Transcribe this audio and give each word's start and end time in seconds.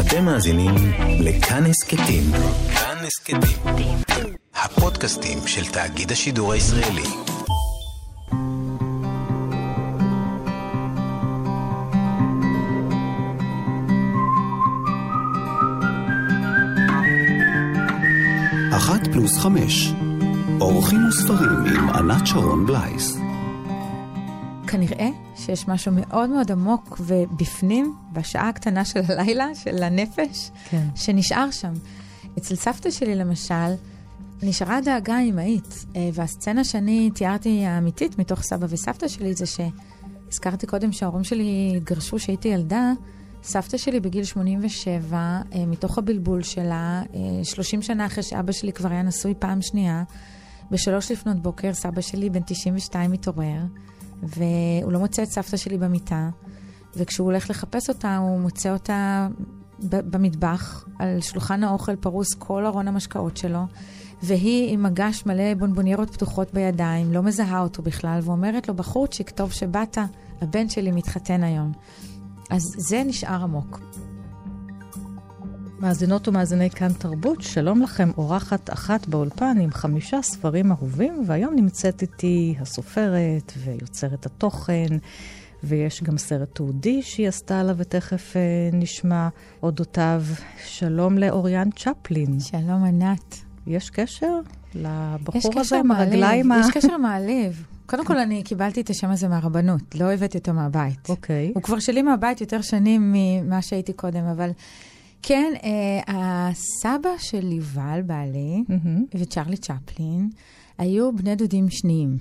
אתם 0.00 0.24
מאזינים 0.24 0.74
לכאן 1.20 1.66
הסכתים. 1.66 2.22
כאן 2.74 2.96
הסכתים. 3.06 3.98
הפודקאסטים 4.54 5.38
של 5.46 5.64
תאגיד 5.72 6.12
השידור 6.12 6.52
הישראלי. 6.52 7.02
אחת 18.76 19.06
פלוס 19.12 19.38
חמש. 19.38 19.92
אורחים 20.60 21.08
וספרים 21.08 21.64
עם 21.66 21.90
ענת 21.90 22.26
שרון 22.26 22.66
בלייס. 22.66 23.29
כנראה 24.70 25.08
שיש 25.36 25.68
משהו 25.68 25.92
מאוד 25.92 26.30
מאוד 26.30 26.52
עמוק 26.52 27.00
ובפנים, 27.00 27.94
בשעה 28.12 28.48
הקטנה 28.48 28.84
של 28.84 29.00
הלילה, 29.08 29.54
של 29.54 29.82
הנפש, 29.82 30.50
כן. 30.70 30.86
שנשאר 30.94 31.50
שם. 31.50 31.72
אצל 32.38 32.54
סבתא 32.54 32.90
שלי, 32.90 33.14
למשל, 33.14 33.74
נשארה 34.42 34.80
דאגה 34.80 35.18
אמהית, 35.18 35.84
אה, 35.96 36.10
והסצנה 36.12 36.64
שאני 36.64 37.10
תיארתי 37.14 37.64
האמיתית 37.64 38.18
מתוך 38.18 38.42
סבא 38.42 38.66
וסבתא 38.70 39.08
שלי 39.08 39.34
זה 39.34 39.44
שהזכרתי 39.46 40.66
קודם 40.66 40.92
שההורים 40.92 41.24
שלי 41.24 41.74
התגרשו 41.76 42.16
כשהייתי 42.16 42.48
ילדה. 42.48 42.92
סבתא 43.42 43.76
שלי 43.76 44.00
בגיל 44.00 44.24
87, 44.24 45.16
אה, 45.18 45.66
מתוך 45.66 45.98
הבלבול 45.98 46.42
שלה, 46.42 47.02
30 47.42 47.82
שנה 47.82 48.06
אחרי 48.06 48.22
שאבא 48.22 48.52
שלי 48.52 48.72
כבר 48.72 48.88
היה 48.90 49.02
נשוי 49.02 49.34
פעם 49.38 49.62
שנייה, 49.62 50.02
בשלוש 50.70 51.10
לפנות 51.10 51.40
בוקר 51.40 51.72
סבא 51.74 52.00
שלי 52.00 52.30
בן 52.30 52.40
92 52.46 53.10
מתעורר, 53.10 53.60
והוא 54.22 54.92
לא 54.92 54.98
מוצא 54.98 55.22
את 55.22 55.28
סבתא 55.28 55.56
שלי 55.56 55.78
במיטה, 55.78 56.30
וכשהוא 56.96 57.24
הולך 57.24 57.50
לחפש 57.50 57.88
אותה, 57.88 58.16
הוא 58.16 58.40
מוצא 58.40 58.72
אותה 58.72 59.28
במטבח, 59.78 60.84
על 60.98 61.20
שולחן 61.20 61.64
האוכל 61.64 61.96
פרוס 61.96 62.34
כל 62.38 62.66
ארון 62.66 62.88
המשקאות 62.88 63.36
שלו, 63.36 63.60
והיא 64.22 64.72
עם 64.72 64.82
מגש 64.82 65.26
מלא 65.26 65.54
בונבוניירות 65.54 66.10
פתוחות 66.10 66.54
בידיים, 66.54 67.12
לא 67.12 67.22
מזהה 67.22 67.60
אותו 67.60 67.82
בכלל, 67.82 68.20
ואומרת 68.22 68.68
לו, 68.68 68.74
בחורצ'יק, 68.74 69.30
טוב 69.30 69.52
שבאת, 69.52 69.98
הבן 70.40 70.68
שלי 70.68 70.90
מתחתן 70.90 71.44
היום. 71.44 71.72
אז 72.50 72.62
זה 72.78 73.02
נשאר 73.06 73.42
עמוק. 73.42 73.80
מאזינות 75.80 76.28
ומאזיני 76.28 76.70
כאן 76.70 76.92
תרבות, 76.92 77.42
שלום 77.42 77.82
לכם, 77.82 78.10
אורחת 78.18 78.72
אחת 78.72 79.06
באולפן 79.06 79.56
עם 79.60 79.70
חמישה 79.70 80.22
ספרים 80.22 80.72
אהובים, 80.72 81.22
והיום 81.26 81.54
נמצאת 81.54 82.02
איתי 82.02 82.54
הסופרת 82.60 83.52
ויוצרת 83.56 84.26
התוכן, 84.26 84.86
ויש 85.64 86.02
גם 86.02 86.18
סרט 86.18 86.54
תעודי 86.54 87.02
שהיא 87.02 87.28
עשתה 87.28 87.60
עליו 87.60 87.74
ותכף 87.78 88.36
אה, 88.36 88.40
נשמע 88.72 89.28
אודותיו. 89.62 90.22
שלום 90.66 91.18
לאוריאן 91.18 91.68
צ'פלין. 91.70 92.40
שלום 92.40 92.84
ענת. 92.84 93.36
יש 93.66 93.90
קשר 93.90 94.40
לבחור 94.74 95.38
יש 95.38 95.46
הזה 95.46 95.60
קשר 95.60 95.76
עם 95.76 95.88
מעליב, 95.88 96.08
הרגליים 96.08 96.52
ה... 96.52 96.60
יש 96.60 96.66
קשר 96.70 96.96
מעליב. 96.96 97.66
קודם 97.86 98.04
כל, 98.04 98.18
אני 98.18 98.42
קיבלתי 98.42 98.80
את 98.80 98.90
השם 98.90 99.10
הזה 99.10 99.28
מהרבנות, 99.28 99.94
לא 99.94 100.12
הבאתי 100.12 100.38
אותו 100.38 100.52
מהבית. 100.52 101.08
אוקיי. 101.08 101.52
הוא 101.54 101.62
כבר 101.62 101.78
שלי 101.78 102.02
מהבית 102.02 102.40
יותר 102.40 102.60
שנים 102.60 103.12
ממה 103.14 103.62
שהייתי 103.62 103.92
קודם, 103.92 104.24
אבל 104.24 104.50
כן, 105.22 105.52
אה, 105.64 106.00
הסבא 106.06 107.10
של 107.18 107.52
יובל, 107.52 108.00
בעלי, 108.06 108.64
מהמם. 108.68 109.04
וצ'רלי 109.14 109.56
צ'פלין, 109.56 110.30
היו 110.78 111.16
בני 111.16 111.36
דודים 111.36 111.70
שניים. 111.70 112.16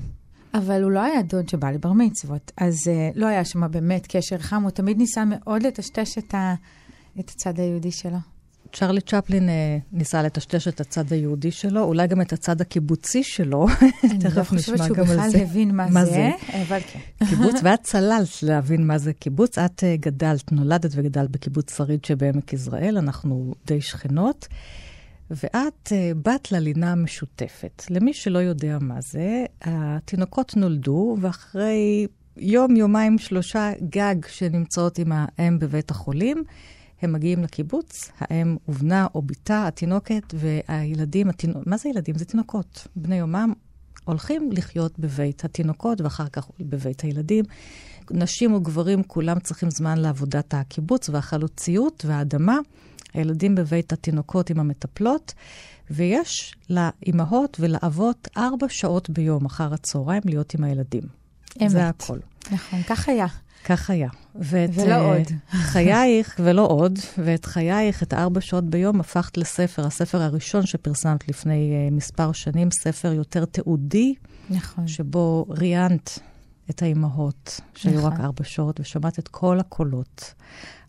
אבל 0.53 0.83
הוא 0.83 0.91
לא 0.91 0.99
היה 0.99 1.21
דוד 1.21 1.49
שבא 1.49 1.71
לבר 1.71 1.93
מצוות, 1.93 2.51
אז 2.57 2.75
אה, 2.87 3.09
לא 3.15 3.25
היה 3.25 3.45
שם 3.45 3.71
באמת 3.71 4.07
קשר 4.07 4.37
חם, 4.37 4.63
הוא 4.63 4.71
תמיד 4.71 4.97
ניסה 4.97 5.23
מאוד 5.25 5.63
לטשטש 5.63 6.17
את, 6.17 6.33
ה, 6.33 6.53
את 7.19 7.29
הצד 7.29 7.59
היהודי 7.59 7.91
שלו. 7.91 8.17
צ'רלי 8.73 9.01
צ'פלין 9.01 9.49
אה, 9.49 9.77
ניסה 9.91 10.23
לטשטש 10.23 10.67
את 10.67 10.81
הצד 10.81 11.13
היהודי 11.13 11.51
שלו, 11.51 11.83
אולי 11.83 12.07
גם 12.07 12.21
את 12.21 12.33
הצד 12.33 12.61
הקיבוצי 12.61 13.23
שלו. 13.23 13.67
אני 14.03 14.23
לא 14.23 14.29
תכף 14.29 14.49
חושבת 14.49 14.73
נשמע 14.73 14.85
שהוא 14.85 14.97
גם 14.97 15.03
על 15.03 15.17
בכלל 15.17 15.29
זה. 15.29 15.41
הבין 15.41 15.75
מה, 15.75 15.87
מה 15.89 16.05
זה, 16.05 16.11
זה? 16.11 16.31
אבל 16.61 16.79
כן. 16.79 16.99
קיבוץ, 17.29 17.55
ואת 17.63 17.83
צללת 17.83 18.27
להבין 18.43 18.87
מה 18.87 18.97
זה 18.97 19.13
קיבוץ. 19.13 19.57
את 19.57 19.83
אה, 19.83 19.95
גדלת, 19.99 20.51
נולדת 20.51 20.91
וגדלת 20.95 21.29
בקיבוץ 21.29 21.77
שריד 21.77 22.05
שבעמק 22.05 22.53
יזרעאל, 22.53 22.97
אנחנו 22.97 23.53
די 23.65 23.81
שכנות, 23.81 24.47
ואת 25.31 25.91
אה, 25.91 26.11
בת 26.25 26.51
ללינה 26.51 26.91
המשותפת. 26.91 27.83
למי 27.89 28.13
שלא 28.13 28.39
יודע 28.39 28.77
מה 28.81 29.01
זה, 29.01 29.45
התינוקות 29.61 30.57
נולדו, 30.57 31.17
ואחרי 31.21 32.07
יום, 32.37 32.75
יומיים, 32.75 33.17
שלושה 33.17 33.71
גג 33.89 34.15
שנמצאות 34.27 34.99
עם 34.99 35.11
האם 35.37 35.59
בבית 35.59 35.91
החולים, 35.91 36.43
הם 37.01 37.13
מגיעים 37.13 37.43
לקיבוץ, 37.43 38.11
האם 38.19 38.57
ובנה 38.67 39.07
או 39.15 39.21
בתה, 39.21 39.67
התינוקת, 39.67 40.33
והילדים, 40.33 41.29
התינ... 41.29 41.53
מה 41.65 41.77
זה 41.77 41.89
ילדים? 41.89 42.17
זה 42.17 42.25
תינוקות. 42.25 42.87
בני 42.95 43.15
יומם 43.15 43.53
הולכים 44.05 44.51
לחיות 44.51 44.99
בבית 44.99 45.45
התינוקות 45.45 46.01
ואחר 46.01 46.27
כך 46.27 46.47
בבית 46.59 47.01
הילדים. 47.01 47.45
נשים 48.11 48.53
וגברים, 48.53 49.03
כולם 49.03 49.39
צריכים 49.39 49.69
זמן 49.71 49.97
לעבודת 49.97 50.53
הקיבוץ 50.53 51.09
והחלוציות 51.09 52.05
והאדמה. 52.07 52.57
הילדים 53.13 53.55
בבית 53.55 53.93
התינוקות 53.93 54.49
עם 54.49 54.59
המטפלות, 54.59 55.33
ויש 55.91 56.55
לאימהות 56.69 57.57
ולאבות 57.59 58.27
ארבע 58.37 58.67
שעות 58.69 59.09
ביום 59.09 59.45
אחר 59.45 59.73
הצהריים 59.73 60.21
להיות 60.25 60.53
עם 60.53 60.63
הילדים. 60.63 61.18
אמת. 61.61 61.69
זה 61.69 61.87
הכל. 61.87 62.17
נכון, 62.51 62.83
כך 62.83 63.09
היה. 63.09 63.27
כך 63.65 63.89
היה. 63.89 64.09
ואת, 64.35 64.69
ולא 64.73 64.93
אה, 64.93 64.99
עוד. 64.99 65.27
חייך, 65.49 66.39
ולא 66.43 66.67
עוד, 66.67 66.99
ואת 67.17 67.45
חייך, 67.45 68.03
את 68.03 68.13
הארבע 68.13 68.41
שעות 68.41 68.63
ביום, 68.63 68.99
הפכת 68.99 69.37
לספר, 69.37 69.85
הספר 69.85 70.21
הראשון 70.21 70.65
שפרסמת 70.65 71.27
לפני 71.27 71.71
uh, 71.89 71.93
מספר 71.93 72.31
שנים, 72.31 72.69
ספר 72.71 73.13
יותר 73.13 73.45
תיעודי, 73.45 74.15
נכון. 74.49 74.87
שבו 74.87 75.45
ראיינת 75.49 76.19
את 76.69 76.81
האימהות, 76.81 77.59
שהיו 77.75 77.97
נכון. 77.97 78.13
רק 78.13 78.19
ארבע 78.19 78.43
שעות, 78.43 78.79
ושמעת 78.79 79.19
את 79.19 79.27
כל 79.27 79.59
הקולות, 79.59 80.33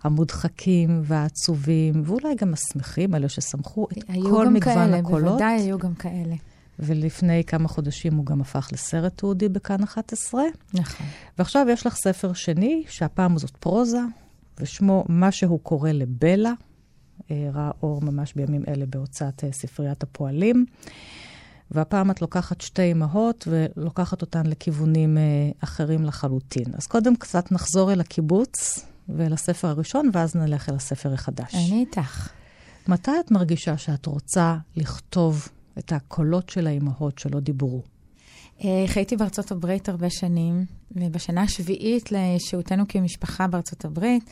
המודחקים 0.03 1.03
והעצובים, 1.04 2.03
ואולי 2.04 2.34
גם 2.34 2.53
השמחים, 2.54 3.15
אלה 3.15 3.28
ששמחו, 3.28 3.87
את 3.93 4.04
היו 4.09 4.31
כל 4.31 4.44
גם 4.47 4.54
מגוון 4.54 4.75
כאלה, 4.75 4.99
הקולות. 4.99 5.31
בוודאי 5.31 5.60
היו 5.60 5.78
גם 5.78 5.94
כאלה. 5.94 6.34
ולפני 6.81 7.45
כמה 7.45 7.69
חודשים 7.69 8.15
הוא 8.15 8.27
גם 8.27 8.41
הפך 8.41 8.69
לסרט 8.73 9.19
תיעודי 9.19 9.49
בכאן 9.49 9.83
11. 9.83 10.43
נכון. 10.75 11.07
ועכשיו 11.39 11.67
יש 11.71 11.87
לך 11.87 11.95
ספר 11.95 12.33
שני, 12.33 12.85
שהפעם 12.89 13.39
זאת 13.39 13.57
פרוזה, 13.57 14.01
ושמו 14.61 15.05
מה 15.09 15.33
שהוא 15.33 15.61
קורא 15.61 15.91
לבלה, 15.91 16.53
אה, 17.31 17.51
ראה 17.53 17.71
אור 17.83 18.03
ממש 18.03 18.35
בימים 18.35 18.63
אלה 18.69 18.87
בהוצאת 18.87 19.45
אה, 19.45 19.53
ספריית 19.53 20.03
הפועלים. 20.03 20.67
והפעם 21.71 22.11
את 22.11 22.21
לוקחת 22.23 22.61
שתי 22.61 22.93
אמהות 22.93 23.49
ולוקחת 23.51 24.23
אותן 24.23 24.47
לכיוונים 24.47 25.19
אה, 25.19 25.23
אחרים 25.61 26.05
לחלוטין. 26.05 26.65
אז 26.75 26.87
קודם 26.87 27.17
קצת 27.17 27.53
נחזור 27.53 27.93
אל 27.93 28.01
הקיבוץ 28.01 28.85
ואל 29.09 29.33
הספר 29.33 29.69
הראשון, 29.69 30.11
ואז 30.12 30.35
נלך 30.37 30.69
אל 30.69 30.75
הספר 30.75 31.12
החדש. 31.12 31.55
אני 31.55 31.81
איתך. 31.81 32.29
מתי 32.89 33.11
את 33.21 33.31
מרגישה 33.31 33.79
שאת 33.79 34.07
רוצה 34.07 34.57
לכתוב 34.77 35.49
את 35.78 35.92
הקולות 35.92 36.48
של 36.48 36.66
האימהות 36.66 37.19
שלא 37.19 37.41
דיברו? 37.41 37.82
אה, 38.64 38.84
חייתי 38.86 39.16
בארצות 39.16 39.50
הברית 39.50 39.88
הרבה 39.88 40.10
שנים, 40.10 40.64
ובשנה 40.91 41.42
השביעית 41.42 42.12
לשהותנו 42.12 42.84
כמשפחה 42.88 43.47
בארצות 43.47 43.84
הברית, 43.84 44.25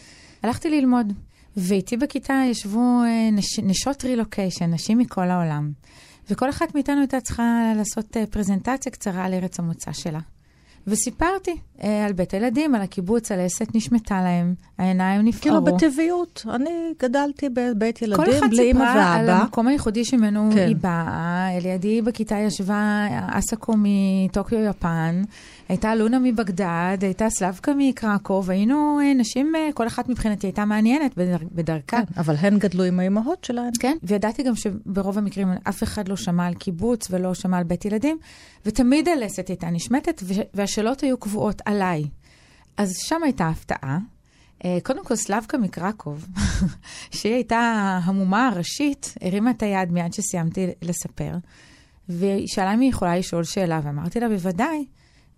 הלכתי 0.43 0.71
ללמוד. 0.71 1.13
ואיתי 1.57 1.97
בכיתה 1.97 2.43
ישבו 2.51 3.03
אה, 3.05 3.31
נש, 3.33 3.59
נשות 3.59 4.05
רילוקיישן, 4.05 4.75
נשים 4.75 4.99
מכל 4.99 5.31
העולם. 5.31 5.73
וכל 6.31 6.51
אחת 6.51 6.75
מאיתנו 6.75 7.01
הייתה 7.01 7.21
צריכה 7.21 7.73
לעשות 7.77 8.17
אה, 8.17 8.27
פרזנטציה 8.27 8.93
קצרה 8.93 9.25
על 9.25 9.35
ארץ 9.35 9.59
המוצא 9.59 9.93
שלה. 9.93 10.21
וסיפרתי 10.89 11.57
אה, 11.83 12.05
על 12.07 12.13
בית 12.13 12.35
הילדים, 12.35 12.75
על 12.75 12.83
הקיבוץ, 12.83 13.33
על 13.33 13.41
עסק 13.41 13.75
נשמטה 13.75 14.23
להם, 14.23 14.55
העיניים 14.79 15.25
נפערו. 15.25 15.43
כאילו 15.43 15.77
בטבעיות. 15.77 16.47
אני 16.55 16.71
גדלתי 17.03 17.49
בבית 17.49 17.99
כל 17.99 18.05
ילדים 18.05 18.51
בלי 18.51 18.71
אמא 18.71 18.79
סיפרה 18.79 19.15
על 19.15 19.27
ואבא. 19.31 19.43
המקום 19.43 19.67
הייחודי 19.67 20.05
שממנו 20.05 20.51
כן. 20.55 20.67
היא 20.67 20.77
באה. 20.77 21.49
לידי 21.63 22.03
בכיתה 22.03 22.37
ישבה 22.39 23.07
אסקו 23.31 23.73
מטוקיו, 23.77 24.59
יפן, 24.59 25.23
הייתה 25.69 25.95
לונה 25.95 26.19
מבגדד, 26.19 26.99
הייתה 27.01 27.31
סלבקה 27.31 27.73
מקרקוב, 27.79 28.51
היינו 28.51 28.99
אה, 29.03 29.15
נשים, 29.15 29.53
אה, 29.57 29.69
כל 29.75 29.87
אחת 29.87 30.09
מבחינתי 30.09 30.47
הייתה 30.47 30.65
מעניינת 30.65 31.17
בדר, 31.17 31.37
בדרכה. 31.53 31.81
כן, 31.87 32.03
אבל 32.17 32.35
הן 32.39 32.59
גדלו 32.59 32.85
עם 32.85 33.01
האימהות 33.01 33.45
שלהן. 33.45 33.71
כן, 33.81 33.97
וידעתי 34.03 34.43
גם 34.43 34.55
שברוב 34.55 35.19
המקרים 35.19 35.49
אף 35.69 35.83
אחד 35.83 36.09
לא 36.09 36.17
שמע 36.17 36.47
על 36.47 36.55
קיבוץ 36.55 37.09
ולא 37.11 37.35
שמע 37.35 37.59
על 37.59 37.65
בית 37.65 37.85
ילדים, 37.85 38.19
ותמיד 38.67 39.09
הלסת 39.09 39.49
הייתה 39.49 39.71
נשמטת, 39.71 40.23
וש- 40.27 40.39
והשאלות 40.79 41.01
היו 41.01 41.19
קבועות 41.19 41.63
עליי. 41.65 42.05
אז 42.77 42.93
שם 42.99 43.23
הייתה 43.23 43.49
הפתעה. 43.49 43.99
אה, 44.65 44.79
קודם 44.83 45.05
כל, 45.05 45.17
סלבקה 45.17 45.59
מקרקוב, 45.59 46.27
שהיא 47.17 47.35
הייתה 47.35 47.61
המומה 48.05 48.49
הראשית, 48.49 49.15
הרימה 49.21 49.51
את 49.51 49.63
היד 49.63 49.93
מיד 49.93 50.13
שסיימתי 50.13 50.67
לספר, 50.83 51.33
והיא 52.09 52.47
שאלה 52.47 52.75
אם 52.75 52.81
היא 52.81 52.91
יכולה 52.91 53.17
לשאול 53.17 53.45
שאלה, 53.45 53.81
ואמרתי 53.85 54.21
לה, 54.21 54.29
בוודאי. 54.29 54.85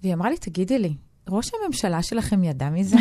והיא 0.03 0.15
אמרה 0.15 0.31
לי, 0.31 0.37
תגידי 0.37 0.79
לי, 0.79 0.95
ראש 1.29 1.51
הממשלה 1.55 2.03
שלכם 2.03 2.45
ידע 2.45 2.71
מזה? 2.71 2.97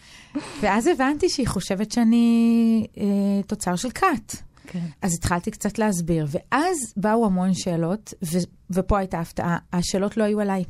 ואז 0.62 0.86
הבנתי 0.86 1.28
שהיא 1.28 1.48
חושבת 1.48 1.92
שאני 1.92 2.86
אה, 2.98 3.42
תוצר 3.46 3.76
של 3.76 3.90
כת. 3.90 4.36
כן. 4.66 4.86
אז 5.02 5.14
התחלתי 5.14 5.50
קצת 5.50 5.78
להסביר, 5.78 6.26
ואז 6.30 6.76
באו 6.96 7.26
המון 7.26 7.54
שאלות, 7.54 8.14
ו- 8.24 8.38
ופה 8.70 8.98
הייתה 8.98 9.20
הפתעה, 9.20 9.58
השאלות 9.72 10.16
לא 10.16 10.24
היו 10.24 10.40
עליי. 10.40 10.64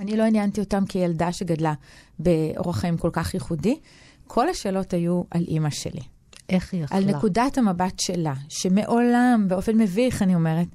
אני 0.00 0.16
לא 0.16 0.22
עניינתי 0.22 0.60
אותם 0.60 0.86
כילדה 0.86 1.32
שגדלה 1.32 1.74
באורח 2.18 2.76
חיים 2.78 2.96
כל 2.96 3.10
כך 3.12 3.34
ייחודי. 3.34 3.78
כל 4.26 4.48
השאלות 4.48 4.92
היו 4.92 5.22
על 5.30 5.44
אימא 5.48 5.70
שלי. 5.70 6.00
איך 6.48 6.74
היא 6.74 6.84
יכלה? 6.84 6.98
על 6.98 7.04
נקודת 7.04 7.58
המבט 7.58 8.00
שלה, 8.00 8.34
שמעולם, 8.48 9.44
באופן 9.48 9.76
מביך, 9.76 10.22
אני 10.22 10.34
אומרת, 10.34 10.66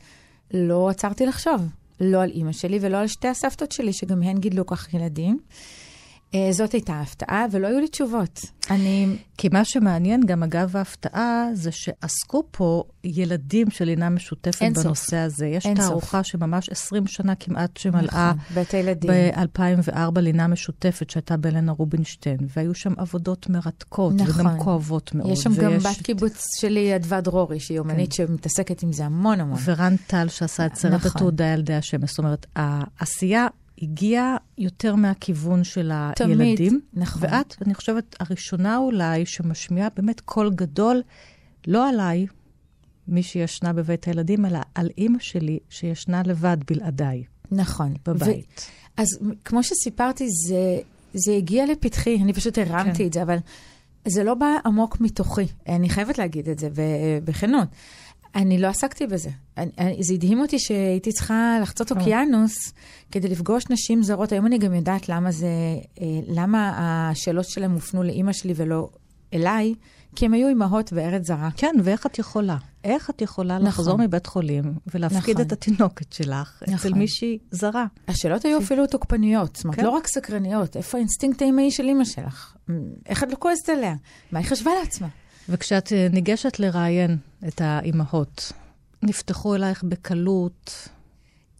לא 0.54 0.90
עצרתי 0.90 1.26
לחשוב. 1.26 1.62
לא 2.02 2.24
על 2.24 2.30
אימא 2.30 2.52
שלי 2.52 2.80
ולא 2.82 2.98
על 2.98 3.08
שתי 3.08 3.28
הסבתות 3.28 3.72
שלי, 3.72 3.94
שגם 3.94 4.24
הן 4.24 4.38
גידלו 4.38 4.66
כך 4.66 4.94
ילדים. 4.94 5.40
אה, 6.36 6.50
זאת 6.52 6.72
הייתה 6.72 6.94
ההפתעה, 6.94 7.46
ולא 7.52 7.68
היו 7.68 7.80
לי 7.80 7.88
תשובות. 7.88 8.40
אני... 8.70 9.16
כי 9.38 9.50
מה 9.50 9.66
שמעניין, 9.66 10.22
גם 10.26 10.44
אגב 10.44 10.78
ההפתעה, 10.78 11.46
זה 11.54 11.72
שעסקו 11.72 12.44
פה 12.52 12.84
ילדים 13.04 13.70
של 13.70 13.86
לינה 13.86 14.10
משותפת 14.10 14.62
אין 14.62 14.76
סוף. 14.76 14.84
בנושא 14.86 15.18
הזה. 15.18 15.48
יש 15.48 15.66
אין 15.66 15.76
סוף. 15.76 15.86
תערוכה 15.88 16.24
שממש 16.24 16.70
20 16.70 17.08
שנה 17.08 17.36
כמעט 17.36 17.78
שמלאה 17.78 18.32
נכון, 18.36 18.56
בית 18.56 18.74
הילדים. 18.74 19.12
ב-2004, 19.12 20.20
לינה 20.20 20.48
משותפת 20.48 21.10
שהייתה 21.10 21.38
בלנה 21.38 21.72
רובינשטיין, 21.72 22.38
והיו 22.56 22.74
שם 22.76 22.94
עבודות 22.98 23.50
מרתקות, 23.50 24.14
נכון. 24.14 24.46
וגם 24.46 24.60
כואבות 24.60 25.16
מאוד. 25.16 25.32
יש 25.32 25.40
שם 25.42 25.54
גם 25.56 25.72
ויש- 25.72 25.86
בת 25.86 26.02
קיבוץ 26.06 26.44
שלי, 26.60 26.96
אדוה 26.96 27.22
דרורי, 27.22 27.60
שהיא 27.60 27.80
אומנית 27.80 28.12
שמתעסקת 28.14 28.84
עם 28.84 28.94
זה 28.94 29.06
המון 29.06 29.40
המון. 29.40 29.60
ורן 29.66 29.96
טל 30.08 30.28
שעשה 30.28 30.66
את 30.66 30.76
סרט 30.76 30.94
נכון. 30.94 31.12
התעודה 31.16 31.46
ילדי 31.46 31.74
השמש. 31.74 32.10
זאת 32.10 32.20
אומרת, 32.20 32.46
העשייה 32.56 33.48
הגיעה 33.82 34.38
יותר 34.58 34.96
מהכיוון 34.96 35.64
של 35.64 35.92
תמיד, 36.16 36.42
הילדים. 36.42 36.82
נכון. 36.94 37.22
ואת, 37.24 37.56
אני 37.66 37.74
חושבת, 37.74 38.16
הראשונה 38.20 38.78
אולי 38.78 39.26
שמשמיעה 39.26 39.88
באמת 39.96 40.20
קול 40.20 40.52
גדול, 40.56 41.02
לא 41.68 41.90
עליי, 41.90 42.26
מי 43.08 43.24
שישנה 43.24 43.74
בבית 43.74 44.08
הילדים, 44.08 44.46
אלא 44.46 44.60
על 44.76 44.90
אימא 44.98 45.20
שלי, 45.20 45.60
שישנה 45.70 46.22
לבד 46.26 46.58
בלעדיי 46.68 47.24
נכון. 47.52 47.94
בבית. 48.08 48.70
ו- 48.98 49.02
אז 49.02 49.08
כמו 49.46 49.64
שסיפרתי, 49.64 50.28
זה, 50.30 50.80
זה 51.14 51.32
הגיע 51.32 51.66
לפתחי, 51.66 52.18
אני 52.24 52.34
פשוט 52.34 52.58
הרמתי 52.58 52.98
כן. 52.98 53.06
את 53.06 53.14
זה, 53.14 53.22
אבל 53.22 53.38
זה 54.08 54.24
לא 54.24 54.34
בא 54.34 54.48
עמוק 54.66 55.02
מתוכי. 55.02 55.42
אני 55.68 55.90
חייבת 55.90 56.18
להגיד 56.18 56.50
את 56.50 56.60
זה 56.60 56.70
בכנות. 57.24 57.68
אני 58.36 58.58
לא 58.58 58.68
עסקתי 58.68 59.08
בזה. 59.08 59.30
אני, 59.58 59.72
אני, 59.78 60.04
זה 60.04 60.14
הדהים 60.14 60.40
אותי 60.40 60.60
שהייתי 60.60 61.12
צריכה 61.12 61.58
לחצות 61.62 61.92
אוקיינוס 61.92 62.74
כדי 63.12 63.28
לפגוש 63.28 63.64
נשים 63.70 64.04
זרות. 64.04 64.32
היום 64.32 64.46
אני 64.46 64.58
גם 64.58 64.74
יודעת 64.74 65.10
למה 65.10 65.32
זה, 65.32 65.48
אה, 66.02 66.06
למה 66.28 66.74
השאלות 66.78 67.46
שלהם 67.46 67.72
הופנו 67.72 68.04
לאימא 68.04 68.34
שלי 68.34 68.54
ולא 68.56 68.90
אליי, 69.34 69.74
כי 70.16 70.26
הם 70.26 70.34
היו 70.34 70.48
אימהות 70.48 70.94
בארץ 70.94 71.28
זרה. 71.28 71.50
כן, 71.58 71.76
ואיך 71.84 72.06
את 72.06 72.20
יכולה? 72.20 72.58
איך 72.84 73.10
את 73.10 73.22
יכולה 73.22 73.56
נכון. 73.56 73.68
לחזור 73.68 73.98
מבית 73.98 74.26
חולים 74.26 74.74
ולהפקיד 74.94 75.36
נכון. 75.36 75.46
את 75.46 75.52
התינוקת 75.52 76.14
שלך 76.14 76.64
אצל 76.64 76.74
נכון. 76.74 76.94
מישהי 76.94 77.38
זרה? 77.52 77.86
השאלות 78.08 78.46
היו 78.46 78.60
אפילו 78.60 78.88
תוקפניות, 78.88 79.56
זאת 79.56 79.66
אומרת, 79.66 79.78
כן. 79.78 79.86
לא 79.86 79.90
רק 79.90 80.08
סקרניות. 80.08 80.78
איפה 80.78 80.98
האינסטינקט 80.98 81.42
האימהי 81.42 81.72
של 81.72 81.84
אימא 81.84 82.06
שלך? 82.06 82.56
איך 83.06 83.24
את 83.24 83.32
לא 83.32 83.36
כועסת 83.40 83.70
עליה? 83.70 83.96
מה 84.32 84.40
היא 84.40 84.48
חשבה 84.48 84.72
לעצמה? 84.80 85.08
וכשאת 85.50 85.94
אה, 85.94 86.08
ניגשת 86.12 86.60
לראיין 86.60 87.18
את 87.48 87.62
האימהות, 87.62 88.52
נפתחו 89.04 89.56
אלייך 89.56 89.84
בקלות, 89.84 90.90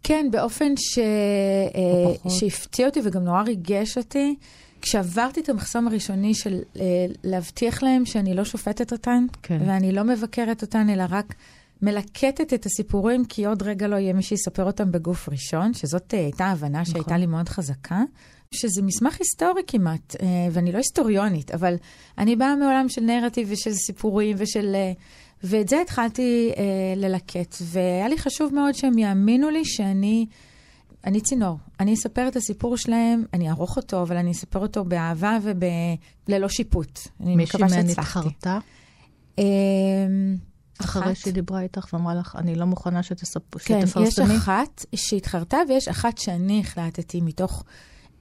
כן, 0.02 0.26
באופן 0.30 0.76
ש... 0.76 0.98
אה. 0.98 2.30
שהפתיע 2.30 2.86
אותי 2.86 3.00
וגם 3.04 3.24
נורא 3.24 3.42
ריגש 3.42 3.98
אותי. 3.98 4.36
כשעברתי 4.82 5.40
את 5.40 5.48
המחסום 5.48 5.88
הראשוני 5.88 6.34
של 6.34 6.60
אה, 6.80 7.06
להבטיח 7.24 7.82
להם 7.82 8.06
שאני 8.06 8.34
לא 8.34 8.44
שופטת 8.44 8.92
אותן, 8.92 9.26
כן. 9.42 9.58
ואני 9.66 9.92
לא 9.92 10.04
מבקרת 10.04 10.62
אותן, 10.62 10.88
אלא 10.90 11.04
רק 11.10 11.34
מלקטת 11.82 12.54
את 12.54 12.66
הסיפורים, 12.66 13.24
כי 13.24 13.46
עוד 13.46 13.62
רגע 13.62 13.88
לא 13.88 13.96
יהיה 13.96 14.12
מי 14.12 14.22
שיספר 14.22 14.64
אותם 14.64 14.92
בגוף 14.92 15.28
ראשון, 15.28 15.74
שזאת 15.74 16.10
הייתה 16.10 16.46
הבנה 16.46 16.84
שהייתה 16.84 17.00
נכון. 17.00 17.20
לי 17.20 17.26
מאוד 17.26 17.48
חזקה. 17.48 18.02
שזה 18.54 18.82
מסמך 18.82 19.16
היסטורי 19.18 19.62
כמעט, 19.66 20.16
אה, 20.22 20.26
ואני 20.52 20.72
לא 20.72 20.78
היסטוריונית, 20.78 21.50
אבל 21.50 21.74
אני 22.18 22.36
באה 22.36 22.56
מעולם 22.56 22.88
של 22.88 23.00
נרטיב 23.00 23.48
ושל 23.50 23.72
סיפורים 23.74 24.36
ושל... 24.38 24.72
אה, 24.74 24.92
ואת 25.44 25.68
זה 25.68 25.80
התחלתי 25.82 26.52
אה, 26.56 26.62
ללקט, 26.96 27.54
והיה 27.62 28.08
לי 28.08 28.18
חשוב 28.18 28.54
מאוד 28.54 28.74
שהם 28.74 28.98
יאמינו 28.98 29.50
לי 29.50 29.64
שאני 29.64 30.26
אני 31.04 31.20
צינור. 31.20 31.58
אני 31.80 31.94
אספר 31.94 32.28
את 32.28 32.36
הסיפור 32.36 32.76
שלהם, 32.76 33.24
אני 33.34 33.48
אערוך 33.48 33.76
אותו, 33.76 34.02
אבל 34.02 34.16
אני 34.16 34.30
אספר 34.32 34.58
אותו 34.58 34.84
באהבה 34.84 35.38
וללא 36.28 36.48
שיפוט. 36.48 36.98
אני 37.20 37.36
מישהי 37.36 37.62
מקווה 37.62 37.68
שהצלחתי. 37.82 38.18
התחרתה, 38.18 38.58
אה, 39.38 39.44
אחרי 40.80 41.02
אחת. 41.02 41.16
שהיא 41.16 41.34
דיברה 41.34 41.60
איתך 41.60 41.86
ואמרה 41.92 42.14
לך, 42.14 42.36
אני 42.38 42.54
לא 42.54 42.66
מוכנה 42.66 43.00
שתספ- 43.02 43.58
כן, 43.64 43.78
יש 43.82 43.88
שתפרסמי? 43.90 44.36
אחת 44.36 44.84
שהתחרתה 44.94 45.56
ויש 45.68 45.88
אחת 45.88 46.18
שאני 46.18 46.60
החלטתי 46.60 47.20
מתוך 47.20 47.64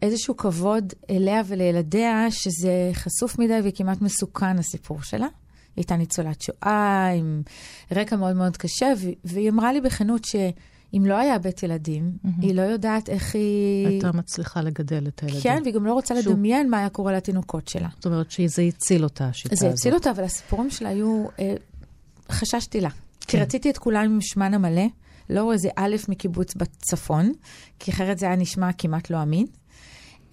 איזשהו 0.01 0.37
כבוד 0.37 0.93
אליה 1.09 1.41
ולילדיה, 1.45 2.31
שזה 2.31 2.91
חשוף 2.93 3.39
מדי 3.39 3.59
וכמעט 3.63 4.01
מסוכן 4.01 4.59
הסיפור 4.59 5.01
שלה. 5.03 5.25
היא 5.25 5.31
הייתה 5.75 5.95
ניצולת 5.95 6.41
שואה 6.41 7.09
עם 7.17 7.41
רקע 7.91 8.15
מאוד 8.15 8.35
מאוד 8.35 8.57
קשה, 8.57 8.93
והיא 9.23 9.49
אמרה 9.49 9.73
לי 9.73 9.81
בכנות 9.81 10.25
שאם 10.25 11.05
לא 11.05 11.17
היה 11.17 11.39
בית 11.39 11.63
ילדים, 11.63 12.11
היא 12.41 12.55
לא 12.55 12.61
יודעת 12.61 13.09
איך 13.09 13.35
היא... 13.35 13.87
הייתה 13.87 14.11
מצליחה 14.11 14.61
לגדל 14.61 15.07
את 15.07 15.19
הילדים. 15.19 15.41
כן, 15.41 15.59
והיא 15.63 15.73
גם 15.73 15.85
לא 15.85 15.93
רוצה 15.93 16.21
שוב. 16.21 16.33
לדמיין 16.33 16.69
מה 16.69 16.77
היה 16.77 16.89
קורה 16.89 17.13
לתינוקות 17.13 17.67
שלה. 17.67 17.87
זאת 17.95 18.05
אומרת 18.05 18.31
שזה 18.31 18.61
הציל 18.61 19.03
אותה, 19.03 19.25
השיטה 19.25 19.53
הזאת. 19.53 19.67
זה 19.67 19.73
הציל 19.73 19.93
אותה, 19.93 20.11
אבל 20.11 20.23
הסיפורים 20.23 20.69
שלה 20.69 20.89
היו... 20.89 21.25
אה, 21.39 21.55
חששתי 22.31 22.81
לה. 22.81 22.89
כי 23.19 23.37
כן. 23.37 23.43
רציתי 23.43 23.69
את 23.69 23.77
כולם 23.77 24.03
עם 24.03 24.21
שמן 24.21 24.53
המלא, 24.53 24.85
לא 25.29 25.53
איזה 25.53 25.69
א' 25.75 25.95
מקיבוץ 26.09 26.55
בצפון, 26.55 27.31
כי 27.79 27.91
אחרת 27.91 28.19
זה 28.19 28.25
היה 28.25 28.35
נשמע 28.35 28.73
כמעט 28.73 29.09
לא 29.09 29.21
אמין. 29.21 29.45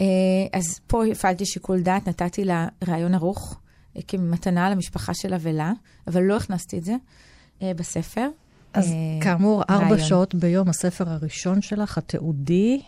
אה, 0.01 0.07
אז 0.53 0.81
פה 0.87 1.07
הפעלתי 1.07 1.47
שיקול 1.47 1.81
דעת, 1.81 2.09
נתתי 2.09 2.45
לה 2.45 2.69
רעיון 2.89 3.15
ערוך 3.15 3.61
אה, 3.97 4.01
כמתנה 4.09 4.71
למשפחה 4.71 5.15
שלה 5.15 5.37
ולה, 5.41 5.73
אבל 6.07 6.23
לא 6.23 6.37
הכנסתי 6.37 6.79
את 6.79 6.85
זה 6.85 6.95
אה, 7.63 7.73
בספר. 7.77 8.29
אז 8.73 8.93
כאמור, 9.21 9.63
ארבע. 9.71 9.99
שעות 9.99 10.35
ביום, 10.35 10.69
הספר 10.69 11.09
הראשון 11.09 11.63
שלך, 11.63 11.99
התיעודי, 11.99 12.81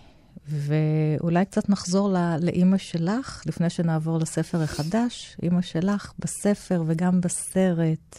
ואולי 0.49 1.45
קצת 1.45 1.69
נחזור 1.69 2.11
ל- 2.13 2.37
לאימא 2.43 2.79
שלך, 2.79 3.43
לפני 3.47 3.71
שנעבור 3.71 4.19
לספר 4.19 4.63
החדש. 4.63 5.37
אימא 5.43 5.61
שלך 5.61 6.13
בספר 6.19 6.83
וגם 6.87 7.21
בסרט. 7.21 8.19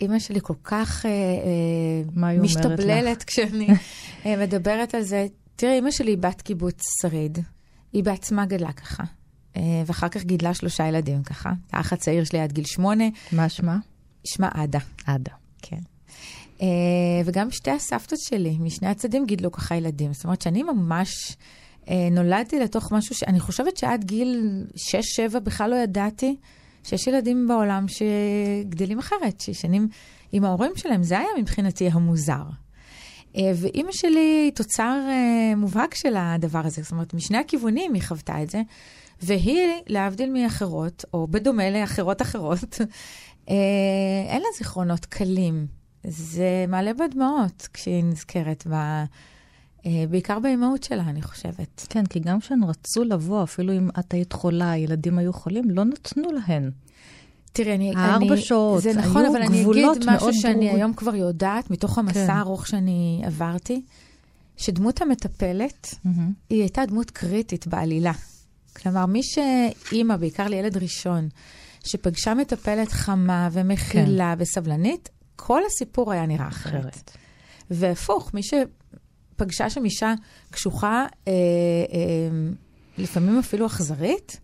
אימא 0.00 0.18
שלי 0.18 0.40
כל 0.42 0.54
כך 0.64 1.06
אה, 1.06 1.10
אה, 1.10 2.38
משתבללת 2.40 3.24
כשאני 3.24 3.68
אה, 4.26 4.36
מדברת 4.36 4.94
על 4.94 5.02
זה. 5.02 5.26
תראי, 5.56 5.72
אימא 5.72 5.90
שלי 5.90 6.10
היא 6.10 6.18
בת 6.18 6.42
קיבוץ 6.42 6.82
שריד. 7.02 7.38
היא 7.96 8.04
בעצמה 8.04 8.46
גדלה 8.46 8.72
ככה. 8.72 9.04
אה, 9.56 9.82
ואחר 9.86 10.08
כך 10.08 10.24
גידלה 10.24 10.54
שלושה 10.54 10.88
ילדים 10.88 11.22
ככה. 11.22 11.52
האח 11.72 11.92
הצעיר 11.92 12.24
שלי 12.24 12.40
עד 12.40 12.52
גיל 12.52 12.64
שמונה, 12.64 13.04
מה 13.32 13.48
שמה? 13.48 13.78
שמה 14.24 14.48
עדה. 14.54 14.78
עדה. 15.06 15.32
כן. 15.62 15.78
אה, 16.62 16.66
וגם 17.24 17.50
שתי 17.50 17.70
הסבתות 17.70 18.18
שלי, 18.18 18.56
משני 18.60 18.88
הצדדים 18.88 19.26
גידלו 19.26 19.52
ככה 19.52 19.76
ילדים. 19.76 20.12
זאת 20.12 20.24
אומרת 20.24 20.42
שאני 20.42 20.62
ממש 20.62 21.36
אה, 21.88 22.08
נולדתי 22.10 22.60
לתוך 22.60 22.92
משהו 22.92 23.14
שאני 23.14 23.40
חושבת 23.40 23.76
שעד 23.76 24.04
גיל 24.04 24.64
6-7 25.34 25.38
בכלל 25.38 25.70
לא 25.70 25.76
ידעתי 25.76 26.36
שיש 26.84 27.06
ילדים 27.06 27.48
בעולם 27.48 27.86
שגדלים 27.88 28.98
אחרת, 28.98 29.40
שישנים 29.40 29.88
עם 30.32 30.44
ההורים 30.44 30.72
שלהם. 30.76 31.02
זה 31.02 31.18
היה 31.18 31.28
מבחינתי 31.38 31.88
המוזר. 31.88 32.44
אה, 33.36 33.52
ואימא 33.54 33.92
שלי 33.92 34.42
היא 34.44 34.52
תוצר 34.52 34.98
אה, 35.08 35.56
מובהק 35.56 35.94
של 35.94 36.14
הדבר 36.16 36.62
הזה. 36.64 36.82
זאת 36.82 36.92
אומרת, 36.92 37.14
משני 37.14 37.38
הכיוונים 37.38 37.94
היא 37.94 38.02
חוותה 38.02 38.42
את 38.42 38.50
זה. 38.50 38.62
והיא, 39.22 39.68
להבדיל 39.86 40.30
מאחרות, 40.30 41.04
או 41.14 41.26
בדומה 41.26 41.70
לאחרות 41.70 42.22
אחרות, 42.22 42.80
אה, 43.50 43.54
אין 44.28 44.42
לה 44.42 44.48
זיכרונות 44.58 45.04
קלים. 45.06 45.66
זה 46.04 46.64
מעלה 46.68 46.94
בה 46.94 47.08
דמעות 47.08 47.68
כשהיא 47.72 48.04
נזכרת, 48.04 48.66
ב, 48.70 48.74
בעיקר 50.10 50.38
באימהות 50.38 50.82
שלה, 50.82 51.02
אני 51.02 51.22
חושבת. 51.22 51.86
כן, 51.90 52.06
כי 52.06 52.20
גם 52.20 52.40
כשהן 52.40 52.64
רצו 52.64 53.04
לבוא, 53.04 53.42
אפילו 53.42 53.72
אם 53.72 53.88
את 53.98 54.14
היית 54.14 54.32
חולה, 54.32 54.70
הילדים 54.70 55.18
היו 55.18 55.32
חולים, 55.32 55.70
לא 55.70 55.84
נתנו 55.84 56.28
להן. 56.32 56.70
תראי, 57.56 57.74
אני... 57.74 57.92
הארבע 57.96 58.32
אני, 58.32 58.40
שעות, 58.40 58.82
זה 58.82 58.92
נכון, 58.92 59.22
היו 59.22 59.32
אבל 59.32 59.42
אני 59.42 59.62
אגיד 59.62 59.86
משהו 60.06 60.32
שאני 60.32 60.54
ברורים. 60.54 60.76
היום 60.76 60.94
כבר 60.94 61.14
יודעת, 61.14 61.70
מתוך 61.70 61.98
המסע 61.98 62.26
כן. 62.26 62.30
הארוך 62.30 62.66
שאני 62.66 63.22
עברתי, 63.24 63.82
שדמות 64.56 65.02
המטפלת, 65.02 65.94
מהמם. 66.04 66.32
היא 66.50 66.60
הייתה 66.60 66.86
דמות 66.86 67.10
קריטית 67.10 67.66
בעלילה. 67.66 68.12
כלומר, 68.76 69.06
מי 69.06 69.20
שאימא, 69.22 70.16
בעיקר 70.16 70.48
לילד 70.48 70.76
ראשון, 70.76 71.28
שפגשה 71.84 72.34
מטפלת 72.34 72.92
חמה 72.92 73.48
ומכילה 73.52 74.34
כן. 74.36 74.42
וסבלנית, 74.42 75.08
כל 75.36 75.60
הסיפור 75.66 76.12
היה 76.12 76.26
נראה 76.26 76.48
אחרת. 76.48 76.74
אחרת. 76.74 77.10
והפוך, 77.70 78.34
מי 78.34 78.40
שפגשה 78.42 79.70
שם 79.70 79.84
אישה 79.84 80.14
קשוחה, 80.50 81.06
אה, 81.28 81.32
אה, 81.32 82.52
לפעמים 82.98 83.38
אפילו 83.38 83.66
אכזרית, 83.66 84.40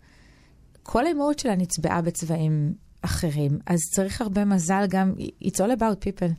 כל 0.83 1.05
האימהות 1.05 1.39
שלה 1.39 1.55
נצבעה 1.55 2.01
בצבעים 2.01 2.73
אחרים, 3.05 3.59
אז 3.65 3.79
צריך 3.95 4.21
הרבה 4.21 4.45
מזל 4.45 4.85
גם, 4.89 5.13
it's 5.43 5.57
all 5.57 5.79
about 5.79 6.05
people. 6.05 6.33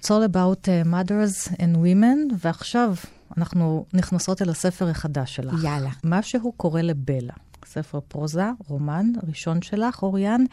It's 0.00 0.08
all 0.10 0.34
about 0.34 0.68
uh, 0.68 0.88
mothers 0.88 1.52
and 1.52 1.76
women, 1.76 2.34
ועכשיו 2.38 2.94
אנחנו 3.36 3.86
נכנסות 3.92 4.42
אל 4.42 4.50
הספר 4.50 4.88
החדש 4.88 5.34
שלך. 5.34 5.64
יאללה. 5.64 5.90
משהו 6.04 6.52
קורה 6.52 6.82
לבלה. 6.82 7.34
ספר 7.64 8.00
פרוזה, 8.08 8.50
רומן 8.68 9.06
ראשון 9.28 9.62
שלך, 9.62 10.02
אוריאן. 10.02 10.44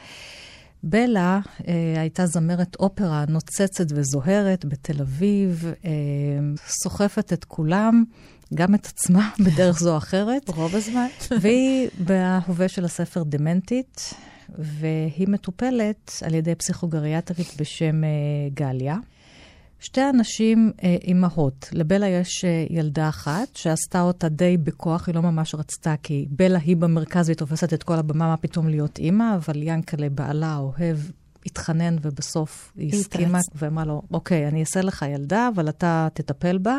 בלה 0.83 1.39
אה, 1.67 2.01
הייתה 2.01 2.25
זמרת 2.25 2.75
אופרה 2.75 3.25
נוצצת 3.27 3.85
וזוהרת 3.89 4.65
בתל 4.65 5.01
אביב, 5.01 5.65
אה, 5.85 5.91
סוחפת 6.67 7.33
את 7.33 7.45
כולם, 7.45 8.03
גם 8.53 8.75
את 8.75 8.85
עצמה 8.85 9.29
בדרך 9.45 9.79
זו 9.79 9.91
או 9.91 9.97
אחרת. 9.97 10.49
רוב 10.49 10.75
הזמן. 10.75 11.07
והיא 11.41 11.89
בהווה 11.99 12.67
של 12.67 12.85
הספר 12.85 13.23
דמנטית, 13.23 14.13
והיא 14.57 15.27
מטופלת 15.27 16.11
על 16.25 16.33
ידי 16.33 16.55
פסיכוגריאטרית 16.55 17.53
בשם 17.57 18.03
אה, 18.03 18.09
גליה. 18.53 18.97
שתי 19.79 20.01
אנשים 20.09 20.71
אה, 20.83 20.97
אימהות. 21.03 21.69
לבלה 21.71 22.07
יש 22.07 22.45
אה, 22.45 22.65
ילדה 22.69 23.09
אחת 23.09 23.55
שעשתה 23.55 24.01
אותה 24.01 24.29
די 24.29 24.57
בכוח, 24.57 25.07
היא 25.07 25.15
לא 25.15 25.21
ממש 25.21 25.55
רצתה, 25.55 25.95
כי 26.03 26.25
בלה 26.29 26.59
היא 26.59 26.77
במרכז 26.77 27.27
והיא 27.27 27.37
תופסת 27.37 27.73
את 27.73 27.83
כל 27.83 27.93
הבמה, 27.93 28.27
מה 28.27 28.37
פתאום 28.37 28.69
להיות 28.69 28.99
אימא, 28.99 29.35
אבל 29.35 29.63
ינקלה, 29.63 30.09
בעלה, 30.09 30.57
אוהב, 30.57 30.97
התחנן 31.45 31.95
ובסוף 32.01 32.71
היא 32.77 32.93
הסכימה 32.93 33.39
ואמרה 33.55 33.85
לו, 33.85 34.01
אוקיי, 34.11 34.47
אני 34.47 34.59
אעשה 34.59 34.81
לך 34.81 35.05
ילדה, 35.13 35.49
אבל 35.55 35.69
אתה 35.69 36.07
תטפל 36.13 36.57
בה. 36.57 36.77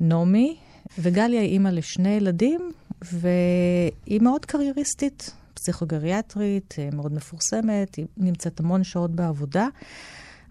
נעמי, 0.00 0.56
וגליה 0.98 1.40
היא 1.40 1.50
אימא 1.50 1.68
לשני 1.68 2.08
ילדים, 2.08 2.72
והיא 3.02 4.20
מאוד 4.20 4.44
קרייריסטית, 4.44 5.30
פסיכוגריאטרית, 5.54 6.74
אה, 6.78 6.88
מאוד 6.92 7.12
מפורסמת, 7.12 7.94
היא 7.94 8.06
נמצאת 8.16 8.60
המון 8.60 8.84
שעות 8.84 9.10
בעבודה. 9.10 9.68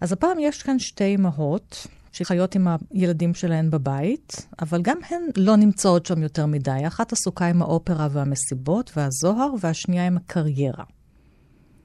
אז 0.02 0.12
הפעם 0.12 0.40
יש 0.40 0.64
כאן 0.64 0.80
שתי 0.80 1.04
אימהות 1.04 1.88
שחיות 2.12 2.56
עם 2.56 2.68
הילדים 2.92 3.34
שלהן 3.34 3.70
בבית, 3.70 4.48
אבל 4.62 4.82
גם 4.82 4.98
הן 5.10 5.22
לא 5.38 5.56
נמצאות 5.56 6.06
שם 6.06 6.24
יותר 6.24 6.46
מדי. 6.46 6.88
אחת 6.88 7.14
עסוקה 7.14 7.46
עם 7.46 7.62
האופרה 7.62 8.08
והמסיבות 8.12 8.92
והזוהר, 8.96 9.50
והשנייה 9.60 10.08
עם 10.08 10.18
הקריירה. 10.18 10.84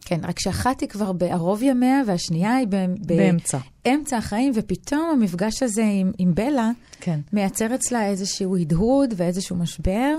כן, 0.07 0.21
רק 0.23 0.41
שאחת 0.41 0.81
היא 0.81 0.89
כבר 0.89 1.13
בערוב 1.13 1.63
ימיה, 1.63 2.03
והשנייה 2.07 2.55
היא 2.55 2.67
ב- 2.71 2.95
באמצע. 3.07 3.59
באמצע 3.85 4.17
החיים, 4.17 4.53
ופתאום 4.55 5.11
המפגש 5.13 5.63
הזה 5.63 5.85
עם, 5.85 6.13
עם 6.19 6.35
בלה 6.35 6.71
כן. 7.01 7.21
מייצר 7.33 7.75
אצלה 7.75 8.07
איזשהו 8.07 8.57
הדהוד 8.57 9.15
ואיזשהו 9.17 9.57
משבר. 9.57 10.15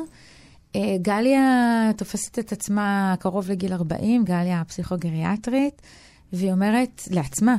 אה, 0.76 0.98
גליה 1.02 1.92
תופסת 1.98 2.40
את 2.40 2.52
עצמה 2.52 3.16
קרוב 3.20 3.50
לגיל 3.50 3.74
40, 3.74 4.24
גליה 4.24 4.62
הפסיכוגריאטרית, 4.62 5.82
והיא 6.34 6.52
אומרת 6.52 7.02
לעצמה, 7.12 7.56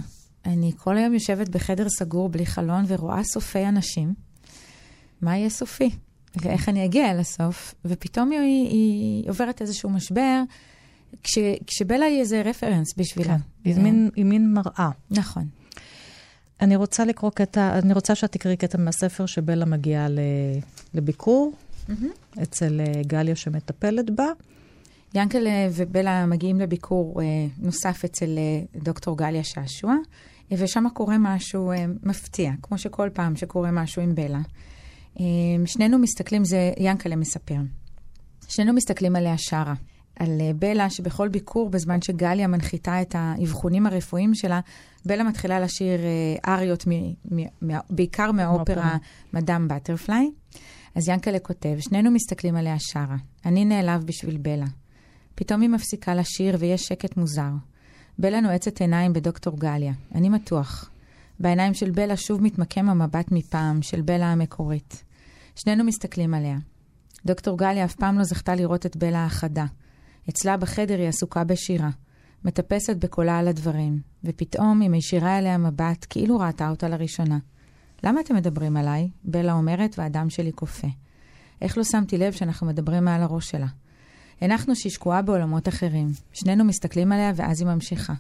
אני 0.47 0.73
כל 0.77 0.97
היום 0.97 1.15
יושבת 1.15 1.49
בחדר 1.49 1.89
סגור 1.89 2.29
בלי 2.29 2.47
חלון 2.47 2.85
ורואה 2.89 3.25
סופי 3.25 3.67
אנשים. 3.67 4.15
מה 5.23 5.37
יהיה 5.37 5.51
סופי? 5.51 5.91
ואיך 6.37 6.69
אני 6.69 6.85
אגיע 6.85 7.11
אל 7.11 7.21
הסוף? 7.21 7.75
ופתאום 7.85 8.31
היא, 8.31 8.69
היא 8.69 9.31
עוברת 9.31 9.63
איזשהו 9.63 9.91
משבר, 9.91 10.43
כש, 11.23 11.39
כשבלה 11.67 12.07
היא 12.07 12.21
איזה 12.21 12.43
רפרנס 12.43 12.95
בשבילה. 12.97 13.37
כן. 13.37 13.71
היא 13.71 13.77
מין, 13.77 14.11
היא 14.17 14.25
מין 14.25 14.55
מראה. 14.55 14.91
נכון. 15.11 15.47
אני 16.61 16.77
רוצה 16.77 17.05
לקרוא 17.05 17.31
קטע, 17.31 17.79
אני 17.79 17.93
רוצה 17.93 18.15
שאת 18.15 18.33
תקראי 18.33 18.57
קטע 18.57 18.79
מהספר 18.79 19.27
שבלה 19.27 19.65
מגיעה 19.65 20.07
לביקור 20.95 21.53
Mm-hmm. 21.88 22.43
אצל 22.43 22.81
אה, 22.81 23.02
גליה 23.07 23.37
שמטפלת 23.37 24.11
בה. 24.11 24.26
ינקלה 25.14 25.69
ובלה 25.73 26.26
מגיעים 26.26 26.61
לביקור 26.61 27.23
אה, 27.23 27.26
נוסף 27.59 28.05
אצל 28.05 28.38
אה, 28.38 28.81
דוקטור 28.83 29.19
גליה 29.19 29.45
שעשוע, 29.45 29.95
ושם 30.50 30.85
קורה 30.95 31.16
משהו 31.19 31.73
מפתיע, 32.02 32.52
כמו 32.62 32.78
שכל 32.78 33.09
פעם 33.12 33.37
שקורה 33.37 33.71
משהו 33.71 34.02
עם 34.02 34.14
בלה. 34.14 34.40
שנינו 35.66 35.99
מסתכלים, 35.99 36.45
זה 36.45 36.73
ינקלה 36.78 37.16
מספר, 37.16 37.55
שנינו 38.49 38.73
מסתכלים 38.73 39.16
עליה 39.16 39.35
שרה. 39.38 39.75
על 40.19 40.40
בלה, 40.59 40.90
שבכל 40.90 41.28
ביקור, 41.28 41.71
בזמן 41.71 42.02
שגליה 42.02 42.47
מנחיתה 42.47 43.02
את 43.02 43.14
האבחונים 43.19 43.87
הרפואיים 43.87 44.35
שלה, 44.35 44.61
בלה 45.07 45.25
מתחילה 45.25 45.61
לשיר 45.61 46.00
אריות, 46.49 46.87
מ, 46.87 46.90
מ, 47.31 47.40
מ, 47.62 47.78
בעיקר 47.90 48.33
מהאופרה. 48.33 48.97
מדאם 49.33 49.69
בטרפליי. 49.69 50.31
אז 50.97 51.09
ינקלה 51.09 51.38
כותב, 51.38 51.76
שנינו 51.79 52.11
מסתכלים 52.11 52.57
עליה 52.57 52.76
שרה. 52.79 53.17
אני 53.45 53.65
נעלב 53.65 54.05
בשביל 54.05 54.37
בלה. 54.37 54.67
פתאום 55.35 55.61
היא 55.61 55.71
מפסיקה 55.71 56.15
לשיר 56.15 56.57
ויש 56.59 56.83
שקט 56.83 57.17
מוזר. 57.17 57.50
בלה 58.19 58.41
נועצת 58.41 58.81
עיניים 58.81 59.12
בדוקטור 59.12 59.59
גליה. 59.59 59.93
אני 60.15 60.29
מתוח. 60.29 60.91
בעיניים 61.41 61.75
של 61.75 61.91
בלה 61.91 62.17
שוב 62.17 62.43
מתמקם 62.43 62.88
המבט 62.88 63.33
מפעם, 63.33 63.83
של 63.83 64.00
בלה 64.00 64.33
המקורית. 64.33 65.05
שנינו 65.57 65.85
מסתכלים 65.85 66.35
עליה. 66.35 66.57
דוקטור 67.26 67.59
גליה 67.59 67.85
אף 67.85 67.95
פעם 67.95 68.19
לא 68.19 68.25
זכתה 68.25 68.55
לראות 68.55 68.87
את 68.87 68.97
בלה 68.97 69.25
החדה. 69.25 69.67
אצלה 70.29 70.57
בחדר 70.57 70.99
היא 70.99 71.09
עסוקה 71.09 71.45
בשירה. 71.45 71.91
מטפסת 72.45 72.97
בקולה 72.97 73.38
על 73.38 73.49
הדברים, 73.49 74.00
ופתאום 74.25 74.81
היא 74.81 74.91
מישירה 74.91 75.38
אליה 75.38 75.59
מבט 75.59 76.07
כאילו 76.11 76.38
ראתה 76.38 76.71
אותה 76.71 76.88
לראשונה. 76.88 77.38
למה 78.05 78.21
אתם 78.21 78.37
מדברים 78.37 78.76
עליי? 78.76 79.11
בלה 79.25 79.53
אומרת, 79.53 79.99
והדם 79.99 80.31
שלי 80.31 80.53
קופא. 80.53 80.88
איך 81.62 81.79
לא 81.79 81.85
שמתי 81.85 82.19
לב 82.19 82.33
שאנחנו 82.33 82.67
מדברים 82.67 83.05
מעל 83.05 83.23
הראש 83.23 83.50
שלה? 83.50 83.67
הנחנו 84.41 84.76
שהיא 84.76 84.93
שקועה 84.93 85.23
בעולמות 85.23 85.69
אחרים. 85.69 86.12
שנינו 86.33 86.65
מסתכלים 86.65 87.12
עליה 87.12 87.33
ואז 87.37 87.61
היא 87.61 87.69
ממשיכה. 87.69 88.15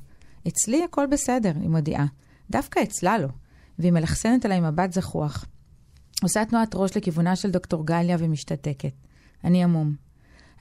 אצלי 0.48 0.84
הכל 0.84 1.06
בסדר, 1.10 1.52
היא 1.60 1.68
מודיעה. 1.68 2.06
דווקא 2.50 2.82
אצלה 2.82 3.18
לא. 3.18 3.28
והיא 3.78 3.92
מלחסנת 3.92 4.44
עליי 4.44 4.60
מבט 4.60 4.92
זחוח. 4.92 5.44
עושה 6.22 6.44
תנועת 6.44 6.74
ראש 6.74 6.96
לכיוונה 6.96 7.36
של 7.36 7.50
דוקטור 7.50 7.86
גליה 7.86 8.16
ומשתתקת. 8.20 8.92
אני 9.44 9.64
עמום. 9.64 9.94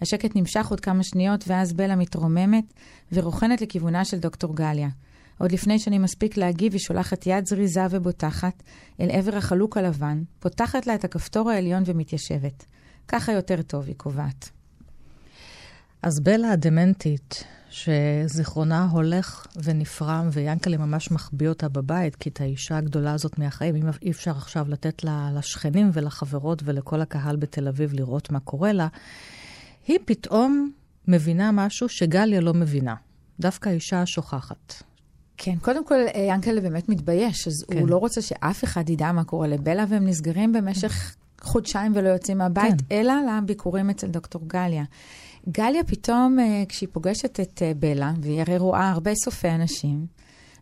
השקט 0.01 0.35
נמשך 0.35 0.67
עוד 0.67 0.79
כמה 0.79 1.03
שניות, 1.03 1.43
ואז 1.47 1.73
בלה 1.73 1.95
מתרוממת 1.95 2.73
ורוכנת 3.11 3.61
לכיוונה 3.61 4.05
של 4.05 4.19
דוקטור 4.19 4.55
גליה. 4.55 4.89
עוד 5.37 5.51
לפני 5.51 5.79
שאני 5.79 5.97
מספיק 5.97 6.37
להגיב, 6.37 6.73
היא 6.73 6.81
שולחת 6.81 7.27
יד 7.27 7.45
זריזה 7.45 7.85
ובוטחת 7.89 8.63
אל 8.99 9.11
עבר 9.11 9.35
החלוק 9.35 9.77
הלבן, 9.77 10.23
פותחת 10.39 10.87
לה 10.87 10.95
את 10.95 11.03
הכפתור 11.03 11.49
העליון 11.49 11.83
ומתיישבת. 11.85 12.65
ככה 13.07 13.31
יותר 13.31 13.61
טוב, 13.61 13.85
היא 13.85 13.95
קובעת. 13.95 14.49
אז 16.01 16.19
בלה 16.19 16.51
הדמנטית, 16.51 17.43
שזיכרונה 17.69 18.87
הולך 18.91 19.47
ונפרם, 19.63 20.29
ויאנקלה 20.31 20.77
ממש 20.77 21.11
מחביא 21.11 21.49
אותה 21.49 21.69
בבית, 21.69 22.15
כי 22.15 22.29
את 22.29 22.41
האישה 22.41 22.77
הגדולה 22.77 23.13
הזאת 23.13 23.39
מהחיים, 23.39 23.75
אם 23.75 23.89
אי 24.01 24.11
אפשר 24.11 24.31
עכשיו 24.31 24.65
לתת 24.69 25.03
לה 25.03 25.31
לשכנים 25.33 25.89
ולחברות 25.93 26.61
ולכל 26.65 27.01
הקהל 27.01 27.35
בתל 27.35 27.67
אביב 27.67 27.93
לראות 27.93 28.31
מה 28.31 28.39
קורה 28.39 28.73
לה, 28.73 28.87
היא 29.87 29.99
פתאום 30.05 30.71
מבינה 31.07 31.51
משהו 31.51 31.89
שגליה 31.89 32.41
לא 32.41 32.53
מבינה. 32.53 32.95
דווקא 33.39 33.69
האישה 33.69 34.01
השוכחת. 34.01 34.83
כן, 35.37 35.55
קודם 35.61 35.85
כל, 35.85 35.99
אה, 36.15 36.21
ינקלה 36.29 36.61
באמת 36.61 36.89
מתבייש, 36.89 37.47
אז 37.47 37.65
כן. 37.71 37.79
הוא 37.79 37.89
לא 37.89 37.97
רוצה 37.97 38.21
שאף 38.21 38.63
אחד 38.63 38.89
ידע 38.89 39.11
מה 39.11 39.23
קורה 39.23 39.47
לבלה, 39.47 39.85
והם 39.89 40.07
נסגרים 40.07 40.53
במשך 40.53 41.15
חודשיים 41.41 41.91
ולא 41.95 42.09
יוצאים 42.09 42.37
מהבית, 42.37 42.81
כן. 42.89 42.95
אלא 42.95 43.13
לביקורים 43.37 43.89
אצל 43.89 44.07
דוקטור 44.07 44.41
גליה. 44.47 44.83
גליה 45.49 45.83
פתאום, 45.83 46.39
אה, 46.39 46.63
כשהיא 46.69 46.89
פוגשת 46.91 47.39
את 47.39 47.61
אה, 47.61 47.71
בלה, 47.79 48.11
והיא 48.21 48.41
הרי 48.41 48.57
רואה 48.57 48.89
הרבה 48.89 49.15
סופי 49.15 49.49
אנשים, 49.49 50.05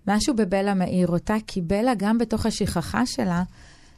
משהו 0.08 0.36
בבלה 0.36 0.74
מאיר 0.74 1.08
אותה, 1.08 1.36
כי 1.48 1.62
בלה, 1.62 1.96
גם 1.98 2.18
בתוך 2.18 2.46
השכחה 2.46 3.06
שלה, 3.06 3.44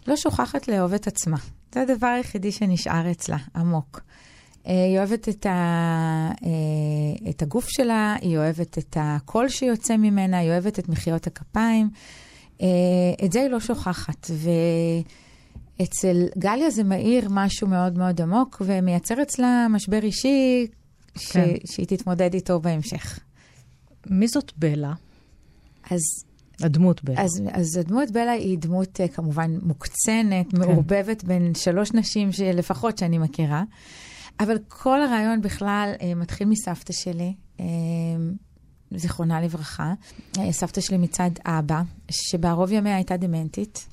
לא 0.07 0.15
שוכחת 0.15 0.67
לאהוב 0.67 0.93
את 0.93 1.07
עצמה. 1.07 1.37
זה 1.73 1.81
הדבר 1.81 2.07
היחידי 2.07 2.51
שנשאר 2.51 3.11
אצלה, 3.11 3.37
עמוק. 3.55 4.01
היא 4.65 4.97
אוהבת 4.97 5.29
את, 5.29 5.45
ה, 5.45 6.31
את 7.29 7.41
הגוף 7.41 7.65
שלה, 7.69 8.15
היא 8.21 8.37
אוהבת 8.37 8.77
את 8.77 8.97
הקול 8.99 9.49
שיוצא 9.49 9.97
ממנה, 9.97 10.37
היא 10.37 10.49
אוהבת 10.49 10.79
את 10.79 10.89
מחיאות 10.89 11.27
הכפיים. 11.27 11.89
את 13.25 13.31
זה 13.31 13.41
היא 13.41 13.49
לא 13.49 13.59
שוכחת. 13.59 14.31
ואצל 15.79 16.25
גליה 16.37 16.69
זה 16.69 16.83
מאיר 16.83 17.27
משהו 17.31 17.67
מאוד 17.67 17.97
מאוד 17.97 18.21
עמוק, 18.21 18.61
ומייצר 18.65 19.21
אצלה 19.21 19.67
משבר 19.69 20.03
אישי 20.03 20.67
ש... 21.17 21.31
כן. 21.31 21.53
שהיא 21.65 21.85
תתמודד 21.87 22.33
איתו 22.33 22.59
בהמשך. 22.59 23.19
מי 24.09 24.27
זאת 24.27 24.51
בלה? 24.57 24.93
אז... 25.91 26.01
הדמות 26.61 27.03
בלה. 27.03 27.21
אז, 27.21 27.41
אז 27.51 27.77
הדמות 27.77 28.11
בלה 28.11 28.31
היא 28.31 28.57
דמות 28.57 28.99
כמובן 29.13 29.57
מוקצנת, 29.61 30.51
כן. 30.51 30.57
מעורבבת 30.57 31.23
בין 31.23 31.53
שלוש 31.55 31.93
נשים 31.93 32.31
שלפחות 32.31 32.97
שאני 32.97 33.17
מכירה. 33.17 33.63
אבל 34.39 34.57
כל 34.67 35.01
הרעיון 35.01 35.41
בכלל 35.41 35.91
אה, 36.01 36.15
מתחיל 36.15 36.47
מסבתא 36.47 36.93
שלי, 36.93 37.33
אה, 37.59 37.65
זיכרונה 38.91 39.41
לברכה. 39.41 39.93
אה, 40.39 40.51
סבתא 40.51 40.81
שלי 40.81 40.97
מצד 40.97 41.29
אבא, 41.45 41.81
שבערוב 42.11 42.71
ימיה 42.71 42.95
הייתה 42.95 43.17
דמנטית. 43.17 43.87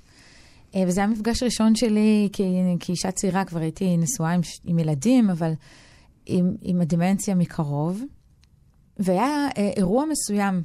וזה 0.87 1.00
היה 1.00 1.06
מפגש 1.06 1.42
ראשון 1.42 1.75
שלי 1.75 2.28
כ- 2.32 2.40
כאישה 2.80 3.11
צעירה, 3.11 3.44
כבר 3.44 3.61
הייתי 3.61 3.96
נשואה 3.96 4.30
עם, 4.30 4.40
עם 4.64 4.78
ילדים, 4.78 5.30
אבל 5.30 5.52
עם, 6.26 6.54
עם 6.62 6.80
הדמנציה 6.80 7.34
מקרוב, 7.34 8.02
והיה 8.99 9.49
אה, 9.58 9.70
אירוע 9.76 10.04
מסוים. 10.11 10.62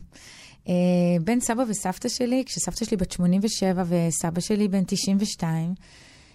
אה, 0.68 0.74
בין 1.24 1.40
סבא 1.40 1.64
וסבתא 1.70 2.10
שלי, 2.10 2.44
כשסבתא 2.46 2.86
שלי 2.86 2.98
בת 2.98 3.12
87 3.12 3.84
וסבא 3.88 4.40
שלי 4.42 4.68
בן 4.68 4.84
92, 4.88 5.74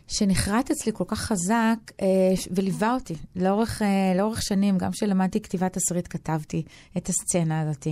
שנחרט 0.09 0.71
אצלי 0.71 0.93
כל 0.95 1.05
כך 1.07 1.21
חזק 1.21 1.77
אה, 2.03 2.07
וליווה 2.51 2.95
אותי 2.95 3.15
לאורך, 3.37 3.83
אה, 3.83 4.13
לאורך 4.17 4.43
שנים, 4.43 4.79
גם 4.79 4.91
כשלמדתי 4.91 5.41
כתיבת 5.41 5.73
תסריט 5.73 6.07
כתבתי 6.11 6.63
את 6.97 7.09
הסצנה 7.09 7.61
הזאת, 7.61 7.87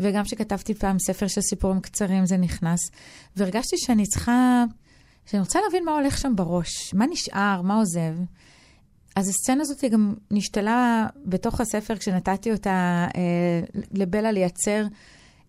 וגם 0.00 0.24
כשכתבתי 0.24 0.74
פעם 0.74 0.96
ספר 0.98 1.26
של 1.26 1.40
סיפורים 1.40 1.80
קצרים 1.80 2.26
זה 2.26 2.36
נכנס, 2.36 2.80
והרגשתי 3.36 3.76
שאני 3.78 4.06
צריכה, 4.06 4.64
שאני 5.26 5.40
רוצה 5.40 5.58
להבין 5.64 5.84
מה 5.84 5.92
הולך 5.92 6.18
שם 6.18 6.36
בראש, 6.36 6.94
מה 6.94 7.06
נשאר, 7.06 7.62
מה 7.62 7.74
עוזב. 7.74 8.14
אז 9.16 9.28
הסצנה 9.28 9.62
הזאת 9.62 9.84
גם 9.84 10.14
נשתלה 10.30 11.06
בתוך 11.26 11.60
הספר 11.60 11.96
כשנתתי 11.96 12.52
אותה 12.52 13.06
אה, 13.16 13.60
לבלה 13.92 14.32
לייצר. 14.32 14.84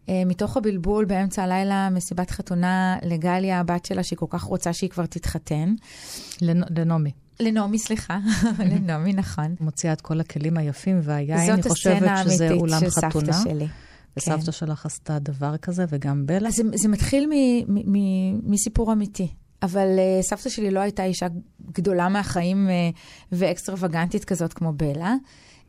אה, 0.09 0.23
מתוך 0.25 0.57
הבלבול 0.57 1.05
באמצע 1.05 1.43
הלילה, 1.43 1.89
מסיבת 1.89 2.31
חתונה 2.31 2.97
לגליה, 3.03 3.59
הבת 3.59 3.85
שלה, 3.85 4.03
שהיא 4.03 4.17
כל 4.17 4.25
כך 4.29 4.43
רוצה 4.43 4.73
שהיא 4.73 4.89
כבר 4.89 5.05
תתחתן. 5.05 5.73
לנעמי. 6.41 7.11
לנעמי, 7.39 7.79
סליחה. 7.79 8.19
לנעמי, 8.71 9.13
נכון. 9.13 9.55
מוציאה 9.59 9.93
את 9.93 10.01
כל 10.01 10.19
הכלים 10.19 10.57
היפים 10.57 10.99
והיין, 11.03 11.51
אני 11.53 11.63
חושבת 11.63 12.01
שזה 12.23 12.51
אולם 12.51 12.79
חתונה. 12.79 12.89
זאת 12.89 13.03
הסצנה 13.03 13.09
האמיתית 13.09 13.23
של 13.23 13.29
סבתא 13.29 13.49
שלי. 13.49 13.67
וסבתא 14.17 14.45
כן. 14.45 14.51
שלך 14.51 14.85
עשתה 14.85 15.19
דבר 15.19 15.57
כזה, 15.57 15.85
וגם 15.89 16.25
בלה? 16.25 16.51
זה, 16.51 16.63
זה 16.75 16.87
מתחיל 16.87 17.29
מסיפור 18.43 18.93
אמיתי. 18.93 19.27
אבל 19.63 19.87
uh, 19.97 20.23
סבתא 20.23 20.49
שלי 20.49 20.71
לא 20.71 20.79
הייתה 20.79 21.03
אישה 21.03 21.27
גדולה 21.71 22.09
מהחיים 22.09 22.67
uh, 22.67 22.97
ואקסטרווגנטית 23.31 24.25
כזאת 24.25 24.53
כמו 24.53 24.73
בלה. 24.73 25.15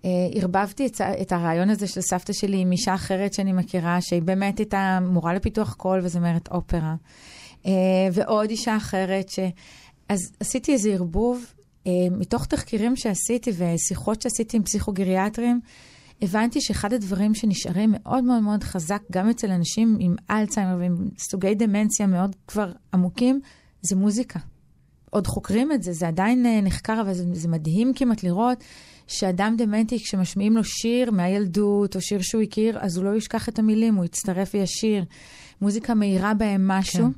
Uh, 0.03 0.05
ערבבתי 0.35 0.87
את, 0.87 1.01
את 1.01 1.33
הרעיון 1.33 1.71
הזה 1.71 1.87
של 1.87 2.01
סבתא 2.01 2.33
שלי 2.33 2.61
עם 2.61 2.73
אישה 2.73 2.95
אחרת 2.95 3.35
שאני 3.35 3.53
מכירה, 3.53 4.01
שהיא 4.01 4.23
באמת 4.23 4.59
הייתה 4.59 4.99
מורה 5.03 5.35
לפיתוח 5.35 5.75
קול 5.75 6.01
וזמרת 6.03 6.49
אופרה. 6.49 6.95
Uh, 7.63 7.67
ועוד 8.13 8.51
אישה 8.51 8.77
אחרת, 8.77 9.29
ש... 9.29 9.39
אז 10.09 10.19
עשיתי 10.41 10.73
איזה 10.73 10.93
ערבוב. 10.93 11.45
Uh, 11.85 11.89
מתוך 12.11 12.47
תחקירים 12.47 12.97
שעשיתי 12.97 13.51
ושיחות 13.57 14.23
שעשיתי 14.23 14.57
עם 14.57 14.63
פסיכוגריאטרים, 14.63 15.61
הבנתי 16.23 16.61
שאחד 16.61 16.93
הדברים 16.93 17.35
שנשארים 17.35 17.95
מאוד 17.95 18.25
מאוד 18.25 18.43
מאוד 18.43 18.65
חזק, 18.65 19.03
גם 19.13 19.31
אצל 19.31 19.51
אנשים 19.51 19.97
עם 20.01 20.17
אלצהיימר 20.31 20.77
ועם 20.79 21.09
סוגי 21.19 21.55
דמנציה 21.55 22.07
מאוד 22.07 22.37
כבר 22.47 22.73
עמוקים, 22.95 23.41
זה 23.83 23.97
מוזיקה. 23.97 24.39
עוד 25.11 25.27
חוקרים 25.27 25.73
את 25.73 25.83
זה, 25.83 25.93
זה 25.93 26.09
עדיין 26.09 26.47
נחקר, 26.63 27.01
אבל 27.01 27.15
זה, 27.15 27.25
זה 27.33 27.49
מדהים 27.49 27.93
כמעט 27.95 28.23
לראות 28.23 28.65
שאדם 29.13 29.55
דמנטי, 29.59 29.99
כשמשמיעים 29.99 30.57
לו 30.57 30.65
שיר 30.65 31.11
מהילדות, 31.11 31.97
או 31.97 32.01
שיר 32.01 32.23
שהוא 32.23 32.43
הכיר, 32.43 32.79
אז 32.81 32.97
הוא 32.97 33.05
לא 33.05 33.17
ישכח 33.17 33.49
את 33.49 33.59
המילים, 33.59 33.95
הוא 33.95 34.05
יצטרף 34.05 34.51
וישיר. 34.55 35.05
מוזיקה 35.61 35.95
מאירה 35.95 36.35
בהם 36.35 36.69
משהו, 36.69 37.05
כן. 37.05 37.11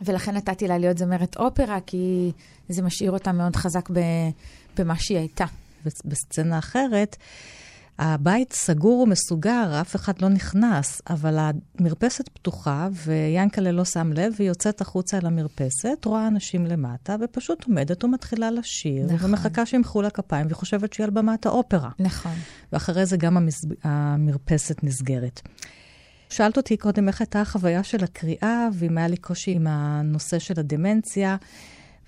ולכן 0.00 0.36
נתתי 0.36 0.68
לה 0.68 0.78
להיות 0.78 0.98
זמרת 0.98 1.36
אופרה, 1.36 1.78
כי 1.86 2.32
זה 2.68 2.82
משאיר 2.82 3.10
אותה 3.10 3.32
מאוד 3.32 3.56
חזק 3.56 3.90
במה 4.78 4.94
שהיא 4.98 5.18
הייתה. 5.18 5.44
בסצנה 6.04 6.58
אחרת, 6.58 7.16
הבית 7.98 8.52
סגור 8.52 9.00
ומסוגר, 9.00 9.80
אף 9.80 9.96
אחד 9.96 10.12
לא 10.22 10.28
נכנס, 10.28 11.02
אבל 11.10 11.38
המרפסת 11.38 12.28
פתוחה, 12.28 12.88
ויאנקלה 12.92 13.72
לא 13.72 13.84
שם 13.84 14.12
לב, 14.12 14.32
והיא 14.36 14.48
יוצאת 14.48 14.80
החוצה 14.80 15.18
אל 15.18 15.26
המרפסת, 15.26 16.04
רואה 16.04 16.28
אנשים 16.28 16.66
למטה, 16.66 17.16
ופשוט 17.20 17.64
עומדת 17.64 18.04
ומתחילה 18.04 18.50
לשיר, 18.50 19.06
נכון. 19.12 19.30
ומחכה 19.30 19.66
שימחאו 19.66 20.02
לה 20.02 20.10
כפיים, 20.10 20.46
והיא 20.46 20.56
חושבת 20.56 20.92
שהיא 20.92 21.04
על 21.04 21.10
במת 21.10 21.46
האופרה. 21.46 21.90
נכון. 21.98 22.34
ואחרי 22.72 23.06
זה 23.06 23.16
גם 23.16 23.36
המס... 23.36 23.64
המרפסת 23.84 24.84
נסגרת. 24.84 25.40
שאלת 26.30 26.56
אותי 26.56 26.76
קודם 26.76 27.08
איך 27.08 27.20
הייתה 27.20 27.40
החוויה 27.40 27.82
של 27.82 28.04
הקריאה, 28.04 28.68
ואם 28.72 28.98
היה 28.98 29.08
לי 29.08 29.16
קושי 29.16 29.50
עם 29.50 29.66
הנושא 29.66 30.38
של 30.38 30.60
הדמנציה. 30.60 31.36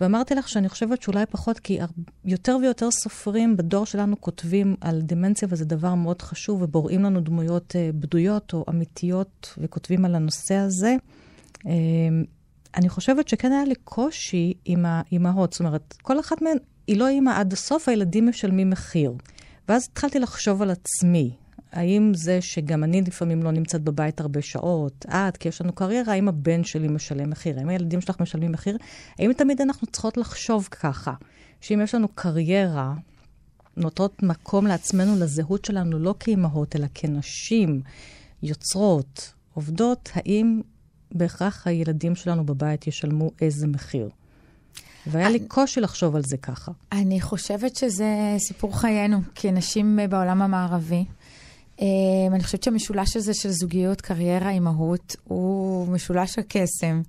ואמרתי 0.01 0.35
לך 0.35 0.49
שאני 0.49 0.69
חושבת 0.69 1.03
שאולי 1.03 1.27
פחות, 1.27 1.59
כי 1.59 1.79
יותר 2.25 2.57
ויותר 2.63 2.91
סופרים 2.91 3.57
בדור 3.57 3.87
שלנו 3.87 4.21
כותבים 4.21 4.77
על 4.81 5.01
דמנציה, 5.01 5.49
וזה 5.51 5.65
דבר 5.65 5.95
מאוד 5.95 6.23
חשוב, 6.23 6.63
ובוראים 6.63 7.03
לנו 7.03 7.21
דמויות 7.21 7.73
uh, 7.77 7.97
בדויות 7.97 8.53
או 8.53 8.65
אמיתיות, 8.69 9.55
וכותבים 9.59 10.05
על 10.05 10.15
הנושא 10.15 10.55
הזה. 10.55 10.97
Uh, 11.59 11.67
אני 12.77 12.89
חושבת 12.89 13.29
שכן 13.29 13.53
היה 13.53 13.65
לי 13.65 13.75
קושי 13.75 14.55
עם 14.65 14.87
האימהות. 14.87 15.53
זאת 15.53 15.61
אומרת, 15.61 15.95
כל 16.03 16.21
אחת 16.21 16.43
מהן 16.43 16.57
היא 16.87 16.97
לא 16.97 17.09
אימא 17.09 17.31
עד 17.37 17.53
הסוף, 17.53 17.89
הילדים 17.89 18.29
משלמים 18.29 18.71
מחיר. 18.71 19.13
ואז 19.69 19.89
התחלתי 19.93 20.19
לחשוב 20.19 20.63
על 20.63 20.71
עצמי. 20.71 21.31
האם 21.73 22.13
זה 22.15 22.41
שגם 22.41 22.85
אני 22.85 23.03
לפעמים 23.03 23.43
לא 23.43 23.51
נמצאת 23.51 23.83
בבית 23.83 24.21
הרבה 24.21 24.43
שעות, 24.43 25.07
את, 25.09 25.37
כי 25.37 25.49
יש 25.49 25.61
לנו 25.61 25.73
קריירה, 25.73 26.13
האם 26.13 26.29
הבן 26.29 26.65
שלי 26.65 26.89
משלם 26.89 27.31
מחיר? 27.31 27.59
האם 27.59 27.69
הילדים 27.69 28.01
שלך 28.01 28.21
משלמים 28.21 28.53
מחיר? 28.53 28.77
האם 29.19 29.33
תמיד 29.33 29.61
אנחנו 29.61 29.87
צריכות 29.87 30.17
לחשוב 30.17 30.69
ככה, 30.71 31.13
שאם 31.61 31.81
יש 31.81 31.95
לנו 31.95 32.09
קריירה, 32.09 32.95
נותרות 33.77 34.23
מקום 34.23 34.67
לעצמנו, 34.67 35.17
לזהות 35.19 35.65
שלנו, 35.65 35.99
לא 35.99 36.15
כאימהות, 36.21 36.77
אלא 36.77 36.87
כנשים, 36.95 37.81
יוצרות, 38.43 39.33
עובדות, 39.55 40.11
האם 40.15 40.61
בהכרח 41.13 41.67
הילדים 41.67 42.15
שלנו 42.15 42.47
בבית 42.47 42.87
ישלמו 42.87 43.31
איזה 43.41 43.67
מחיר? 43.67 44.09
והיה 45.07 45.31
לי 45.31 45.41
קושי 45.41 45.81
לחשוב 45.81 46.17
על 46.17 46.23
זה 46.23 46.37
ככה. 46.37 46.73
אני 46.93 47.21
חושבת 47.21 47.77
שזה 47.77 48.35
סיפור 48.39 48.81
חיינו 48.81 49.19
כנשים 49.35 49.99
בעולם 50.11 50.43
המערבי. 50.43 51.05
Um, 51.81 51.83
אני 52.35 52.45
חושבת 52.45 52.63
שהמשולש 52.63 53.17
הזה 53.17 53.35
של 53.35 53.51
זוגיות, 53.51 54.01
קריירה, 54.01 54.51
אימהות, 54.51 55.17
הוא 55.25 55.89
משולש 55.89 56.39
הקסם. 56.39 57.03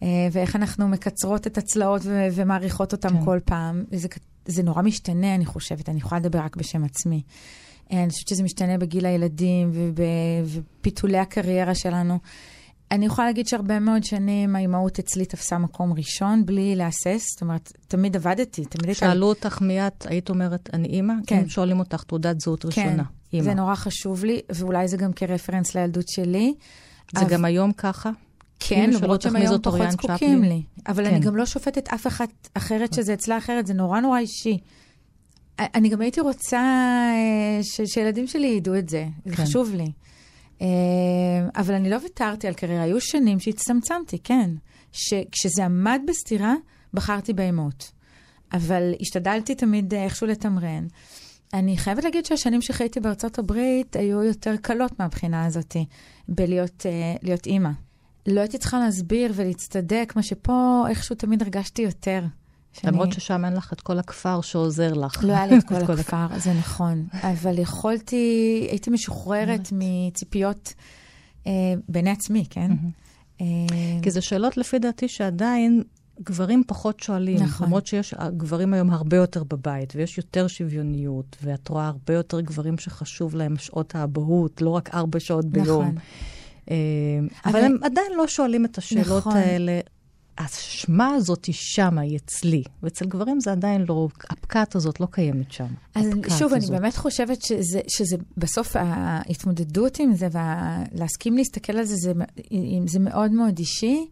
Uh, 0.00 0.04
ואיך 0.32 0.56
אנחנו 0.56 0.88
מקצרות 0.88 1.46
את 1.46 1.58
הצלעות 1.58 2.02
ו- 2.04 2.26
ומעריכות 2.32 2.92
אותם 2.92 3.08
כן. 3.08 3.24
כל 3.24 3.38
פעם. 3.44 3.84
זה, 3.92 4.08
זה 4.46 4.62
נורא 4.62 4.82
משתנה, 4.82 5.34
אני 5.34 5.46
חושבת, 5.46 5.88
אני 5.88 5.98
יכולה 5.98 6.18
לדבר 6.20 6.38
רק 6.38 6.56
בשם 6.56 6.84
עצמי. 6.84 7.22
Uh, 7.88 7.92
אני 7.92 8.10
חושבת 8.10 8.28
שזה 8.28 8.42
משתנה 8.42 8.78
בגיל 8.78 9.06
הילדים 9.06 9.70
ופיתולי 10.80 11.18
הקריירה 11.18 11.74
שלנו. 11.74 12.18
אני 12.90 13.06
יכולה 13.06 13.26
להגיד 13.26 13.46
שהרבה 13.46 13.78
מאוד 13.78 14.04
שנים 14.04 14.56
האימהות 14.56 14.98
אצלי 14.98 15.24
תפסה 15.24 15.58
מקום 15.58 15.92
ראשון, 15.92 16.46
בלי 16.46 16.76
להסס. 16.76 17.26
זאת 17.32 17.42
אומרת, 17.42 17.72
תמיד 17.88 18.16
עבדתי, 18.16 18.64
תמיד 18.64 18.86
הייתה... 18.86 19.00
שאלו 19.00 19.26
אותך 19.26 19.62
מי 19.62 19.86
את, 19.86 20.06
היית 20.08 20.30
אומרת, 20.30 20.70
אני 20.72 20.88
אימא? 20.88 21.14
כן. 21.26 21.36
הם 21.36 21.48
שואלים 21.48 21.78
אותך 21.78 22.02
תעודת 22.02 22.40
זהות 22.40 22.62
כן. 22.62 22.68
ראשונה. 22.68 23.02
אימא. 23.32 23.44
זה 23.44 23.54
נורא 23.54 23.74
חשוב 23.74 24.24
לי, 24.24 24.40
ואולי 24.50 24.88
זה 24.88 24.96
גם 24.96 25.12
כרפרנס 25.12 25.74
לילדות 25.74 26.08
שלי. 26.08 26.54
זה 27.14 27.20
אבל... 27.20 27.30
גם 27.30 27.44
היום 27.44 27.72
ככה? 27.72 28.10
כן, 28.58 28.90
למרות 28.90 29.22
שהם 29.22 29.36
היום 29.36 29.62
פחות 29.62 29.90
זקוקים 29.90 30.44
לי. 30.44 30.62
אבל 30.88 31.04
כן. 31.04 31.10
אני 31.10 31.20
גם 31.20 31.36
לא 31.36 31.46
שופטת 31.46 31.88
אף 31.88 32.06
אחת 32.06 32.48
אחרת 32.54 32.92
שזה 32.92 33.14
אצלה 33.14 33.38
אחרת, 33.38 33.66
זה 33.66 33.74
נורא 33.74 34.00
נורא 34.00 34.18
אישי. 34.18 34.58
אני 35.58 35.88
גם 35.88 36.00
הייתי 36.00 36.20
רוצה 36.20 36.58
אה, 36.58 37.62
ש- 37.62 37.94
שילדים 37.94 38.26
שלי 38.26 38.46
ידעו 38.46 38.78
את 38.78 38.88
זה, 38.88 39.06
זה 39.24 39.36
כן. 39.36 39.44
חשוב 39.44 39.74
לי. 39.74 39.92
אה, 40.62 40.66
אבל 41.56 41.74
אני 41.74 41.90
לא 41.90 41.96
ויתרתי 42.02 42.46
על 42.46 42.54
קריירה, 42.54 42.82
היו 42.82 43.00
שנים 43.00 43.40
שהצטמצמתי, 43.40 44.18
כן. 44.18 44.50
שכשזה 44.92 45.64
עמד 45.64 46.00
בסתירה, 46.08 46.54
בחרתי 46.94 47.32
באימות. 47.32 47.92
אבל 48.52 48.92
השתדלתי 49.00 49.54
תמיד 49.54 49.94
אה, 49.94 50.04
איכשהו 50.04 50.26
לתמרן. 50.26 50.86
אני 51.54 51.76
חייבת 51.76 52.04
להגיד 52.04 52.26
שהשנים 52.26 52.62
שחייתי 52.62 53.00
בארצות 53.00 53.38
הברית 53.38 53.96
היו 53.96 54.22
יותר 54.22 54.54
קלות 54.62 55.00
מהבחינה 55.00 55.44
הזאת, 55.44 55.76
בלהיות 56.28 56.86
uh, 57.26 57.46
אימא. 57.46 57.70
לא 58.26 58.40
הייתי 58.40 58.58
צריכה 58.58 58.78
להסביר 58.78 59.32
ולהצטדק, 59.34 60.12
מה 60.16 60.22
שפה 60.22 60.84
איכשהו 60.88 61.16
תמיד 61.16 61.42
הרגשתי 61.42 61.82
יותר. 61.82 62.24
שאני... 62.72 62.92
למרות 62.92 63.12
ששם 63.12 63.44
אין 63.44 63.52
לך 63.52 63.72
את 63.72 63.80
כל 63.80 63.98
הכפר 63.98 64.40
שעוזר 64.40 64.92
לך. 64.92 65.24
לא 65.24 65.32
היה 65.32 65.46
לי 65.46 65.58
את 65.58 65.64
כל 65.86 65.92
הכפר, 65.92 66.26
זה 66.38 66.52
נכון. 66.52 67.06
אבל 67.12 67.58
יכולתי, 67.58 68.66
הייתי 68.70 68.90
משוחררת 68.90 69.68
מציפיות 69.72 70.74
uh, 71.44 71.46
בעיני 71.88 72.10
עצמי, 72.10 72.44
כן? 72.50 72.70
Uh, 73.38 73.42
כי 74.02 74.10
זה 74.10 74.20
שאלות 74.20 74.56
לפי 74.56 74.78
דעתי 74.78 75.08
שעדיין 75.08 75.82
גברים 76.22 76.62
פחות 76.66 77.00
שואלים, 77.00 77.42
נכון. 77.42 77.66
למרות 77.66 77.86
שיש 77.86 78.14
גברים 78.36 78.74
היום 78.74 78.90
הרבה 78.90 79.16
יותר 79.16 79.44
בבית, 79.44 79.92
ויש 79.96 80.18
יותר 80.18 80.46
שוויוניות, 80.46 81.36
ואת 81.42 81.68
רואה 81.68 81.86
הרבה 81.86 82.14
יותר 82.14 82.40
גברים 82.40 82.78
שחשוב 82.78 83.34
להם 83.34 83.56
שעות 83.56 83.94
האבהות, 83.94 84.62
לא 84.62 84.70
רק 84.70 84.94
ארבע 84.94 85.20
שעות 85.20 85.44
ביום. 85.44 85.84
נכון. 85.84 85.98
אה, 86.70 86.76
אבל, 87.44 87.58
אבל 87.58 87.64
הם 87.64 87.76
עדיין 87.82 88.12
לא 88.16 88.26
שואלים 88.26 88.64
את 88.64 88.78
השאלות 88.78 89.18
נכון. 89.18 89.36
האלה. 89.36 89.80
האשמה 90.38 91.08
הזאת 91.14 91.44
היא 91.44 91.54
שמה, 91.54 92.00
היא 92.00 92.16
אצלי. 92.16 92.62
ואצל 92.82 93.06
גברים 93.06 93.40
זה 93.40 93.52
עדיין 93.52 93.84
לא, 93.88 94.08
הפקעת 94.30 94.74
הזאת 94.74 95.00
לא 95.00 95.06
קיימת 95.10 95.52
שם. 95.52 95.66
אז 95.94 96.04
שוב, 96.38 96.54
הזאת. 96.54 96.70
אני 96.70 96.80
באמת 96.80 96.96
חושבת 96.96 97.42
שזה, 97.42 97.80
שזה 97.88 98.16
בסוף 98.36 98.76
ההתמודדות 98.76 99.98
עם 99.98 100.14
זה, 100.14 100.28
ולהסכים 100.32 101.36
להסתכל 101.36 101.76
על 101.76 101.84
זה, 101.84 101.96
זה, 101.96 102.12
זה 102.86 102.98
מאוד 102.98 103.32
מאוד 103.32 103.58
אישי. 103.58 104.06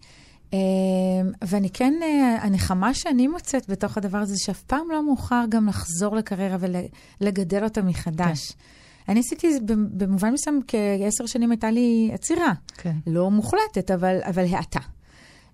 ואני 1.42 1.70
כן, 1.70 1.94
אה, 2.02 2.38
הנחמה 2.42 2.94
שאני 2.94 3.26
מוצאת 3.26 3.70
בתוך 3.70 3.96
הדבר 3.96 4.18
הזה, 4.18 4.34
שאף 4.38 4.62
פעם 4.62 4.90
לא 4.90 5.06
מאוחר 5.06 5.44
גם 5.48 5.68
לחזור 5.68 6.16
לקריירה 6.16 6.56
ולגדל 7.20 7.64
אותה 7.64 7.82
מחדש. 7.82 8.52
כן. 8.52 8.54
אני 9.08 9.20
עשיתי, 9.20 9.58
במובן 9.66 10.32
מסוים, 10.32 10.60
כעשר 10.68 11.26
שנים 11.26 11.50
הייתה 11.50 11.70
לי 11.70 12.10
עצירה. 12.12 12.52
כן. 12.76 12.96
לא 13.06 13.30
מוחלטת, 13.30 13.90
אבל, 13.90 14.18
אבל 14.24 14.44
האטה. 14.54 14.80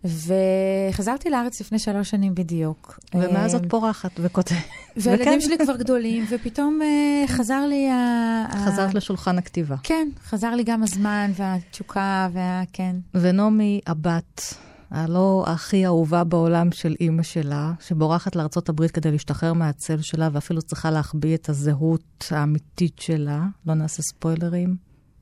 וחזרתי 0.04 1.30
לארץ 1.30 1.60
לפני 1.60 1.78
שלוש 1.78 2.10
שנים 2.10 2.34
בדיוק. 2.34 2.98
ומאז 3.14 3.54
את 3.54 3.62
פורחת 3.68 4.10
וכותבת. 4.16 4.58
והילדים 4.96 5.40
שלי 5.40 5.58
כבר 5.58 5.76
גדולים, 5.76 6.24
ופתאום 6.30 6.80
uh, 6.82 7.30
חזר 7.30 7.66
לי 7.66 7.90
ה... 7.90 8.46
חזרת 8.66 8.94
לשולחן 8.94 9.38
הכתיבה. 9.38 9.76
כן, 9.82 10.08
חזר 10.24 10.54
לי 10.54 10.64
גם 10.64 10.82
הזמן 10.82 11.30
והתשוקה 11.34 12.28
וה... 12.32 12.62
כן. 12.72 12.96
ונעמי, 13.14 13.80
הבת, 13.86 14.54
הלא 14.90 15.44
הכי 15.46 15.86
אהובה 15.86 16.24
בעולם 16.24 16.72
של 16.72 16.96
אימא 17.00 17.22
שלה, 17.22 17.72
שבורחת 17.80 18.36
לארה"ב 18.36 18.86
כדי 18.86 19.10
להשתחרר 19.10 19.52
מהצל 19.52 20.00
שלה, 20.02 20.28
ואפילו 20.32 20.62
צריכה 20.62 20.90
להחביא 20.90 21.34
את 21.34 21.48
הזהות 21.48 22.24
האמיתית 22.30 22.98
שלה. 22.98 23.42
לא 23.66 23.74
נעשה 23.74 24.02
ספוילרים. 24.02 24.76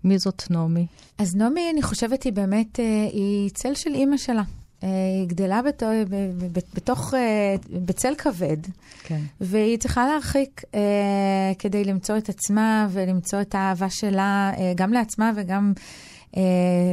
מי 0.05 0.19
זאת 0.19 0.43
נעמי? 0.51 0.87
אז 1.19 1.37
נעמי, 1.37 1.71
אני 1.73 1.83
חושבת, 1.83 2.23
היא 2.23 2.33
באמת, 2.33 2.81
אה, 2.81 3.09
היא 3.13 3.51
צל 3.51 3.75
של 3.75 3.91
אימא 3.95 4.17
שלה. 4.17 4.43
אה, 4.83 4.89
היא 5.21 5.29
גדלה 5.29 5.61
בת... 5.63 5.83
בתוך, 6.75 7.15
אה, 7.15 7.55
בצל 7.85 8.15
כבד, 8.19 8.57
כן. 9.03 9.21
והיא 9.41 9.79
צריכה 9.79 10.07
להרחיק 10.07 10.63
אה, 10.75 11.53
כדי 11.59 11.85
למצוא 11.85 12.17
את 12.17 12.29
עצמה 12.29 12.89
ולמצוא 12.91 13.41
את 13.41 13.55
האהבה 13.55 13.91
שלה, 13.91 14.53
אה, 14.59 14.73
גם 14.77 14.93
לעצמה 14.93 15.33
וגם 15.37 15.73
אה, 16.37 16.43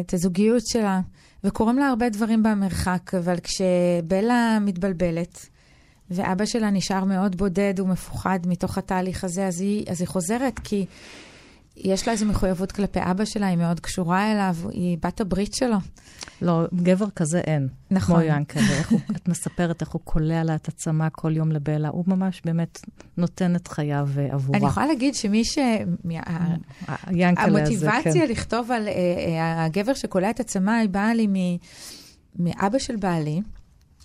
את 0.05 0.13
הזוגיות 0.13 0.63
שלה. 0.67 1.01
וקורים 1.45 1.77
לה 1.77 1.88
הרבה 1.88 2.10
דברים 2.10 2.43
במרחק, 2.43 3.13
אבל 3.13 3.36
כשבלה 3.43 4.58
מתבלבלת, 4.62 5.45
ואבא 6.12 6.45
שלה 6.45 6.69
נשאר 6.69 7.03
מאוד 7.03 7.36
בודד 7.36 7.79
ומפוחד 7.79 8.39
מתוך 8.45 8.77
התהליך 8.77 9.23
הזה, 9.23 9.47
אז 9.47 9.62
היא, 9.62 9.86
אז 9.89 10.01
היא 10.01 10.08
חוזרת, 10.08 10.60
כי 10.63 10.86
יש 11.77 12.08
לה 12.08 12.13
איזו 12.13 12.25
מחויבות 12.25 12.71
כלפי 12.71 12.99
אבא 13.01 13.25
שלה, 13.25 13.47
היא 13.47 13.58
מאוד 13.58 13.79
קשורה 13.79 14.31
אליו, 14.31 14.55
היא 14.69 14.97
בת 15.03 15.21
הברית 15.21 15.53
שלו. 15.53 15.77
לא, 16.41 16.65
גבר 16.74 17.10
כזה 17.15 17.39
אין. 17.39 17.67
נכון. 17.91 18.15
כמו 18.15 18.26
ינקלה, 18.26 18.63
את 19.15 19.28
מספרת 19.28 19.82
איך 19.82 19.89
הוא 19.89 20.02
קולע 20.04 20.43
לה 20.43 20.56
את 20.56 20.67
הצמא 20.67 21.08
כל 21.12 21.36
יום 21.36 21.52
לבלה, 21.52 21.89
הוא 21.89 22.04
ממש 22.08 22.41
באמת 22.45 22.80
נותן 23.17 23.56
את 23.56 23.67
חייו 23.67 24.10
אה, 24.17 24.34
עבורה. 24.34 24.60
אני 24.60 24.67
יכולה 24.67 24.86
להגיד 24.86 25.15
שמי 25.15 25.45
ש... 25.45 25.58
המוטיבציה 27.38 28.26
לכתוב 28.26 28.71
על 28.71 28.88
אה, 28.88 28.91
אה, 28.91 29.65
הגבר 29.65 29.93
שקולע 29.93 30.30
את 30.30 30.39
הצמא, 30.39 30.71
היא 30.71 30.89
באה 30.89 31.13
לי 31.13 31.58
מאבא 32.39 32.80
של 32.80 32.95
בעלי. 32.95 33.41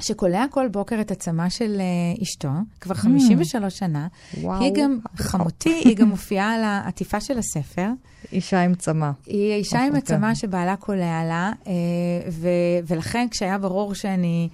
שקולע 0.00 0.44
כל 0.50 0.68
בוקר 0.68 1.00
את 1.00 1.10
הצמא 1.10 1.48
של 1.48 1.80
uh, 2.16 2.22
אשתו, 2.22 2.48
כבר 2.80 2.94
53 2.94 3.74
mm. 3.74 3.76
שנה. 3.76 4.06
וואו. 4.40 4.62
היא 4.62 4.72
גם 4.74 4.98
חמותי, 5.16 5.82
היא 5.84 5.96
גם 5.96 6.08
מופיעה 6.08 6.54
על 6.54 6.62
העטיפה 6.62 7.20
של 7.20 7.38
הספר. 7.38 7.88
אישה 8.32 8.60
עם 8.60 8.74
צמא. 8.74 9.10
היא 9.26 9.54
אישה 9.54 9.84
עם 9.84 9.94
הצמא 9.94 10.28
כן. 10.28 10.34
שבעלה 10.34 10.76
קולע 10.76 11.24
לה, 11.24 11.52
uh, 11.64 11.68
ו- 12.30 12.48
ולכן 12.86 13.26
כשהיה 13.30 13.58
ברור 13.58 13.94
שאני 13.94 14.48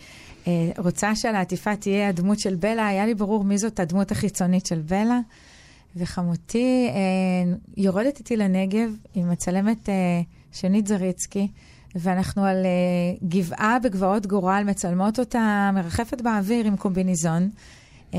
uh, 0.45 0.49
רוצה 0.79 1.15
שעל 1.15 1.35
העטיפה 1.35 1.77
תהיה 1.77 2.09
הדמות 2.09 2.39
של 2.39 2.55
בלה, 2.55 2.87
היה 2.87 3.07
לי 3.07 3.15
ברור 3.15 3.45
מי 3.45 3.59
זאת 3.59 3.81
הדמות 3.81 4.13
החיצונית 4.13 4.67
של 4.67 4.81
בלה. 4.81 5.21
וחמותי 5.99 6.89
יורדת 7.77 8.19
איתי 8.19 8.37
לנגב, 8.37 8.91
היא 9.15 9.25
מצלמת 9.25 9.89
שנית 10.53 10.87
זריצקי. 10.87 11.49
ואנחנו 11.97 12.45
על 12.45 12.57
uh, 12.65 13.25
גבעה 13.29 13.79
בגבעות 13.83 14.27
גורל, 14.27 14.63
מצלמות 14.67 15.19
אותה 15.19 15.71
מרחפת 15.75 16.21
באוויר 16.21 16.67
עם 16.67 16.77
קומביניזון. 16.77 17.51
Uh, 18.11 18.15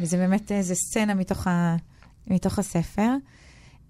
וזה 0.00 0.16
באמת 0.16 0.52
איזה 0.52 0.74
סצנה 0.74 1.14
מתוך, 1.14 1.46
ה, 1.46 1.76
מתוך 2.26 2.58
הספר. 2.58 3.10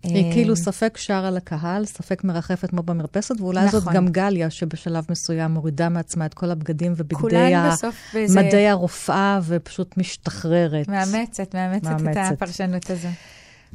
היא 0.03 0.31
uh, 0.31 0.35
כאילו 0.35 0.57
ספק 0.57 0.96
שרה 0.96 1.31
לקהל, 1.31 1.85
ספק 1.85 2.25
מרחפת 2.25 2.70
כמו 2.70 2.83
במרפסת, 2.83 3.40
ואולי 3.40 3.64
נכון. 3.64 3.81
זאת 3.81 3.92
גם 3.94 4.09
גליה, 4.09 4.51
שבשלב 4.51 5.05
מסוים 5.11 5.51
מורידה 5.51 5.88
מעצמה 5.88 6.27
את 6.27 6.35
כל 6.35 6.51
הבגדים 6.51 6.92
ובגדי 6.96 7.55
ה... 7.55 7.75
מדעי 8.14 8.68
הרופאה, 8.68 9.40
ופשוט 9.46 9.96
משתחררת. 9.96 10.88
מאמצת, 10.88 11.55
מאמצת, 11.55 11.90
מאמצת 11.90 12.20
את 12.27 12.33
הפרשנות 12.33 12.90
הזו. 12.90 13.09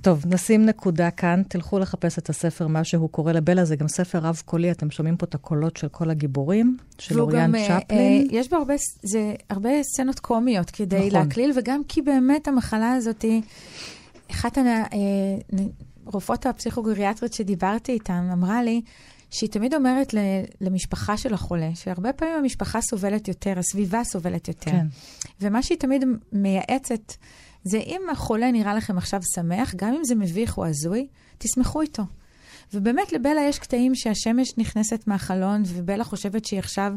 טוב, 0.01 0.23
נשים 0.27 0.65
נקודה 0.65 1.11
כאן, 1.11 1.41
תלכו 1.47 1.79
לחפש 1.79 2.17
את 2.17 2.29
הספר, 2.29 2.67
מה 2.67 2.83
שהוא 2.83 3.09
קורא 3.09 3.31
לבלה, 3.31 3.65
זה 3.65 3.75
גם 3.75 3.87
ספר 3.87 4.19
רב-קולי, 4.19 4.71
אתם 4.71 4.91
שומעים 4.91 5.17
פה 5.17 5.25
את 5.25 5.35
הקולות 5.35 5.77
של 5.77 5.87
כל 5.87 6.09
הגיבורים, 6.09 6.77
של 6.97 7.21
אוריאן 7.21 7.55
אה, 7.55 7.79
צ'פלין. 7.81 7.99
אה, 7.99 8.37
יש 8.37 8.49
בו 8.49 8.55
הרבה, 8.55 8.73
זה, 9.03 9.33
הרבה 9.49 9.69
סצנות 9.83 10.19
קומיות 10.19 10.71
כדי 10.71 11.07
נכון. 11.07 11.09
להקליל, 11.11 11.51
וגם 11.55 11.81
כי 11.87 12.01
באמת 12.01 12.47
המחלה 12.47 12.93
הזאת 12.93 13.21
היא, 13.21 13.41
אחת 14.31 14.57
הרופאות 16.05 16.45
אה, 16.45 16.51
הפסיכוגריאטריות 16.51 17.33
שדיברתי 17.33 17.91
איתן, 17.91 18.29
אמרה 18.33 18.63
לי, 18.63 18.81
שהיא 19.29 19.49
תמיד 19.49 19.73
אומרת 19.73 20.13
למשפחה 20.61 21.17
של 21.17 21.33
החולה, 21.33 21.69
שהרבה 21.75 22.13
פעמים 22.13 22.35
המשפחה 22.35 22.81
סובלת 22.81 23.27
יותר, 23.27 23.59
הסביבה 23.59 24.03
סובלת 24.03 24.47
יותר. 24.47 24.71
כן. 24.71 24.85
ומה 25.41 25.63
שהיא 25.63 25.77
תמיד 25.77 26.05
מייעצת, 26.31 27.13
זה 27.63 27.77
אם 27.77 28.01
החולה 28.11 28.51
נראה 28.51 28.75
לכם 28.75 28.97
עכשיו 28.97 29.21
שמח, 29.35 29.75
גם 29.75 29.93
אם 29.93 30.03
זה 30.03 30.15
מביך 30.15 30.57
או 30.57 30.65
הזוי, 30.65 31.07
תשמחו 31.37 31.81
איתו. 31.81 32.03
ובאמת 32.73 33.13
לבלה 33.13 33.41
יש 33.41 33.59
קטעים 33.59 33.95
שהשמש 33.95 34.57
נכנסת 34.57 35.07
מהחלון, 35.07 35.63
ובלה 35.65 36.03
חושבת 36.03 36.45
שהיא 36.45 36.59
עכשיו 36.59 36.93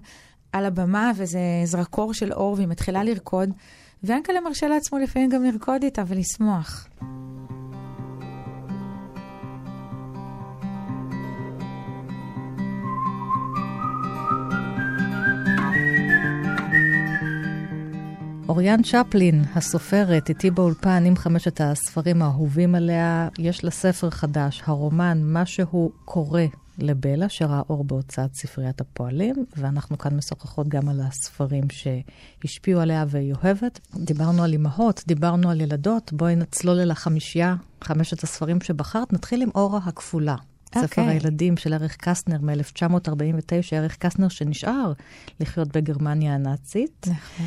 על 0.52 0.64
הבמה, 0.64 1.12
וזה 1.16 1.40
זרקור 1.64 2.14
של 2.14 2.32
אור, 2.32 2.54
והיא 2.54 2.68
מתחילה 2.68 3.04
לרקוד, 3.04 3.50
ואנקלה 4.02 4.40
מרשה 4.40 4.68
לעצמו 4.68 4.98
לפעמים 4.98 5.30
גם 5.30 5.44
לרקוד 5.44 5.82
איתה 5.82 6.02
ולשמוח. 6.06 6.88
אוריאן 18.54 18.82
צ'פלין, 18.82 19.44
הסופרת, 19.54 20.28
איתי 20.28 20.50
באולפן 20.50 21.04
עם 21.06 21.16
חמשת 21.16 21.60
הספרים 21.60 22.22
האהובים 22.22 22.74
עליה, 22.74 23.28
יש 23.38 23.64
לה 23.64 23.70
ספר 23.70 24.10
חדש, 24.10 24.62
הרומן 24.66 25.18
"מה 25.22 25.46
שהוא 25.46 25.90
קורא 26.04 26.40
לבלה", 26.78 27.28
שראה 27.28 27.62
אור 27.70 27.84
בהוצאת 27.84 28.34
ספריית 28.34 28.80
הפועלים, 28.80 29.34
ואנחנו 29.56 29.98
כאן 29.98 30.16
משוחחות 30.16 30.68
גם 30.68 30.88
על 30.88 31.00
הספרים 31.00 31.64
שהשפיעו 31.70 32.80
עליה 32.80 33.04
והיא 33.08 33.34
אוהבת. 33.44 33.80
דיברנו 33.96 34.44
על 34.44 34.52
אימהות, 34.52 35.04
דיברנו 35.06 35.50
על 35.50 35.60
ילדות, 35.60 36.12
בואי 36.12 36.36
נצלול 36.36 36.80
אל 36.80 36.90
החמישייה, 36.90 37.56
חמשת 37.84 38.22
הספרים 38.22 38.60
שבחרת. 38.60 39.12
נתחיל 39.12 39.42
עם 39.42 39.50
אורה 39.54 39.80
הכפולה. 39.84 40.34
Okay. 40.34 40.78
ספר 40.78 41.02
אוקיי. 41.02 41.08
הילדים 41.08 41.56
של 41.56 41.74
אריך 41.74 41.96
קסטנר 41.96 42.38
מ-1949, 42.40 43.76
אריך 43.76 43.96
קסטנר 43.96 44.28
שנשאר 44.28 44.92
לחיות 45.40 45.76
בגרמניה 45.76 46.34
הנאצית. 46.34 47.06
נכון. 47.10 47.46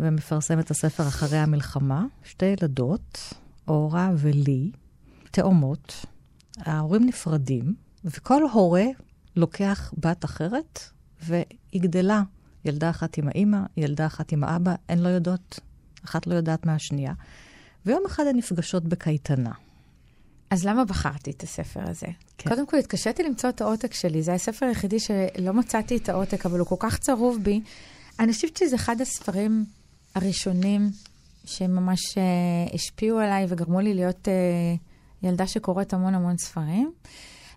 ומפרסם 0.00 0.58
את 0.58 0.70
הספר 0.70 1.08
אחרי 1.08 1.38
המלחמה. 1.38 2.06
שתי 2.24 2.46
ילדות, 2.46 3.34
אורה 3.68 4.10
ולי, 4.16 4.70
תאומות. 5.30 6.06
ההורים 6.58 7.06
נפרדים, 7.06 7.74
וכל 8.04 8.42
הורה 8.52 8.84
לוקח 9.36 9.94
בת 9.98 10.24
אחרת, 10.24 10.80
והיא 11.22 11.82
גדלה. 11.82 12.22
ילדה 12.64 12.90
אחת 12.90 13.18
עם 13.18 13.28
האימא, 13.28 13.58
ילדה 13.76 14.06
אחת 14.06 14.32
עם 14.32 14.44
האבא, 14.44 14.74
הן 14.88 14.98
לא 14.98 15.08
יודעות, 15.08 15.60
אחת 16.04 16.26
לא 16.26 16.34
יודעת 16.34 16.66
מהשנייה. 16.66 17.12
ויום 17.86 18.02
אחד 18.06 18.26
הן 18.26 18.36
נפגשות 18.36 18.84
בקייטנה. 18.84 19.52
אז 20.50 20.64
למה 20.64 20.84
בחרתי 20.84 21.30
את 21.30 21.42
הספר 21.42 21.80
הזה? 21.88 22.06
כן. 22.38 22.50
קודם 22.50 22.66
כל, 22.66 22.76
התקשיתי 22.76 23.22
למצוא 23.22 23.50
את 23.50 23.60
העותק 23.60 23.94
שלי. 23.94 24.22
זה 24.22 24.34
הספר 24.34 24.66
היחידי 24.66 25.00
שלא 25.00 25.52
מצאתי 25.52 25.96
את 25.96 26.08
העותק, 26.08 26.46
אבל 26.46 26.58
הוא 26.58 26.66
כל 26.66 26.76
כך 26.78 26.98
צרוב 26.98 27.38
בי. 27.42 27.60
אני 28.20 28.32
חושבת 28.32 28.56
שזה 28.56 28.76
אחד 28.76 29.00
הספרים 29.00 29.64
הראשונים 30.16 30.90
שממש 31.44 32.00
uh, 32.14 32.74
השפיעו 32.74 33.18
עליי 33.18 33.46
וגרמו 33.48 33.80
לי 33.80 33.94
להיות 33.94 34.28
uh, 34.28 35.26
ילדה 35.26 35.46
שקוראת 35.46 35.92
המון 35.92 36.14
המון 36.14 36.36
ספרים. 36.36 36.92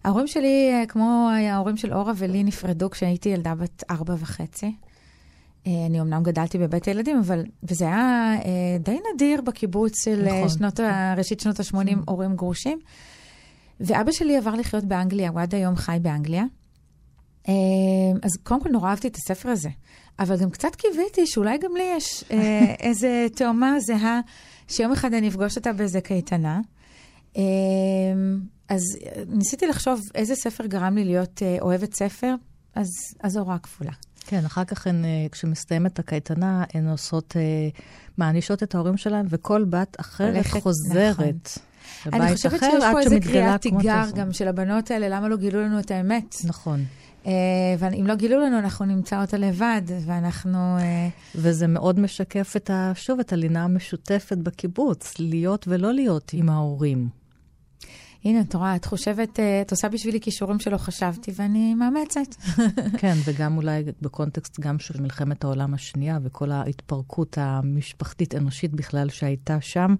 ההורים 0.04 0.28
שלי, 0.28 0.84
uh, 0.84 0.88
כמו 0.88 1.30
ההורים 1.50 1.78
של 1.78 1.93
אורה 1.93 2.13
ולי, 2.15 2.43
נפרדו 2.43 2.89
כשהייתי 2.89 3.30
ילדה 3.30 3.56
בת 3.56 3.84
ארבע 3.89 4.15
וחצי. 4.17 4.76
אני 5.65 6.02
אמנם 6.02 6.24
גדלתי 6.24 6.58
בבית 6.58 6.86
הילדים, 6.86 7.19
אבל, 7.19 7.43
וזה 7.63 7.86
היה 7.86 8.34
די 8.80 8.98
נדיר 9.13 9.41
בקיבוץ 9.41 10.04
של 10.04 10.26
נכון. 10.26 10.50
שנות, 10.50 10.80
ראשית 11.17 11.39
שנות 11.39 11.60
ה-80, 11.60 11.74
נכון. 11.74 12.04
הורים 12.08 12.36
גרושים. 12.36 12.80
ואבא 13.80 14.12
שלי 14.12 14.38
עבר 14.38 14.56
לחיות 14.56 14.84
באנגליה, 14.84 15.30
הוא 15.30 15.41
עד 15.41 15.56
היום 15.56 15.76
חי 15.76 15.98
באנגליה. 16.02 16.43
אז 18.24 18.38
קודם 18.43 18.63
כל 18.63 18.69
נורא 18.69 18.89
אהבתי 18.89 19.08
את 19.08 19.15
הספר 19.15 19.50
הזה. 19.50 19.69
אבל 20.19 20.38
גם 20.38 20.49
קצת 20.49 20.75
קיוויתי 20.75 21.27
שאולי 21.27 21.58
גם 21.58 21.75
לי 21.75 21.93
יש 21.97 22.23
אה, 22.32 22.73
איזה 22.88 23.27
תאומה 23.36 23.79
זהה, 23.79 24.19
שיום 24.67 24.91
אחד 24.91 25.13
אני 25.13 25.27
אפגוש 25.27 25.58
אותה 25.58 25.73
באיזה 25.73 26.01
קייטנה. 26.01 26.60
אה, 27.38 27.43
אז 28.69 28.82
ניסיתי 29.27 29.67
לחשוב 29.67 30.01
איזה 30.15 30.36
ספר 30.36 30.65
גרם 30.65 30.95
לי 30.95 31.05
להיות 31.05 31.43
אה, 31.43 31.58
אוהבת 31.62 31.93
ספר, 31.93 32.36
אז, 32.75 32.88
אז 33.23 33.38
הוראה 33.38 33.58
כפולה. 33.58 33.91
כן, 34.27 34.45
אחר 34.45 34.63
כך 34.63 34.88
הן, 34.88 35.05
אה, 35.05 35.10
כשמסתיימת 35.32 35.99
הקייטנה, 35.99 36.63
הן 36.73 36.88
עושות, 36.88 37.34
אה, 37.38 37.41
מענישות 38.17 38.63
את 38.63 38.75
ההורים 38.75 38.97
שלהן, 38.97 39.25
וכל 39.29 39.63
בת 39.63 39.99
אחרת 39.99 40.36
הולכת, 40.36 40.62
חוזרת. 40.62 41.49
אני 42.05 42.19
לבית 42.19 42.34
חושבת 42.34 42.53
אחר, 42.53 42.69
שיש 42.71 42.84
פה 42.91 42.99
איזה 42.99 43.19
קריאת 43.19 43.62
תיגר. 43.62 44.03
גם 44.15 44.34
של 44.34 44.47
הבנות 44.47 44.91
האלה, 44.91 45.10
למה 45.10 45.27
לא 45.27 45.38
גילו 45.38 45.62
לנו 45.62 45.79
את 45.79 45.91
האמת? 45.91 46.36
נכון. 46.43 46.86
אה, 47.25 47.32
ואם 47.79 48.08
לא 48.08 48.15
גילו 48.15 48.39
לנו, 48.39 48.60
אנחנו 48.60 48.86
נמצא 48.86 49.21
אותה 49.21 49.38
לבד, 49.38 49.82
ואנחנו... 50.05 50.77
אה, 50.77 51.08
וזה 51.36 51.67
מאוד 51.67 51.99
משקף 51.99 52.53
את 52.55 52.69
ה, 52.69 52.91
שוב, 52.95 53.19
את 53.19 53.34
הלינה 53.34 53.63
המשותפת 53.63 54.38
בקיבוץ, 54.38 55.19
להיות 55.19 55.65
ולא 55.67 55.93
להיות 55.93 56.32
עם 56.34 56.49
ההורים. 56.49 57.18
הנה, 58.25 58.41
את 58.41 58.55
רואה, 58.55 58.75
את 58.75 58.86
חושבת, 58.86 59.39
אה, 59.39 59.62
את 59.62 59.71
עושה 59.71 59.89
בשבילי 59.89 60.19
כישורים 60.21 60.60
שלא 60.60 60.77
חשבתי, 60.77 61.32
ואני 61.36 61.75
מאמצת. 61.75 62.36
כן, 63.01 63.13
וגם 63.25 63.58
אולי 63.58 63.84
בקונטקסט 64.01 64.60
גם 64.60 64.79
של 64.79 65.01
מלחמת 65.01 65.43
העולם 65.43 65.73
השנייה 65.73 66.19
וכל 66.23 66.51
ההתפרקות 66.51 67.38
המשפחתית-אנושית 67.38 68.73
בכלל 68.73 69.10
שהייתה 69.10 69.58
שם. 69.62 69.95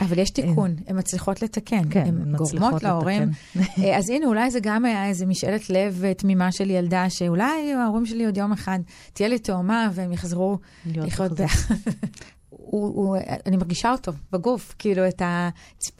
אבל 0.00 0.18
יש 0.18 0.30
תיקון, 0.30 0.74
הן 0.86 0.98
מצליחות 0.98 1.42
לתקן. 1.42 1.82
כן, 1.90 2.06
הן 2.06 2.36
גורמות 2.36 2.82
להורים. 2.82 3.30
אה, 3.78 3.98
אז 3.98 4.10
הנה, 4.10 4.26
אולי 4.26 4.50
זה 4.50 4.58
גם 4.62 4.84
היה 4.84 5.06
איזה 5.08 5.26
משאלת 5.26 5.70
לב 5.70 6.02
תמימה 6.16 6.52
של 6.52 6.70
ילדה, 6.70 7.10
שאולי 7.10 7.72
ההורים 7.72 8.06
שלי 8.06 8.26
עוד 8.26 8.36
יום 8.36 8.52
אחד 8.52 8.78
תהיה 9.12 9.28
לי 9.28 9.38
תאומה, 9.38 9.88
והם 9.94 10.12
יחזרו 10.12 10.58
לחיות. 10.86 11.32
ביחד. 11.32 11.44
הוא- 12.50 12.94
הוא- 12.94 13.16
אני 13.46 13.56
מרגישה 13.56 13.92
אותו 13.92 14.12
בגוף, 14.32 14.74
כאילו, 14.78 15.08
את 15.08 15.22
ה- 15.22 15.48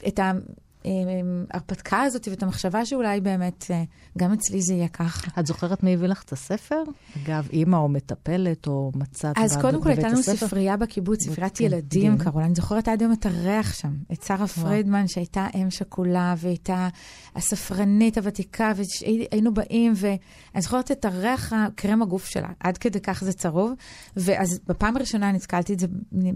את 0.07 0.19
ההרפתקה 0.85 2.01
הזאת 2.01 2.27
ואת 2.31 2.43
המחשבה 2.43 2.85
שאולי 2.85 3.21
באמת, 3.21 3.65
אה, 3.71 3.83
גם 4.17 4.33
אצלי 4.33 4.61
זה 4.61 4.73
יהיה 4.73 4.87
ככה. 4.87 5.41
את 5.41 5.45
זוכרת 5.47 5.83
מי 5.83 5.93
הביא 5.93 6.07
לך 6.07 6.23
את 6.23 6.31
הספר? 6.31 6.83
אגב, 7.23 7.47
אימא 7.53 7.75
או 7.75 7.89
מטפלת 7.89 8.67
או 8.67 8.91
מצאת 8.95 9.35
אז 9.37 9.57
ב- 9.57 9.61
קודם 9.61 9.77
כל 9.81 9.83
בבית 9.83 9.97
הייתה 9.97 10.07
לנו 10.09 10.19
הספר? 10.19 10.47
ספרייה 10.47 10.77
בקיבוץ, 10.77 11.23
ספריית 11.23 11.57
כן, 11.57 11.63
ילדים 11.63 12.13
מדהים. 12.13 12.17
קראו 12.17 12.39
לה. 12.39 12.45
אני 12.45 12.55
זוכרת 12.55 12.87
עד 12.87 13.01
היום 13.01 13.13
את 13.13 13.25
הריח 13.25 13.73
שם, 13.73 13.93
את 14.13 14.23
שרה 14.23 14.47
פרידמן, 14.47 15.07
שהייתה 15.07 15.47
אם 15.55 15.71
שכולה, 15.71 16.33
והייתה 16.37 16.87
הספרנית 17.35 18.17
הוותיקה, 18.17 18.71
והיינו 18.75 19.53
באים, 19.53 19.93
ואני 19.95 20.61
זוכרת 20.61 20.91
את 20.91 21.05
הריח 21.05 21.53
הקרם 21.53 22.01
הגוף 22.01 22.25
שלה, 22.25 22.49
עד 22.59 22.77
כדי 22.77 22.99
כך 22.99 23.23
זה 23.23 23.33
צרוב. 23.33 23.73
ואז 24.15 24.59
בפעם 24.67 24.97
הראשונה 24.97 25.31
נתקלתי 25.31 25.73
את 25.73 25.79
זה 25.79 25.87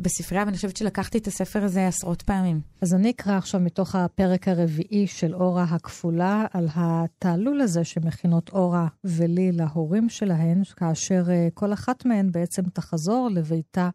בספרייה, 0.02 0.44
ואני 0.46 0.56
חושבת 0.56 0.78
שלקחתי 0.78 1.18
את 1.18 1.28
הספר 1.28 1.64
הזה 1.64 1.88
עשרות 1.88 2.22
פעמים. 2.22 2.62
אז 2.82 2.94
אני 2.94 3.10
אקרא 3.10 3.38
עכשיו 3.38 3.60
מתוך 3.62 3.96
הפרק 3.96 4.33
הרביעי 4.48 5.08
של 5.08 5.36
אורה 5.36 5.64
הכפולה, 5.64 6.46
על 6.54 6.68
התעלול 6.76 7.62
הזה 7.62 7.84
שמכינות 7.84 8.50
אורה 8.50 8.88
ולי 9.04 9.52
להורים 9.52 10.10
שלהן, 10.10 10.64
כאשר 10.76 11.24
אה, 11.30 11.48
כל 11.54 11.74
אחת 11.74 12.06
מהן 12.06 12.32
בעצם 12.32 12.62
תחזור 12.62 13.30
לביתה 13.32 13.90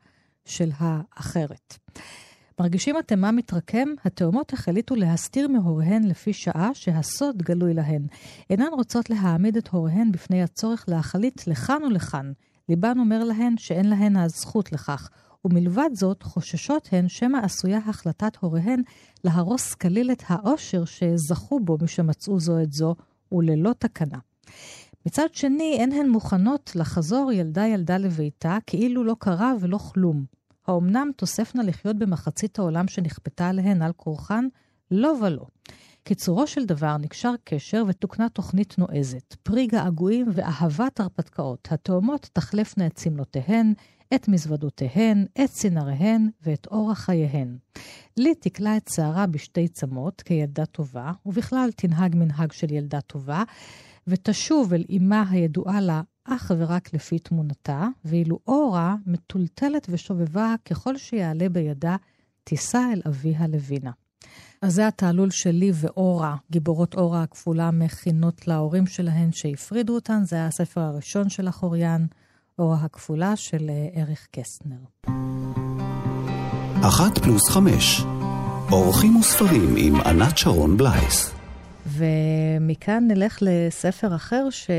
של 0.44 0.70
האחרת. 0.78 1.78
מרגישים 2.60 2.98
אתם 2.98 3.18
מה 3.18 3.32
מתרקם? 3.32 3.88
התאומות 4.04 4.52
החליטו 4.52 4.94
להסתיר 4.94 5.48
מהוריהן 5.48 6.04
לפי 6.04 6.32
שעה 6.32 6.70
שהסוד 6.74 7.42
גלוי 7.42 7.74
להן. 7.74 8.06
אינן 8.50 8.68
רוצות 8.72 9.10
להעמיד 9.10 9.56
את 9.56 9.68
הוריהן 9.68 10.12
בפני 10.12 10.42
הצורך 10.42 10.84
להחליט 10.88 11.46
לכאן 11.46 11.82
ולכאן. 11.82 12.32
ליבן 12.68 12.98
אומר 12.98 13.24
להן 13.24 13.56
שאין 13.56 13.88
להן 13.90 14.16
הזכות 14.16 14.72
לכך. 14.72 15.08
ומלבד 15.50 15.90
זאת, 15.92 16.22
חוששות 16.22 16.88
הן 16.92 17.08
שמא 17.08 17.38
עשויה 17.42 17.78
החלטת 17.86 18.36
הוריהן 18.40 18.82
להרוס 19.24 19.74
כליל 19.74 20.12
את 20.12 20.22
העושר 20.26 20.84
שזכו 20.84 21.60
בו 21.60 21.76
משמצאו 21.82 22.40
זו 22.40 22.62
את 22.62 22.72
זו, 22.72 22.94
וללא 23.32 23.74
תקנה. 23.78 24.18
מצד 25.06 25.26
שני, 25.32 25.76
אין 25.78 25.92
הן 25.92 26.08
מוכנות 26.08 26.72
לחזור 26.74 27.32
ילדה 27.32 27.66
ילדה 27.66 27.98
לביתה, 27.98 28.58
כאילו 28.66 29.04
לא 29.04 29.16
קרה 29.18 29.52
ולא 29.60 29.78
כלום. 29.78 30.24
האומנם 30.66 31.10
תוספנה 31.16 31.62
לחיות 31.62 31.96
במחצית 31.96 32.58
העולם 32.58 32.88
שנכפתה 32.88 33.48
עליהן 33.48 33.82
על 33.82 33.92
כורחן? 33.92 34.44
לא 34.90 35.14
ולא. 35.22 35.46
קיצורו 36.04 36.46
של 36.46 36.64
דבר 36.64 36.96
נקשר 36.96 37.32
קשר 37.44 37.84
ותוקנה 37.88 38.28
תוכנית 38.28 38.78
נועזת, 38.78 39.36
פרי 39.42 39.66
געגועים 39.66 40.26
ואהבת 40.32 41.00
הרפתקאות. 41.00 41.68
התאומות 41.70 42.30
תחלפנה 42.32 42.86
את 42.86 42.94
צמלותיהן, 42.94 43.72
את 44.14 44.28
מזוודותיהן, 44.28 45.26
את 45.44 45.50
צנריהן 45.50 46.28
ואת 46.42 46.66
אורח 46.66 46.98
חייהן. 46.98 47.56
לי 48.16 48.34
תקלה 48.34 48.76
את 48.76 48.88
שערה 48.94 49.26
בשתי 49.26 49.68
צמות 49.68 50.22
כילדה 50.22 50.66
טובה, 50.66 51.12
ובכלל 51.26 51.70
תנהג 51.76 52.16
מנהג 52.16 52.52
של 52.52 52.72
ילדה 52.72 53.00
טובה, 53.00 53.42
ותשוב 54.06 54.74
אל 54.74 54.84
אמה 54.96 55.24
הידועה 55.30 55.80
לה 55.80 56.02
אך 56.24 56.52
ורק 56.58 56.94
לפי 56.94 57.18
תמונתה, 57.18 57.88
ואילו 58.04 58.38
אורה 58.46 58.96
מטולטלת 59.06 59.86
ושובבה 59.90 60.54
ככל 60.64 60.96
שיעלה 60.96 61.48
בידה, 61.48 61.96
תישא 62.44 62.80
אל 62.92 63.02
אביה 63.06 63.46
לוינה. 63.46 63.90
אז 64.62 64.74
זה 64.74 64.86
התעלול 64.86 65.30
שלי 65.30 65.70
ואורה, 65.74 66.36
גיבורות 66.50 66.94
אורה 66.94 67.22
הכפולה, 67.22 67.70
מכינות 67.70 68.48
להורים 68.48 68.86
שלהן 68.86 69.32
שהפרידו 69.32 69.94
אותן. 69.94 70.24
זה 70.24 70.36
היה 70.36 70.46
הספר 70.46 70.80
הראשון 70.80 71.28
של 71.28 71.48
החוריין, 71.48 72.06
אורה 72.58 72.78
הכפולה 72.84 73.36
של 73.36 73.70
אה, 73.70 74.02
אריך 74.02 74.26
קסטנר. 74.30 74.76
אחת 76.82 77.18
פלוס 77.18 77.48
חמש. 77.50 78.00
אורחים 78.72 79.16
וספרים 79.16 79.74
עם 79.76 80.00
ענת 80.00 80.38
שרון 80.38 80.76
בלייס. 80.76 81.34
ומכאן 81.86 83.04
נלך 83.08 83.38
לספר 83.40 84.14
אחר 84.14 84.50
ש... 84.50 84.70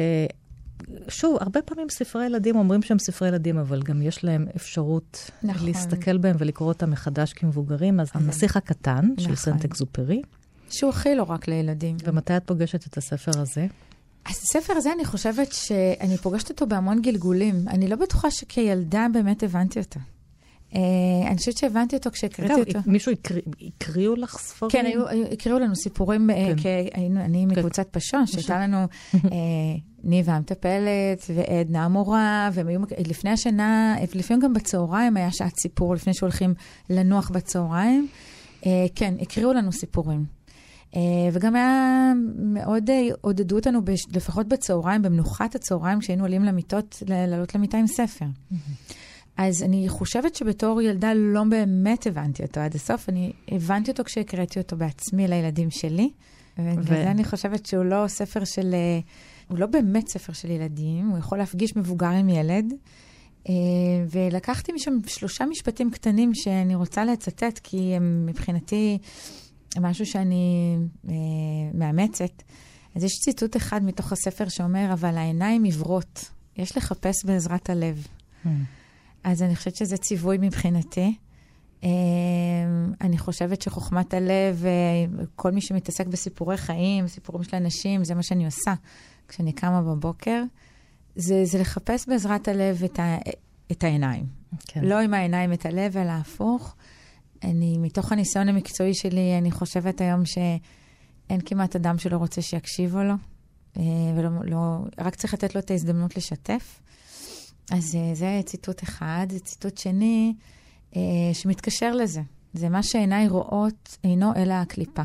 שוב, 1.08 1.38
הרבה 1.40 1.62
פעמים 1.62 1.90
ספרי 1.90 2.26
ילדים 2.26 2.56
אומרים 2.56 2.82
שהם 2.82 3.00
ספרי 3.00 3.28
ילדים, 3.28 3.58
אבל 3.58 3.82
גם 3.82 4.02
יש 4.02 4.24
להם 4.24 4.48
אפשרות 4.56 5.32
נכון. 5.44 5.68
להסתכל 5.68 6.18
בהם 6.18 6.36
ולקרוא 6.40 6.68
אותם 6.68 6.92
מחדש 6.92 7.34
כמבוגרים. 7.34 8.00
אז 8.00 8.12
הנסיך 8.14 8.58
הקטן 8.58 9.06
של 9.18 9.24
נכון. 9.24 9.36
סנט 9.36 9.66
אקזופרי. 9.66 10.22
שהוא 10.70 10.90
הכי 10.90 11.16
לא 11.16 11.24
רק 11.24 11.48
לילדים. 11.48 11.98
ומתי 12.04 12.38
את 12.38 12.44
פוגשת 12.46 12.88
את 12.88 12.98
הספר 12.98 13.32
הזה? 13.42 13.68
הספר 14.28 14.74
הזה, 14.78 14.94
אני 14.94 15.06
חושבת 15.06 15.52
שאני 15.54 16.18
פוגשת 16.18 16.50
אותו 16.50 16.68
בהמון 16.68 17.02
גלגולים. 17.02 17.56
אני 17.68 17.88
לא 17.88 17.96
בטוחה 17.96 18.32
שכילדה 18.32 19.08
באמת 19.14 19.44
הבנתי 19.44 19.80
אותו. 19.80 20.00
אה, 20.76 20.80
אני 21.28 21.38
חושבת 21.38 21.58
שהבנתי 21.58 21.96
אותו 21.96 22.12
כשהקראתי 22.12 22.54
אגב, 22.54 22.68
אותו. 22.68 22.80
מישהו 22.86 23.12
הקריא- 23.12 23.42
הקריאו 23.78 24.16
לך 24.16 24.38
ספרים? 24.38 24.72
כן, 24.72 24.86
היו, 24.86 25.08
היו- 25.08 25.26
הקריאו 25.32 25.60
לנו 25.60 25.76
סיפורים, 25.76 26.30
כן. 26.34 26.56
כן. 26.56 26.62
כי 26.62 26.68
היינו, 26.94 27.20
אני 27.20 27.46
מקבוצת 27.46 27.88
פשון, 27.92 28.28
שהייתה 28.28 28.60
לנו 28.60 28.78
אה, 29.16 29.20
ניבה 30.04 30.34
המטפלת 30.34 31.26
ועדנה 31.36 31.86
המורה, 31.86 32.50
והם 32.54 32.68
היו, 32.68 32.80
לפני 33.08 33.30
השנה, 33.30 33.96
לפעמים 34.16 34.44
גם 34.44 34.54
בצהריים 34.54 35.18
היה 35.18 35.32
שעת 35.32 35.60
סיפור, 35.60 35.96
לפני 35.96 36.14
שהולכים 36.14 36.54
לנוח 36.90 37.30
בצהריים. 37.30 38.08
אה, 38.66 38.86
כן, 38.96 39.14
הקריאו 39.22 39.54
לנו 39.54 39.72
סיפורים. 39.72 40.26
אה, 40.96 41.02
וגם 41.34 41.56
היה 41.56 42.14
מאוד, 42.36 42.90
אה, 42.90 43.08
עודדו 43.22 43.56
אותנו, 43.56 43.86
בש- 43.86 44.08
לפחות 44.16 44.48
בצהריים, 44.48 45.02
במנוחת 45.02 45.56
הצהריים, 45.56 46.00
כשהיינו 46.00 46.24
עולים 46.24 46.44
למיטות, 46.44 47.04
לעלות 47.08 47.56
למיטה 47.56 47.78
עם 47.78 47.88
ספר. 47.88 48.26
אז 49.38 49.64
אני 49.64 49.90
חושבת 49.90 50.36
שבתור 50.36 50.82
ילדה 50.82 51.14
לא 51.14 51.44
באמת 51.50 52.08
הבנתי 52.08 52.44
אותו 52.44 52.60
עד 52.60 52.76
הסוף, 52.76 53.10
אני 53.10 53.32
הבנתי 53.52 53.92
אותו 53.92 54.04
כשהקראתי 54.04 54.60
אותו 54.60 54.78
בעצמי 54.78 55.28
לילדים 55.28 55.72
שלי. 55.72 56.10
ובגלל 56.58 56.82
ו- 56.84 56.88
זה 56.88 57.12
אני 57.12 57.24
חושבת 57.24 57.66
שהוא 57.66 57.84
לא 57.86 58.04
ספר 58.08 58.44
של... 58.46 58.74
אה, 58.74 59.00
הוא 59.48 59.60
לא 59.60 59.66
באמת 59.66 60.08
ספר 60.08 60.34
של 60.34 60.52
ילדים, 60.52 61.08
הוא 61.10 61.18
יכול 61.18 61.38
להפגיש 61.38 61.76
מבוגר 61.76 62.08
עם 62.08 62.30
ילד. 62.30 62.74
ולקחתי 64.12 64.72
משם 64.72 64.92
שלושה 65.08 65.46
משפטים 65.46 65.92
קטנים 65.92 66.32
שאני 66.34 66.76
רוצה 66.76 67.06
לצטט, 67.06 67.60
כי 67.64 67.96
הם 67.96 68.26
מבחינתי 68.26 68.98
משהו 69.78 70.06
שאני 70.06 70.78
אה, 71.10 71.14
מאמצת. 71.74 72.44
אז 72.96 73.04
יש 73.04 73.12
ציטוט 73.20 73.58
אחד 73.58 73.84
מתוך 73.84 74.12
הספר 74.12 74.50
שאומר, 74.50 74.94
אבל 74.94 75.18
העיניים 75.18 75.64
עיוורות, 75.64 76.32
יש 76.58 76.78
לחפש 76.78 77.26
בעזרת 77.26 77.70
הלב. 77.70 78.08
Mm. 78.46 78.50
אז 79.24 79.44
אני 79.44 79.56
חושבת 79.56 79.76
שזה 79.76 79.98
ציווי 79.98 80.38
מבחינתי. 80.38 81.16
אה, 81.84 81.90
אני 83.02 83.18
חושבת 83.18 83.62
שחוכמת 83.62 84.14
הלב, 84.14 84.66
אה, 84.66 85.26
כל 85.36 85.52
מי 85.52 85.62
שמתעסק 85.62 86.08
בסיפורי 86.08 86.58
חיים, 86.58 87.08
סיפורים 87.08 87.44
של 87.44 87.58
אנשים, 87.58 88.04
זה 88.04 88.16
מה 88.16 88.24
שאני 88.24 88.46
עושה 88.46 88.74
כשאני 89.28 89.54
קמה 89.54 89.82
בבוקר. 89.82 90.44
זה, 91.16 91.46
זה 91.46 91.60
לחפש 91.60 92.08
בעזרת 92.08 92.48
הלב 92.48 92.84
את, 92.84 93.00
ה, 93.00 93.18
את 93.72 93.84
העיניים. 93.84 94.26
כן. 94.68 94.86
לא 94.86 95.00
עם 95.00 95.14
העיניים 95.14 95.54
את 95.54 95.66
הלב, 95.66 95.98
אלא 95.98 96.12
הפוך. 96.12 96.76
אני, 97.44 97.78
מתוך 97.78 98.12
הניסיון 98.12 98.50
המקצועי 98.50 98.94
שלי, 98.94 99.38
אני 99.38 99.52
חושבת 99.52 100.02
היום 100.02 100.26
שאין 100.26 101.42
כמעט 101.46 101.76
אדם 101.76 101.98
שלא 101.98 102.18
רוצה 102.18 102.42
שיקשיבו 102.42 103.04
לו, 103.04 103.14
אה, 103.78 103.84
ולא, 104.16 104.30
לא, 104.44 104.78
רק 105.00 105.16
צריך 105.16 105.34
לתת 105.34 105.56
לו 105.56 105.62
את 105.62 105.72
ההזדמנות 105.72 106.18
לשתף. 106.18 106.82
אז 107.72 107.96
אה, 107.96 108.16
זה 108.16 108.42
ציטוט 108.46 108.84
אחד. 108.84 109.28
ציטוט 109.44 109.78
שני, 109.78 110.34
אה, 110.96 111.02
שמתקשר 111.34 111.92
לזה. 111.92 112.22
זה 112.54 112.70
מה 112.70 112.84
שעיניי 112.84 113.28
רואות 113.28 113.98
אינו 114.04 114.36
אלא 114.36 114.54
הקליפה. 114.54 115.02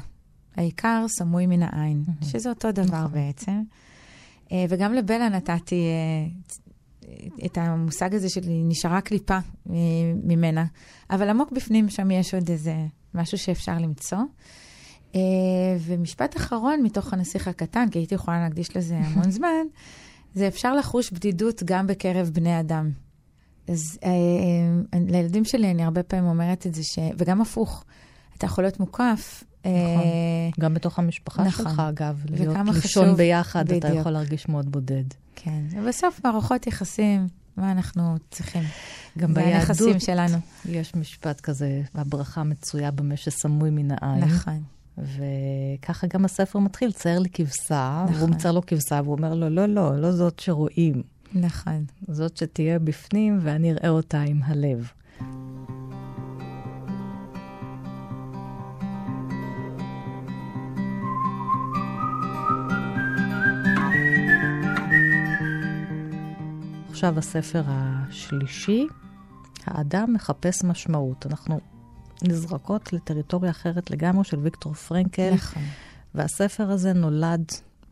העיקר 0.57 1.05
סמוי 1.09 1.47
מן 1.47 1.63
העין, 1.63 2.05
שזה 2.23 2.49
אותו 2.49 2.73
דבר 2.73 3.07
בעצם. 3.07 3.63
אה, 4.53 4.65
וגם 4.69 4.95
לבלה 4.95 5.29
נתתי 5.29 5.85
את 7.47 7.59
המושג 7.59 8.15
הזה 8.15 8.29
של 8.29 8.41
נשארה 8.47 9.01
קליפה 9.01 9.39
אה, 9.71 9.75
ממנה, 10.25 10.65
אבל 11.11 11.29
עמוק 11.29 11.53
בפנים 11.53 11.89
שם 11.89 12.11
יש 12.11 12.35
עוד 12.35 12.51
איזה 12.51 12.75
משהו 13.15 13.39
שאפשר 13.39 13.79
למצוא. 13.79 14.19
אה, 15.15 15.21
ומשפט 15.81 16.37
אחרון 16.37 16.83
מתוך 16.83 17.13
הנסיך 17.13 17.49
הקטן, 17.49 17.91
כי 17.91 17.99
הייתי 17.99 18.15
יכולה 18.15 18.41
להקדיש 18.41 18.77
לזה 18.77 18.97
המון 18.97 19.31
זמן, 19.39 19.67
זה 20.35 20.49
אפשר 20.49 20.75
לחוש 20.75 21.11
בדידות 21.11 21.63
גם 21.63 21.87
בקרב 21.87 22.31
בני 22.33 22.61
אדם. 22.61 22.91
אז 23.69 23.99
אה, 24.05 24.11
לילדים 25.01 25.45
שלי 25.45 25.71
אני 25.71 25.85
הרבה 25.85 26.03
פעמים 26.03 26.27
אומרת 26.27 26.67
את 26.67 26.75
זה, 26.75 26.83
ש... 26.83 26.99
וגם 27.19 27.41
הפוך, 27.41 27.85
אתה 28.37 28.47
יכול 28.47 28.65
להיות 28.65 28.81
מוקף. 28.81 29.45
נכון. 29.65 30.03
אה, 30.03 30.51
גם 30.61 30.75
בתוך 30.75 30.99
המשפחה 30.99 31.45
נכון. 31.45 31.65
שלך, 31.65 31.83
אגב, 31.89 32.25
להיות 32.31 32.57
לישון 32.75 33.17
ביחד, 33.17 33.65
בדיוק. 33.65 33.85
אתה 33.85 33.95
יכול 33.95 34.13
להרגיש 34.13 34.49
מאוד 34.49 34.73
בודד. 34.73 35.05
כן, 35.37 35.63
ובסוף 35.71 36.21
מערכות 36.25 36.67
יחסים, 36.67 37.29
מה 37.57 37.73
אנחנו 37.73 38.17
צריכים? 38.31 38.63
גם 39.19 39.35
ביהדות 39.35 40.01
שלנו. 40.01 40.39
יש 40.65 40.95
משפט 40.95 41.41
כזה, 41.41 41.83
הברכה 41.95 42.43
מצויה 42.43 42.91
במה 42.91 43.17
שסמוי 43.17 43.71
מן 43.71 43.89
העין. 43.91 44.25
נכון. 44.25 44.63
וככה 44.99 46.07
גם 46.07 46.25
הספר 46.25 46.59
מתחיל, 46.59 46.93
צייר 46.93 47.19
לי 47.19 47.29
כבשה, 47.33 48.05
נכון. 48.05 48.17
והוא 48.17 48.31
מצייר 48.31 48.53
לו 48.53 48.67
כבשה, 48.67 49.01
והוא 49.05 49.17
אומר 49.17 49.35
לו, 49.35 49.49
לא, 49.49 49.67
לא, 49.67 50.01
לא 50.01 50.13
זאת 50.13 50.41
שרואים. 50.41 51.03
נכון. 51.35 51.85
זאת 52.09 52.37
שתהיה 52.37 52.79
בפנים 52.79 53.39
ואני 53.43 53.73
אראה 53.73 53.89
אותה 53.89 54.21
עם 54.21 54.41
הלב. 54.45 54.91
עכשיו 66.95 67.19
הספר 67.19 67.63
השלישי, 67.67 68.87
האדם 69.67 70.13
מחפש 70.13 70.65
משמעות. 70.65 71.27
אנחנו 71.27 71.61
נזרקות 72.23 72.93
לטריטוריה 72.93 73.51
אחרת 73.51 73.91
לגמרי 73.91 74.25
של 74.25 74.39
ויקטור 74.39 74.75
פרנקל. 74.75 75.31
נכון. 75.35 75.63
והספר 76.15 76.71
הזה 76.71 76.93
נולד 76.93 77.45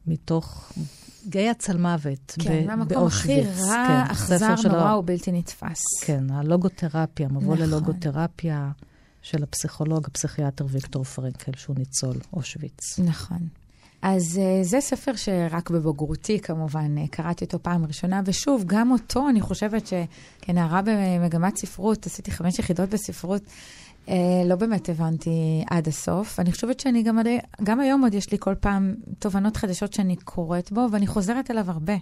מתוך 0.07 0.73
גיא 1.29 1.51
הצלמוות 1.51 2.35
כן, 2.39 2.67
מהמקום 2.67 3.07
הכי 3.07 3.41
רע, 3.41 3.85
כן, 3.89 4.13
אכזר, 4.13 4.55
נורא 4.69 4.97
ובלתי 4.97 5.33
נתפס. 5.33 5.85
כן, 6.05 6.31
הלוגותרפיה, 6.31 7.29
מבוא 7.29 7.55
נכון. 7.55 7.59
ללוגותרפיה 7.59 8.71
של 9.23 9.43
הפסיכולוג, 9.43 10.07
הפסיכיאטר 10.07 10.67
ויקטור 10.69 11.05
פרנקל, 11.05 11.53
שהוא 11.57 11.77
ניצול 11.79 12.17
אושוויץ. 12.33 12.99
נכון. 12.99 13.49
אז 14.03 14.41
uh, 14.41 14.65
זה 14.65 14.81
ספר 14.81 15.17
שרק 15.17 15.71
בבוגרותי, 15.71 16.41
כמובן, 16.41 16.99
uh, 16.99 17.09
קראתי 17.11 17.45
אותו 17.45 17.63
פעם 17.63 17.85
ראשונה, 17.85 18.21
ושוב, 18.25 18.65
גם 18.67 18.91
אותו, 18.91 19.29
אני 19.29 19.41
חושבת 19.41 19.87
שכנערה 19.87 20.81
במגמת 20.85 21.57
ספרות, 21.57 22.07
עשיתי 22.07 22.31
חמש 22.31 22.59
יחידות 22.59 22.89
בספרות, 22.89 23.43
uh, 24.07 24.11
לא 24.47 24.57
באמת 24.57 24.89
הבנתי 24.89 25.65
עד 25.71 25.89
הסוף. 25.89 26.41
אני 26.41 26.53
חושבת 26.53 26.81
שאני 26.81 27.03
גם, 27.03 27.19
גם 27.63 27.81
היום 27.81 28.03
עוד 28.03 28.15
יש 28.15 28.33
לי 28.33 28.39
כל 28.41 28.55
פעם 28.55 28.95
תובנות 29.19 29.57
חדשות 29.57 29.93
שאני 29.93 30.17
קוראת 30.17 30.73
בו, 30.73 30.87
ואני 30.93 31.07
חוזרת 31.07 31.51
אליו 31.51 31.71
הרבה. 31.71 31.97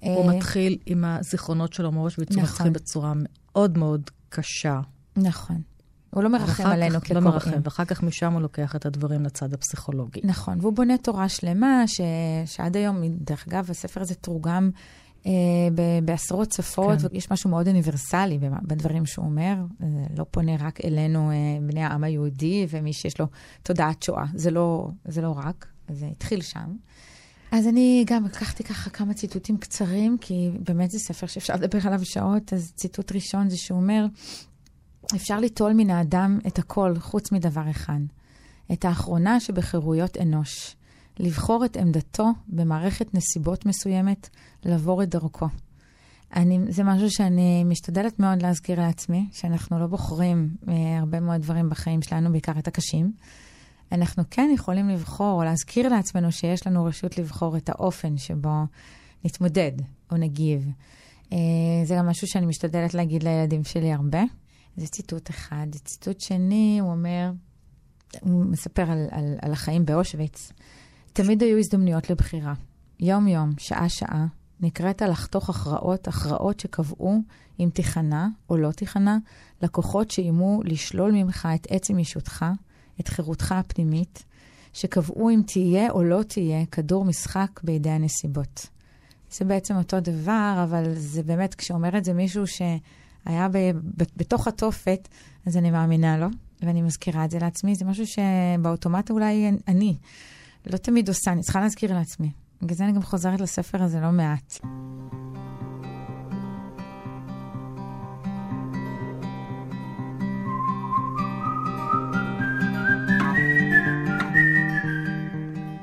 הוא 0.00 0.30
uh, 0.30 0.34
מתחיל 0.34 0.78
עם 0.86 1.04
הזיכרונות 1.04 1.72
שלו 1.72 1.92
מאושוויץ, 1.92 2.30
נכון. 2.30 2.42
הוא 2.42 2.48
מתחיל 2.50 2.70
בצורה 2.70 3.12
מאוד 3.16 3.78
מאוד 3.78 4.10
קשה. 4.28 4.80
נכון. 5.16 5.71
הוא 6.14 6.22
לא 6.22 6.28
מרחם 6.28 6.66
עלינו 6.66 6.94
לא 6.94 7.00
כקוראים. 7.00 7.24
לא 7.24 7.30
מרחם, 7.30 7.60
ואחר 7.64 7.84
כך 7.84 8.02
משם 8.02 8.32
הוא 8.32 8.40
לוקח 8.40 8.76
את 8.76 8.86
הדברים 8.86 9.22
לצד 9.22 9.54
הפסיכולוגי. 9.54 10.20
נכון, 10.24 10.58
והוא 10.60 10.72
בונה 10.72 10.98
תורה 10.98 11.28
שלמה, 11.28 11.82
ש... 11.86 12.00
שעד 12.46 12.76
היום, 12.76 13.02
דרך 13.06 13.44
אגב, 13.48 13.70
הספר 13.70 14.00
הזה 14.00 14.14
תורגם 14.14 14.70
אה, 15.26 15.32
ב- 15.74 16.04
בעשרות 16.04 16.52
שפות, 16.52 17.00
כן. 17.00 17.06
ויש 17.12 17.30
משהו 17.30 17.50
מאוד 17.50 17.68
אוניברסלי 17.68 18.38
בדברים 18.62 19.06
שהוא 19.06 19.24
אומר. 19.24 19.54
זה 19.80 20.16
לא 20.16 20.24
פונה 20.30 20.52
רק 20.60 20.84
אלינו, 20.84 21.30
אה, 21.30 21.36
בני 21.66 21.82
העם 21.82 22.04
היהודי, 22.04 22.66
ומי 22.70 22.92
שיש 22.92 23.20
לו 23.20 23.26
תודעת 23.62 24.02
שואה. 24.02 24.24
זה 24.34 24.50
לא, 24.50 24.88
זה 25.04 25.20
לא 25.22 25.34
רק, 25.36 25.66
זה 25.88 26.06
התחיל 26.06 26.40
שם. 26.40 26.76
אז 27.52 27.66
אני 27.68 28.04
גם 28.06 28.24
לקחתי 28.24 28.64
ככה 28.64 28.90
כמה 28.90 29.14
ציטוטים 29.14 29.56
קצרים, 29.56 30.16
כי 30.20 30.50
באמת 30.68 30.90
זה 30.90 30.98
ספר 30.98 31.26
שאפשר 31.26 31.54
לדבר 31.54 31.78
עליו 31.84 32.04
שעות. 32.04 32.52
אז 32.52 32.72
ציטוט 32.76 33.12
ראשון 33.12 33.50
זה 33.50 33.56
שהוא 33.56 33.78
אומר, 33.78 34.06
אפשר 35.14 35.40
ליטול 35.40 35.72
מן 35.72 35.90
האדם 35.90 36.38
את 36.46 36.58
הכל 36.58 36.94
חוץ 36.98 37.32
מדבר 37.32 37.70
אחד, 37.70 38.00
את 38.72 38.84
האחרונה 38.84 39.40
שבחירויות 39.40 40.16
אנוש, 40.16 40.76
לבחור 41.20 41.64
את 41.64 41.76
עמדתו 41.76 42.26
במערכת 42.48 43.14
נסיבות 43.14 43.66
מסוימת, 43.66 44.28
לעבור 44.64 45.02
את 45.02 45.08
דרכו. 45.08 45.46
אני, 46.36 46.58
זה 46.68 46.84
משהו 46.84 47.10
שאני 47.10 47.64
משתדלת 47.64 48.20
מאוד 48.20 48.42
להזכיר 48.42 48.80
לעצמי, 48.80 49.26
שאנחנו 49.32 49.78
לא 49.78 49.86
בוחרים 49.86 50.56
אה, 50.68 50.98
הרבה 50.98 51.20
מאוד 51.20 51.40
דברים 51.40 51.70
בחיים 51.70 52.02
שלנו, 52.02 52.32
בעיקר 52.32 52.58
את 52.58 52.68
הקשים. 52.68 53.12
אנחנו 53.92 54.22
כן 54.30 54.50
יכולים 54.54 54.88
לבחור, 54.88 55.40
או 55.40 55.44
להזכיר 55.44 55.88
לעצמנו 55.88 56.32
שיש 56.32 56.66
לנו 56.66 56.84
רשות 56.84 57.18
לבחור 57.18 57.56
את 57.56 57.68
האופן 57.68 58.16
שבו 58.16 58.64
נתמודד 59.24 59.72
או 60.12 60.16
נגיב. 60.16 60.68
אה, 61.32 61.38
זה 61.84 61.94
גם 61.94 62.06
משהו 62.06 62.26
שאני 62.26 62.46
משתדלת 62.46 62.94
להגיד 62.94 63.22
לילדים 63.22 63.64
שלי 63.64 63.92
הרבה. 63.92 64.22
זה 64.76 64.86
ציטוט 64.86 65.30
אחד. 65.30 65.66
ציטוט 65.84 66.20
שני, 66.20 66.78
הוא 66.80 66.90
אומר, 66.90 67.32
הוא 68.20 68.44
מספר 68.44 68.90
על, 68.90 69.06
על, 69.10 69.34
על 69.42 69.52
החיים 69.52 69.84
באושוויץ. 69.84 70.52
תמיד 71.12 71.42
היו 71.42 71.58
הזדמנויות 71.58 72.10
לבחירה. 72.10 72.54
יום-יום, 73.00 73.50
שעה-שעה, 73.58 74.26
נקראת 74.60 75.02
לחתוך 75.02 75.50
הכרעות, 75.50 76.08
הכרעות 76.08 76.60
שקבעו 76.60 77.18
אם 77.60 77.68
תיכנע 77.74 78.26
או 78.50 78.56
לא 78.56 78.72
תיכנע, 78.72 79.16
לקוחות 79.62 80.10
שאיימו 80.10 80.60
לשלול 80.64 81.12
ממך 81.12 81.48
את 81.54 81.66
עצם 81.70 81.98
ישותך, 81.98 82.44
את 83.00 83.08
חירותך 83.08 83.52
הפנימית, 83.52 84.24
שקבעו 84.72 85.30
אם 85.30 85.42
תהיה 85.46 85.90
או 85.90 86.04
לא 86.04 86.22
תהיה 86.22 86.66
כדור 86.66 87.04
משחק 87.04 87.60
בידי 87.62 87.90
הנסיבות. 87.90 88.66
זה 89.30 89.44
בעצם 89.44 89.76
אותו 89.76 90.00
דבר, 90.00 90.60
אבל 90.64 90.94
זה 90.94 91.22
באמת, 91.22 91.54
כשאומר 91.54 91.98
את 91.98 92.04
זה 92.04 92.12
מישהו 92.12 92.46
ש... 92.46 92.62
היה 93.24 93.48
ב, 93.48 93.56
ב, 93.96 94.04
בתוך 94.16 94.48
התופת, 94.48 95.08
אז 95.46 95.56
אני 95.56 95.70
מאמינה 95.70 96.18
לו, 96.18 96.26
ואני 96.62 96.82
מזכירה 96.82 97.24
את 97.24 97.30
זה 97.30 97.38
לעצמי. 97.38 97.74
זה 97.74 97.84
משהו 97.84 98.04
שבאוטומט 98.06 99.10
אולי 99.10 99.52
אני 99.68 99.96
לא 100.66 100.76
תמיד 100.76 101.08
עושה, 101.08 101.32
אני 101.32 101.42
צריכה 101.42 101.60
להזכיר 101.60 101.94
לעצמי. 101.94 102.30
בגלל 102.62 102.76
זה 102.76 102.84
אני 102.84 102.92
גם 102.92 103.02
חוזרת 103.02 103.40
לספר 103.40 103.82
הזה 103.82 104.00
לא 104.00 104.12
מעט. 104.12 104.58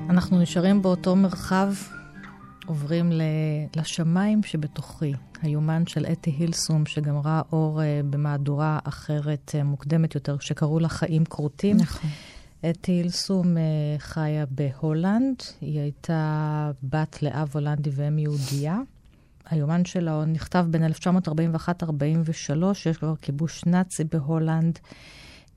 אנחנו 0.09 0.41
נשארים 0.41 0.81
באותו 0.81 1.15
מרחב, 1.15 1.73
עוברים 2.69 3.11
לשמיים 3.75 4.43
שבתוכי. 4.43 5.13
היומן 5.41 5.87
של 5.87 6.05
אתי 6.05 6.29
הילסום, 6.29 6.85
שגמרה 6.85 7.41
אור 7.51 7.81
uh, 7.81 7.83
במהדורה 8.09 8.79
אחרת, 8.83 9.55
uh, 9.55 9.63
מוקדמת 9.63 10.15
יותר, 10.15 10.37
שקראו 10.39 10.79
לה 10.79 10.89
חיים 10.89 11.25
כרותים. 11.25 11.77
נכון. 11.77 12.09
אתי 12.69 12.91
הילסום 12.91 13.57
אה, 13.57 13.59
חיה 13.99 14.45
בהולנד, 14.51 15.35
היא 15.61 15.79
הייתה 15.79 16.71
בת 16.83 17.21
לאב 17.21 17.49
הולנדי 17.53 17.89
ואם 17.93 18.19
יהודייה. 18.19 18.77
היומן 19.49 19.85
שלה 19.85 20.25
נכתב 20.25 20.65
בין 20.69 20.83
1941-43, 20.85 20.89
יש 22.85 22.97
כבר 22.97 23.15
כיבוש 23.15 23.65
נאצי 23.65 24.03
בהולנד. 24.03 24.79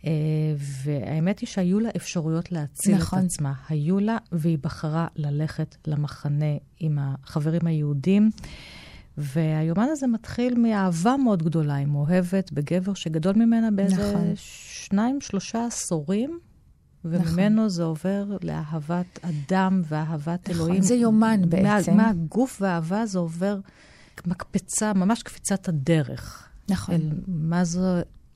אה, 0.03 0.05
והאמת 0.59 1.39
היא 1.39 1.47
שהיו 1.47 1.81
לה 1.81 1.89
אפשרויות 1.97 2.53
להציל 2.53 2.97
נכון. 2.97 3.19
את 3.19 3.25
עצמה. 3.25 3.53
היו 3.69 4.01
לה, 4.01 4.19
והיא 4.33 4.59
בחרה 4.61 5.07
ללכת 5.17 5.77
למחנה 5.87 6.57
עם 6.81 6.99
החברים 7.01 7.67
היהודים. 7.67 8.31
והיומן 9.19 9.87
הזה 9.93 10.07
מתחיל 10.07 10.59
מאהבה 10.59 11.17
מאוד 11.17 11.43
גדולה, 11.43 11.75
היא 11.75 11.87
מאוהבת 11.87 12.53
בגבר 12.53 12.95
שגדול 12.95 13.35
ממנה 13.37 13.71
באיזה 13.71 14.13
נכון. 14.13 14.33
שניים, 14.37 15.21
שלושה 15.21 15.67
עשורים, 15.67 16.39
וממנו 17.05 17.57
נכון. 17.57 17.69
זה 17.69 17.83
עובר 17.83 18.37
לאהבת 18.43 19.21
אדם 19.23 19.83
ואהבת 19.89 20.51
נכון, 20.51 20.67
אלוהים. 20.67 20.83
זה 20.83 20.95
יומן 20.95 21.41
בעצם. 21.49 21.97
מה, 21.97 22.07
מהגוף 22.07 22.59
והאהבה 22.63 23.07
זה 23.07 23.19
עובר 23.19 23.59
מקפצה, 24.27 24.93
ממש 24.93 25.23
קפיצת 25.23 25.69
הדרך. 25.69 26.49
נכון. 26.71 26.95
אל, 26.95 27.11
מה 27.27 27.65
זו 27.65 27.81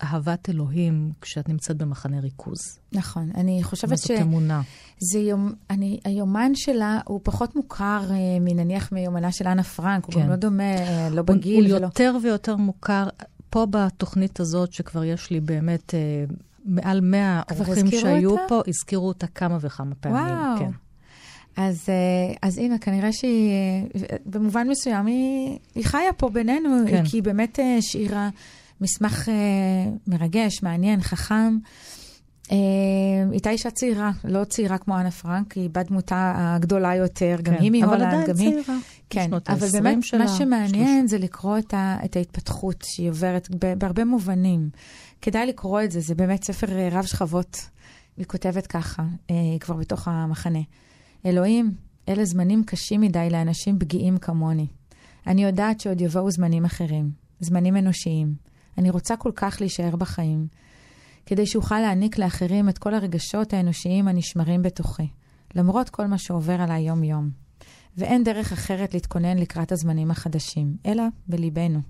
אהבת 0.03 0.49
אלוהים 0.49 1.13
כשאת 1.21 1.49
נמצאת 1.49 1.77
במחנה 1.77 2.21
ריכוז. 2.21 2.79
נכון, 2.93 3.31
אני 3.35 3.63
חושבת 3.63 3.99
ש... 3.99 4.11
זאת 4.11 4.21
אמונה. 4.21 4.63
זה 4.99 5.19
יום, 5.19 5.53
אני, 5.71 6.01
היומן 6.05 6.55
שלה 6.55 7.01
הוא 7.05 7.21
פחות 7.23 7.57
מוכר 7.57 8.03
אה, 8.11 8.17
מנניח 8.41 8.93
מיומנה 8.93 9.33
של 9.33 9.49
אנה 9.49 9.63
פרנק, 9.63 10.07
כן. 10.07 10.13
הוא 10.13 10.23
גם 10.23 10.31
לא 10.31 10.37
דומה, 10.37 10.77
אה, 10.77 11.09
לא 11.11 11.23
בגיל 11.23 11.65
הוא, 11.65 11.65
ולא... 11.65 11.77
הוא 11.77 11.85
יותר 11.85 12.17
ויותר 12.23 12.57
מוכר. 12.57 13.09
פה 13.51 13.67
בתוכנית 13.71 14.41
הזאת, 14.41 14.73
שכבר 14.73 15.05
יש 15.05 15.31
לי 15.31 15.41
באמת 15.41 15.95
אה, 15.95 16.25
מעל 16.65 17.01
100 17.01 17.43
אורחים 17.51 17.87
שהיו 17.91 18.31
אותה? 18.31 18.43
פה, 18.49 18.63
הזכירו 18.69 19.09
אותה 19.09 19.27
כמה 19.27 19.59
וכמה 19.61 19.95
פעמים. 19.95 20.17
וואו. 20.17 20.59
כן. 20.59 20.71
אז, 21.57 21.85
אה, 21.89 22.35
אז 22.43 22.59
הנה, 22.59 22.79
כנראה 22.79 23.13
שהיא, 23.13 23.51
אה, 23.51 24.17
במובן 24.27 24.69
מסוים, 24.69 25.07
היא, 25.07 25.59
היא 25.75 25.85
חיה 25.85 26.13
פה 26.17 26.29
בינינו, 26.29 26.69
כן. 26.91 27.05
כי 27.05 27.17
היא 27.17 27.23
באמת 27.23 27.61
אה, 27.61 27.77
מסמך 28.81 29.29
מרגש, 30.07 30.63
מעניין, 30.63 31.01
חכם. 31.01 31.59
הייתה 33.31 33.51
אישה 33.51 33.71
צעירה, 33.71 34.11
לא 34.25 34.45
צעירה 34.45 34.79
כמו 34.79 34.99
אנה 34.99 35.11
פרנק, 35.11 35.53
היא 35.53 35.71
בת 35.73 35.87
דמותה 35.89 36.35
הגדולה 36.37 36.95
יותר, 36.95 37.37
גם 37.43 37.55
כן, 37.55 37.63
היא 37.63 37.71
מהולנד, 37.71 38.29
גם 38.29 38.37
היא... 38.39 38.49
אבל 38.49 38.49
עדיין 38.49 38.63
צעירה. 38.63 38.79
כן, 39.11 39.31
אבל 39.49 39.69
באמת, 39.73 40.03
שלה, 40.03 40.25
מה 40.25 40.29
שמעניין 40.29 41.09
30. 41.09 41.09
זה 41.09 41.19
לקרוא 41.19 41.59
את, 41.59 41.75
ה, 41.75 41.97
את 42.05 42.17
ההתפתחות 42.17 42.85
שהיא 42.85 43.11
עוברת 43.11 43.49
בהרבה 43.79 44.05
מובנים. 44.05 44.71
כדאי 45.21 45.47
לקרוא 45.47 45.83
את 45.83 45.91
זה, 45.91 46.01
זה 46.01 46.15
באמת 46.15 46.45
ספר 46.45 46.67
רב 46.93 47.05
שכבות. 47.05 47.69
היא 48.17 48.27
כותבת 48.27 48.67
ככה, 48.67 49.03
היא 49.29 49.61
כבר 49.61 49.75
בתוך 49.75 50.09
המחנה. 50.09 50.61
אלוהים, 51.27 51.75
אלה 52.09 52.25
זמנים 52.25 52.65
קשים 52.65 53.01
מדי 53.01 53.29
לאנשים 53.31 53.79
פגיעים 53.79 54.19
כמוני. 54.19 54.67
אני 55.27 55.45
יודעת 55.45 55.81
שעוד 55.81 56.01
יבואו 56.01 56.31
זמנים 56.31 56.65
אחרים, 56.65 57.11
זמנים 57.41 57.77
אנושיים. 57.77 58.35
אני 58.79 58.91
רוצה 58.91 59.17
כל 59.17 59.33
כך 59.37 59.57
להישאר 59.61 59.97
בחיים, 59.97 60.47
כדי 61.27 61.47
שאוכל 61.47 61.81
להעניק 61.81 62.19
לאחרים 62.19 62.69
את 62.69 62.79
כל 62.79 62.95
הרגשות 62.95 63.53
האנושיים 63.53 64.09
הנשמרים 64.09 64.63
בתוכי, 64.63 65.09
למרות 65.55 65.91
כל 65.91 66.07
מה 66.07 66.19
שעובר 66.19 66.61
עליי 66.61 66.83
יום-יום. 66.83 67.31
ואין 67.97 68.25
דרך 68.25 68.53
אחרת 68.53 68.95
להתכונן 68.95 69.39
לקראת 69.39 69.73
הזמנים 69.73 70.11
החדשים, 70.11 70.77
אלא 70.87 71.03
בליבנו. 71.29 71.81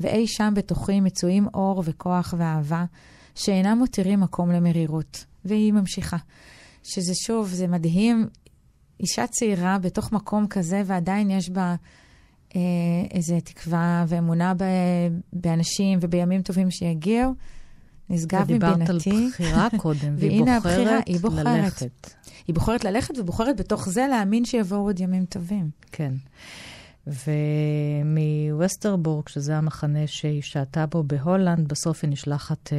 ואי 0.00 0.26
שם 0.26 0.52
בתוכי 0.56 1.00
מצויים 1.00 1.48
אור 1.54 1.82
וכוח 1.86 2.34
ואהבה, 2.38 2.84
שאינם 3.34 3.78
מותירים 3.78 4.20
מקום 4.20 4.50
למרירות. 4.50 5.24
והיא 5.44 5.72
ממשיכה. 5.72 6.16
שזה 6.82 7.12
שוב, 7.26 7.48
זה 7.48 7.66
מדהים 7.66 8.28
אישה 9.00 9.26
צעירה 9.26 9.78
בתוך 9.78 10.12
מקום 10.12 10.46
כזה, 10.46 10.82
ועדיין 10.86 11.30
יש 11.30 11.50
בה 11.50 11.74
איזו 13.10 13.34
תקווה 13.44 14.04
ואמונה 14.08 14.54
ב, 14.54 14.64
באנשים 15.32 15.98
ובימים 16.02 16.42
טובים 16.42 16.70
שיגיעו. 16.70 17.34
נשגב 18.10 18.42
מבינתי. 18.42 18.54
ודיברת 18.54 18.90
על 18.90 18.98
בחירה 19.28 19.68
קודם, 19.82 20.14
והיא 20.18 20.40
בוחרת 20.40 20.66
הבחירה, 20.66 20.98
היא 21.06 21.20
בוחרת 21.20 21.46
ללכת. 21.46 22.10
היא 22.46 22.54
בוחרת 22.54 22.84
ללכת 22.84 23.18
ובוחרת 23.18 23.60
בתוך 23.60 23.88
זה 23.88 24.06
להאמין 24.10 24.44
שיבואו 24.44 24.80
עוד 24.80 25.00
ימים 25.00 25.24
טובים. 25.24 25.70
כן. 25.92 26.12
ומווסטרבורק, 28.50 29.28
שזה 29.28 29.56
המחנה 29.56 30.06
שהיא 30.06 30.42
שהתה 30.42 30.86
בו 30.86 31.02
בהולנד, 31.02 31.68
בסוף 31.68 32.04
היא 32.04 32.10
נשלחת 32.10 32.72
אה, 32.72 32.78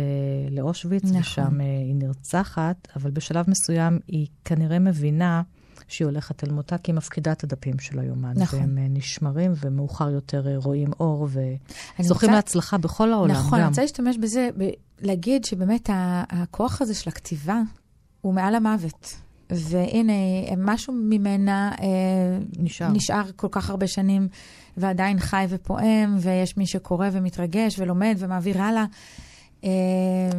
לאושוויץ, 0.51 1.03
נכון. 1.03 1.19
ושם 1.19 1.61
אה, 1.61 1.65
היא 1.65 1.95
נרצחת, 1.95 2.88
אבל 2.95 3.11
בשלב 3.11 3.45
מסוים 3.49 3.99
היא 4.07 4.28
כנראה 4.45 4.80
מבינה 4.80 5.41
שהיא 5.88 6.05
הולכת 6.05 6.43
אל 6.43 6.51
מותה, 6.51 6.77
כי 6.77 6.91
היא 6.91 6.95
מפקידה 6.95 7.31
את 7.31 7.43
הדפים 7.43 7.79
של 7.79 7.99
היומן. 7.99 8.34
נכון. 8.36 8.59
והם 8.59 8.77
אה, 8.77 8.88
נשמרים, 8.89 9.51
ומאוחר 9.61 10.09
יותר 10.09 10.47
אה, 10.47 10.57
רואים 10.57 10.91
אור, 10.99 11.23
וזוכים 11.23 12.29
רוצה... 12.29 12.36
להצלחה 12.36 12.77
בכל 12.77 13.13
העולם 13.13 13.31
נכון, 13.31 13.51
גם. 13.51 13.63
אני 13.63 13.69
רוצה 13.69 13.81
להשתמש 13.81 14.17
בזה, 14.17 14.49
ב- 14.57 14.69
להגיד 15.01 15.45
שבאמת 15.45 15.89
הכוח 16.29 16.81
הזה 16.81 16.93
של 16.93 17.09
הכתיבה 17.09 17.61
הוא 18.21 18.34
מעל 18.34 18.55
המוות. 18.55 19.15
והנה, 19.49 20.13
משהו 20.57 20.93
ממנה 20.93 21.71
אה, 21.81 21.88
נשאר. 22.59 22.88
נשאר 22.88 23.23
כל 23.36 23.47
כך 23.51 23.69
הרבה 23.69 23.88
שנים, 23.88 24.27
ועדיין 24.77 25.19
חי 25.19 25.45
ופועם, 25.49 26.17
ויש 26.19 26.57
מי 26.57 26.67
שקורא 26.67 27.07
ומתרגש 27.11 27.79
ולומד 27.79 28.15
ומעביר 28.19 28.61
הלאה. 28.61 28.86
אה, 29.64 29.70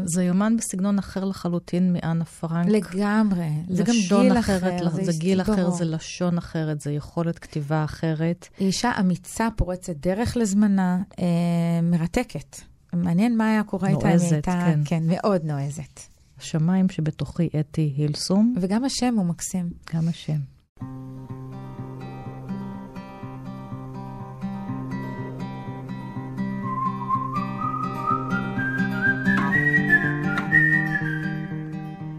זה 0.04 0.24
יומן 0.24 0.56
בסגנון 0.56 0.98
אחר 0.98 1.24
לחלוטין 1.24 1.92
מאנה 1.92 2.24
פרנק. 2.24 2.68
לגמרי. 2.68 3.48
זה 3.68 3.82
גם 3.82 3.94
גיל 4.08 4.38
אחר. 4.38 4.58
זה, 4.90 5.04
זה 5.04 5.12
גיל 5.18 5.40
אחר, 5.40 5.70
זה 5.70 5.84
לשון 5.84 6.38
אחרת, 6.38 6.80
זה 6.80 6.92
יכולת 6.92 7.38
כתיבה 7.38 7.84
אחרת. 7.84 8.48
היא 8.58 8.66
אישה 8.66 8.92
אמיצה, 9.00 9.48
פורצת 9.56 9.96
דרך 9.96 10.36
לזמנה, 10.36 11.02
אה, 11.18 11.24
מרתקת. 11.82 12.60
מעניין 12.92 13.36
מה 13.36 13.50
היה 13.50 13.62
קורה 13.62 13.88
איתה. 13.88 14.08
נועזת, 14.08 14.44
כן. 14.44 14.80
כן, 14.84 15.02
מאוד 15.06 15.44
נועזת. 15.44 16.00
השמיים 16.38 16.88
שבתוכי 16.88 17.48
אתי 17.60 17.94
הילסום. 17.96 18.54
וגם 18.60 18.84
השם 18.84 19.14
הוא 19.16 19.26
מקסים. 19.26 19.70
גם 19.94 20.08
השם. 20.08 20.38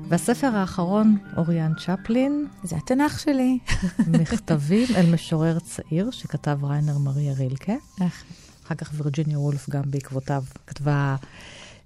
והספר 0.10 0.48
האחרון, 0.48 1.18
אוריאן 1.38 1.72
צ'פלין. 1.86 2.48
זה 2.64 2.76
התנ"ך 2.76 3.20
שלי. 3.20 3.60
מכתבים 4.22 4.88
אל 4.96 5.14
משורר 5.14 5.60
צעיר 5.60 6.12
שכתב 6.12 6.60
ריינר 6.64 6.98
מריה 6.98 7.34
רילקה. 7.34 7.74
אחר 8.66 8.76
כך 8.76 8.92
וירג'יניה 8.94 9.40
וולף 9.40 9.70
גם 9.70 9.84
בעקבותיו 9.86 10.44
כתבה 10.68 11.16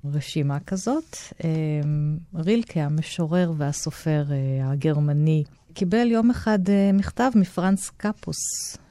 רשימה 0.06 0.60
כזאת. 0.60 1.16
אמ, 1.44 2.18
רילקה, 2.36 2.80
המשורר 2.80 3.54
והסופר 3.58 4.26
אה, 4.32 4.72
הגרמני, 4.72 5.44
קיבל 5.74 6.12
יום 6.12 6.30
אחד 6.30 6.70
אה, 6.70 6.92
מכתב 6.94 7.32
מפרנס 7.36 7.90
קפוס, 7.98 8.38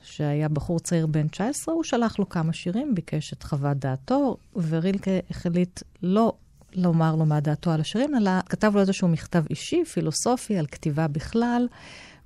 שהיה 0.03 0.49
בחור 0.49 0.81
צעיר 0.81 1.07
בן 1.07 1.29
19, 1.29 1.75
הוא 1.75 1.85
שלח 1.85 2.19
לו 2.19 2.29
כמה 2.29 2.53
שירים, 2.53 2.95
ביקש 2.95 3.33
את 3.33 3.43
חוות 3.43 3.77
דעתו, 3.77 4.37
ורילקה 4.57 5.11
החליט 5.31 5.81
לא 6.03 6.33
לומר 6.75 7.17
לו 7.17 7.27
מה 7.27 7.41
דעתו 7.41 7.71
על 7.71 7.81
השירים, 7.81 8.15
אלא 8.17 8.31
כתב 8.49 8.73
לו 8.75 8.81
איזשהו 8.81 9.09
מכתב 9.09 9.45
אישי, 9.51 9.85
פילוסופי, 9.85 10.59
על 10.59 10.67
כתיבה 10.67 11.09
בכלל, 11.09 11.69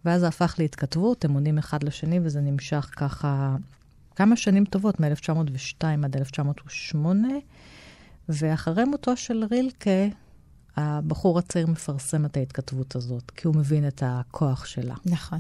ואז 0.05 0.21
זה 0.21 0.29
הפך 0.29 0.55
להתכתבות, 0.59 1.25
הם 1.25 1.33
עונים 1.33 1.59
אחד 1.59 1.83
לשני, 1.83 2.21
וזה 2.23 2.41
נמשך 2.41 2.91
ככה 2.97 3.57
כמה 4.17 4.37
שנים 4.37 4.65
טובות, 4.65 5.01
מ-1902 5.01 5.85
עד 6.05 6.17
1908. 6.17 7.29
ואחרי 8.29 8.85
מותו 8.85 9.17
של 9.17 9.45
רילקה, 9.51 10.07
הבחור 10.77 11.39
הצעיר 11.39 11.67
מפרסם 11.67 12.25
את 12.25 12.37
ההתכתבות 12.37 12.97
הזאת, 12.97 13.31
כי 13.31 13.47
הוא 13.47 13.57
מבין 13.57 13.89
את 13.89 14.03
הכוח 14.07 14.65
שלה. 14.65 14.95
נכון. 15.07 15.39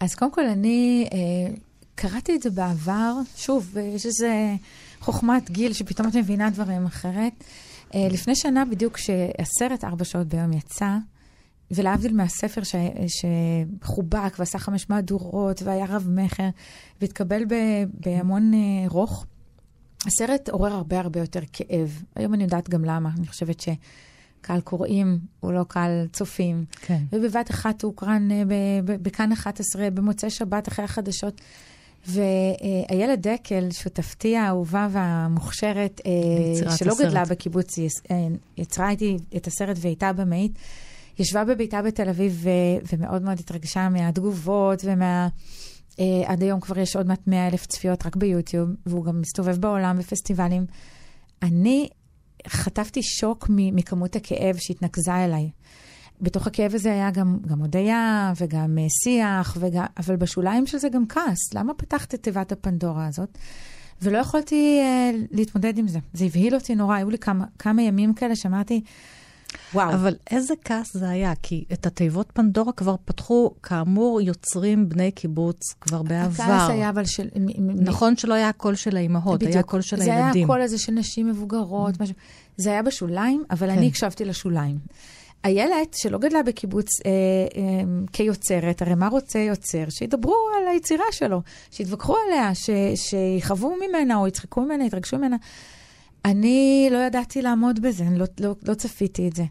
אז 0.00 0.14
קודם 0.14 0.32
כל, 0.32 0.46
אני 0.46 1.08
אה, 1.12 1.54
קראתי 1.94 2.34
את 2.36 2.42
זה 2.42 2.50
בעבר, 2.50 3.14
שוב, 3.36 3.76
יש 3.76 4.06
איזו 4.06 4.26
חוכמת 5.00 5.50
גיל 5.50 5.72
שפתאום 5.72 6.08
את 6.08 6.16
מבינה 6.16 6.50
דברים 6.50 6.86
אחרת. 6.86 7.44
אה, 7.94 8.08
לפני 8.10 8.36
שנה 8.36 8.64
בדיוק, 8.64 8.94
כשהסרט 8.94 9.84
ארבע 9.84 10.04
שעות 10.04 10.26
ביום 10.26 10.52
יצא, 10.52 10.96
ולהבדיל 11.70 12.14
מהספר 12.14 12.62
ש... 12.62 12.74
שחובק 13.06 14.38
ועשה 14.38 14.58
חמש 14.58 14.90
מהדורות 14.90 15.62
והיה 15.62 15.86
רב-מכר, 15.88 16.48
והתקבל 17.00 17.44
ב... 17.44 17.54
בהמון 17.94 18.54
אה, 18.54 18.88
רוך, 18.88 19.26
הסרט 20.06 20.48
עורר 20.48 20.72
הרבה 20.72 21.00
הרבה 21.00 21.20
יותר 21.20 21.40
כאב. 21.52 22.02
היום 22.14 22.34
אני 22.34 22.42
יודעת 22.42 22.68
גם 22.68 22.84
למה. 22.84 23.10
אני 23.18 23.26
חושבת 23.26 23.60
שקהל 23.60 24.60
קוראים 24.60 25.18
הוא 25.40 25.52
לא 25.52 25.64
קהל 25.68 26.06
צופים. 26.12 26.64
כן. 26.80 27.02
ובבת 27.12 27.50
אחת 27.50 27.82
הוא 27.82 27.90
הוקרן 27.90 28.30
אה, 28.30 28.42
בכאן 28.84 29.32
11, 29.32 29.90
במוצאי 29.90 30.30
שבת 30.30 30.68
אחרי 30.68 30.84
החדשות. 30.84 31.40
ואיילת 32.08 33.20
דקל, 33.20 33.70
שותפתי 33.70 34.36
האהובה 34.36 34.88
והמוכשרת, 34.90 36.00
אה, 36.06 36.76
שלא 36.76 36.92
הסרט. 36.92 37.06
גדלה 37.06 37.24
בקיבוץ, 37.24 37.78
אה, 37.78 37.84
יצרה 38.56 38.90
איתי 38.90 39.16
את 39.36 39.46
הסרט 39.46 39.76
והייתה 39.80 40.12
במאית, 40.12 40.52
ישבה 41.18 41.44
בביתה 41.44 41.82
בתל 41.82 42.08
אביב 42.08 42.40
ו, 42.42 42.48
ומאוד 42.92 43.22
מאוד 43.22 43.38
התרגשה 43.40 43.88
מהתגובות 43.88 44.82
ומה... 44.84 45.28
Uh, 45.90 46.00
עד 46.26 46.42
היום 46.42 46.60
כבר 46.60 46.78
יש 46.78 46.96
עוד 46.96 47.06
מעט 47.06 47.26
100 47.26 47.48
אלף 47.48 47.66
צפיות 47.66 48.06
רק 48.06 48.16
ביוטיוב, 48.16 48.68
והוא 48.86 49.04
גם 49.04 49.20
מסתובב 49.20 49.56
בעולם 49.56 49.98
בפסטיבלים. 49.98 50.66
אני 51.42 51.88
חטפתי 52.48 53.02
שוק 53.02 53.46
מכמות 53.48 54.16
הכאב 54.16 54.56
שהתנקזה 54.58 55.24
אליי. 55.24 55.50
בתוך 56.20 56.46
הכאב 56.46 56.74
הזה 56.74 56.92
היה 56.92 57.10
גם, 57.10 57.38
גם 57.46 57.60
הודיה 57.60 58.32
וגם 58.36 58.78
uh, 58.78 59.04
שיח, 59.04 59.56
וגם, 59.60 59.84
אבל 59.98 60.16
בשוליים 60.16 60.66
של 60.66 60.78
זה 60.78 60.88
גם 60.88 61.06
כעס. 61.06 61.54
למה 61.54 61.74
פתחת 61.74 62.14
את 62.14 62.22
תיבת 62.22 62.52
הפנדורה 62.52 63.06
הזאת? 63.06 63.38
ולא 64.02 64.18
יכולתי 64.18 64.80
אה, 64.82 65.26
להתמודד 65.30 65.78
עם 65.78 65.88
זה. 65.88 65.98
זה 66.12 66.24
הבהיל 66.24 66.54
אותי 66.54 66.74
נורא. 66.74 66.96
היו 66.96 67.10
לי 67.10 67.18
כמה, 67.18 67.44
כמה 67.58 67.82
ימים 67.82 68.14
כאלה 68.14 68.36
שאמרתי, 68.36 68.80
וואו. 69.74 69.94
אבל 69.94 70.14
איזה 70.30 70.54
כעס 70.64 70.96
זה 70.96 71.08
היה, 71.08 71.32
כי 71.42 71.64
את 71.72 71.86
התיבות 71.86 72.30
פנדורה 72.34 72.72
כבר 72.72 72.96
פתחו, 73.04 73.54
כאמור, 73.62 74.20
יוצרים 74.20 74.88
בני 74.88 75.10
קיבוץ 75.10 75.74
כבר 75.80 76.02
בעבר. 76.02 76.42
הכעס 76.42 76.70
היה 76.70 76.90
אבל 76.90 77.04
של... 77.04 77.28
נכון 77.80 78.16
שלא 78.16 78.34
היה 78.34 78.48
הקול 78.48 78.74
של 78.74 78.96
האימהות, 78.96 79.42
היה 79.42 79.62
קול 79.62 79.80
של 79.80 79.96
הילדים. 79.96 80.14
זה 80.14 80.32
היה 80.32 80.44
הקול 80.44 80.62
הזה 80.62 80.78
של 80.78 80.92
נשים 80.92 81.28
מבוגרות, 81.28 81.94
אממ. 81.94 82.02
משהו. 82.02 82.14
זה 82.56 82.70
היה 82.70 82.82
בשוליים, 82.82 83.44
אבל 83.50 83.66
כן. 83.66 83.78
אני 83.78 83.86
הקשבתי 83.86 84.24
לשוליים. 84.24 84.78
איילת, 85.44 85.94
שלא 85.94 86.18
גדלה 86.18 86.42
בקיבוץ 86.42 86.88
אה, 87.06 87.10
אה, 87.56 87.82
כיוצרת, 88.12 88.82
הרי 88.82 88.94
מה 88.94 89.08
רוצה 89.08 89.38
יוצר? 89.38 89.84
שידברו 89.88 90.36
על 90.60 90.68
היצירה 90.68 91.04
שלו, 91.10 91.42
שיתווכחו 91.70 92.16
עליה, 92.26 92.54
ש, 92.54 92.70
שיחוו 92.94 93.76
ממנה 93.76 94.16
או 94.16 94.26
יצחקו 94.26 94.60
ממנה, 94.60 94.84
יתרגשו 94.84 95.18
ממנה. 95.18 95.36
אני 96.24 96.88
לא 96.90 96.98
ידעתי 96.98 97.42
לעמוד 97.42 97.80
בזה, 97.82 98.04
אני 98.04 98.18
לא, 98.18 98.26
לא, 98.40 98.54
לא 98.68 98.74
צפיתי 98.74 99.28
את 99.28 99.36
זה. 99.36 99.44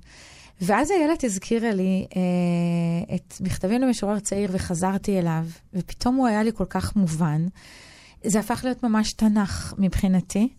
ואז 0.62 0.92
איילת 0.92 1.24
הזכירה 1.24 1.72
לי 1.72 2.08
אה, 2.16 3.16
את 3.16 3.34
מכתבים 3.42 3.82
למשורר 3.82 4.20
צעיר 4.20 4.50
וחזרתי 4.54 5.20
אליו, 5.20 5.46
ופתאום 5.74 6.16
הוא 6.16 6.28
היה 6.28 6.44
לי 6.44 6.52
כל 6.54 6.66
כך 6.70 6.96
מובן. 6.96 7.46
זה 8.24 8.40
הפך 8.40 8.62
להיות 8.64 8.84
ממש 8.84 9.14
תנ"ך 9.14 9.74
מבחינתי. 9.78 10.50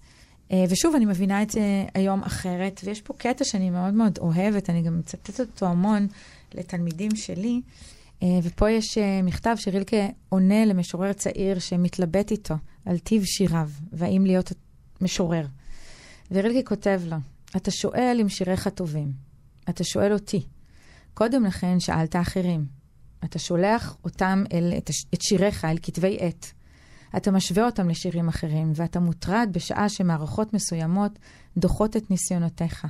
אה, 0.52 0.64
ושוב, 0.68 0.94
אני 0.94 1.04
מבינה 1.04 1.42
את 1.42 1.50
זה 1.50 1.84
היום 1.94 2.22
אחרת, 2.22 2.80
ויש 2.84 3.02
פה 3.02 3.14
קטע 3.14 3.44
שאני 3.44 3.70
מאוד 3.70 3.94
מאוד 3.94 4.18
אוהבת, 4.18 4.70
אני 4.70 4.82
גם 4.82 4.98
מצטטת 4.98 5.40
אותו 5.40 5.66
המון 5.66 6.06
לתלמידים 6.54 7.16
שלי. 7.16 7.60
אה, 8.22 8.28
ופה 8.42 8.70
יש 8.70 8.98
אה, 8.98 9.22
מכתב 9.22 9.56
שרילקה 9.58 10.06
עונה 10.28 10.64
למשורר 10.64 11.12
צעיר 11.12 11.58
שמתלבט 11.58 12.30
איתו 12.30 12.54
על 12.86 12.98
טיב 12.98 13.24
שיריו, 13.24 13.70
והאם 13.92 14.24
להיות 14.26 14.52
משורר. 15.00 15.46
ורילקה 16.30 16.68
כותב 16.68 17.00
לו, 17.06 17.16
אתה 17.56 17.70
שואל 17.70 18.18
אם 18.20 18.28
שיריך 18.28 18.68
טובים. 18.68 19.12
אתה 19.68 19.84
שואל 19.84 20.12
אותי. 20.12 20.46
קודם 21.14 21.44
לכן 21.44 21.80
שאלת 21.80 22.16
אחרים. 22.16 22.64
אתה 23.24 23.38
שולח 23.38 23.96
אותם, 24.04 24.44
אל, 24.52 24.72
את, 24.78 24.90
את 25.14 25.22
שיריך 25.22 25.64
אל 25.64 25.78
כתבי 25.82 26.16
עת. 26.20 26.52
אתה 27.16 27.30
משווה 27.30 27.66
אותם 27.66 27.88
לשירים 27.88 28.28
אחרים, 28.28 28.72
ואתה 28.74 29.00
מוטרד 29.00 29.48
בשעה 29.52 29.88
שמערכות 29.88 30.54
מסוימות 30.54 31.18
דוחות 31.56 31.96
את 31.96 32.10
ניסיונותיך. 32.10 32.86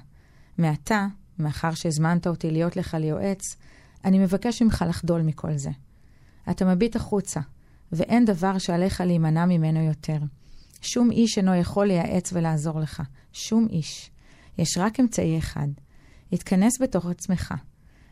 מעתה, 0.59 1.07
מאחר 1.39 1.75
שהזמנת 1.75 2.27
אותי 2.27 2.51
להיות 2.51 2.77
לך 2.77 2.95
ליועץ, 2.95 3.57
אני 4.05 4.19
מבקש 4.19 4.63
ממך 4.63 4.85
לחדול 4.89 5.23
מכל 5.23 5.57
זה. 5.57 5.71
אתה 6.51 6.65
מביט 6.65 6.97
החוצה, 6.97 7.41
ואין 7.93 8.25
דבר 8.25 8.59
שעליך 8.59 9.01
להימנע 9.01 9.47
ממנו 9.47 9.83
יותר. 9.83 10.19
שום 10.81 11.11
איש 11.11 11.39
אינו 11.39 11.55
יכול 11.55 11.87
לייעץ 11.87 12.33
ולעזור 12.33 12.81
לך. 12.81 13.03
שום 13.33 13.67
איש. 13.71 14.11
יש 14.59 14.79
רק 14.79 15.01
אמצעי 15.01 15.39
אחד. 15.39 15.69
התכנס 16.33 16.81
בתוך 16.81 17.07
עצמך. 17.07 17.55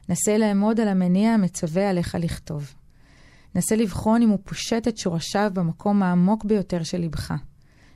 נסה 0.08 0.38
לעמוד 0.38 0.80
על 0.80 0.88
המניע 0.88 1.30
המצווה 1.30 1.90
עליך 1.90 2.14
לכתוב. 2.20 2.74
נסה 3.56 3.76
לבחון 3.76 4.22
אם 4.22 4.28
הוא 4.28 4.38
פושט 4.44 4.88
את 4.88 4.98
שורשיו 4.98 5.50
במקום 5.54 6.02
העמוק 6.02 6.44
ביותר 6.44 6.82
של 6.82 6.98
לבך. 6.98 7.34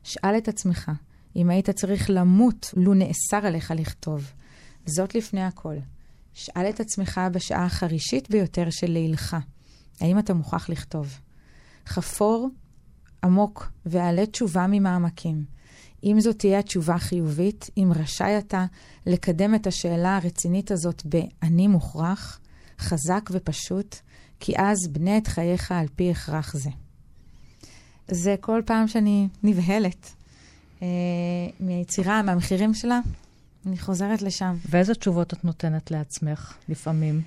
שאל 0.03 0.39
את 0.39 0.49
עצמך, 0.49 0.91
אם 1.37 1.51
היית 1.51 1.71
צריך 1.71 2.11
למות 2.11 2.75
לו 2.77 2.95
נאסר 2.95 3.47
עליך 3.47 3.71
לכתוב. 3.77 4.33
זאת 4.87 5.15
לפני 5.15 5.45
הכל. 5.45 5.75
שאל 6.35 6.69
את 6.69 6.81
עצמך 6.81 7.21
בשעה 7.33 7.65
החרישית 7.65 8.31
ביותר 8.31 8.71
של 8.71 8.91
לילך, 8.91 9.37
האם 10.01 10.19
אתה 10.19 10.35
מוכרח 10.35 10.69
לכתוב? 10.69 11.19
חפור 11.87 12.49
עמוק 13.25 13.73
ועלה 13.87 14.27
תשובה 14.27 14.67
ממעמקים. 14.69 15.45
אם 16.05 16.21
זאת 16.21 16.39
תהיה 16.39 16.59
התשובה 16.59 16.99
חיובית, 16.99 17.71
אם 17.77 17.93
רשאי 17.97 18.39
אתה 18.39 18.67
לקדם 19.07 19.55
את 19.55 19.67
השאלה 19.67 20.17
הרצינית 20.17 20.71
הזאת 20.71 21.03
ב"אני 21.07 21.67
מוכרח", 21.67 22.41
חזק 22.79 23.31
ופשוט, 23.33 23.97
כי 24.41 24.53
אז 24.57 24.89
בנה 24.93 25.19
את 25.19 25.27
חייך 25.27 25.73
על 25.73 25.87
פי 25.97 26.11
הכרח 26.11 26.57
זה. 26.57 26.71
זה 28.09 28.35
כל 28.41 28.63
פעם 28.67 28.89
שאני 28.89 29.29
נבהלת 29.43 30.13
אה, 30.83 30.87
מהיצירה, 31.61 32.23
מהמחירים 32.23 32.75
שלה, 32.75 33.01
אני 33.67 33.79
חוזרת 33.79 34.23
לשם. 34.23 34.57
ואיזה 34.71 34.95
תשובות 34.95 35.35
את 35.35 35.45
נותנת 35.45 35.91
לעצמך 35.91 36.55
לפעמים? 36.69 37.23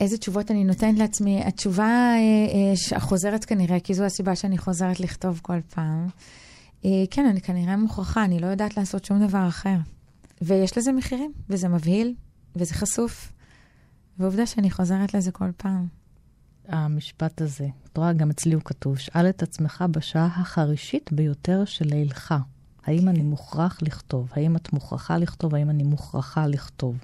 איזה 0.00 0.18
תשובות 0.18 0.50
אני 0.50 0.64
נותנת 0.64 0.98
לעצמי? 0.98 1.44
התשובה 1.44 1.84
אה, 1.84 2.16
אה, 2.18 2.96
החוזרת 2.96 3.44
כנראה, 3.44 3.80
כי 3.80 3.94
זו 3.94 4.04
הסיבה 4.04 4.36
שאני 4.36 4.58
חוזרת 4.58 5.00
לכתוב 5.00 5.40
כל 5.42 5.60
פעם. 5.74 6.08
אה, 6.84 7.04
כן, 7.10 7.26
אני 7.26 7.40
כנראה 7.40 7.76
מוכרחה, 7.76 8.24
אני 8.24 8.38
לא 8.40 8.46
יודעת 8.46 8.76
לעשות 8.76 9.04
שום 9.04 9.26
דבר 9.26 9.48
אחר. 9.48 9.76
ויש 10.42 10.78
לזה 10.78 10.92
מחירים, 10.92 11.32
וזה 11.50 11.68
מבהיל, 11.68 12.14
וזה 12.56 12.74
חשוף. 12.74 13.32
ועובדה 14.18 14.46
שאני 14.46 14.70
חוזרת 14.70 15.14
לזה 15.14 15.32
כל 15.32 15.50
פעם. 15.56 15.86
המשפט 16.68 17.40
הזה, 17.40 17.68
את 17.92 17.96
רואה, 17.96 18.12
גם 18.12 18.30
אצלי 18.30 18.54
הוא 18.54 18.62
כתוב, 18.64 18.98
שאל 18.98 19.28
את 19.28 19.42
עצמך 19.42 19.84
בשעה 19.90 20.26
החרישית 20.26 21.12
ביותר 21.12 21.64
של 21.64 21.84
לילך. 21.88 22.34
האם 22.84 23.08
אני 23.08 23.22
מוכרח 23.22 23.78
לכתוב? 23.82 24.32
האם 24.32 24.56
את 24.56 24.72
מוכרחה 24.72 25.18
לכתוב? 25.18 25.54
האם 25.54 25.70
אני 25.70 25.82
מוכרחה 25.82 26.46
לכתוב? 26.46 26.96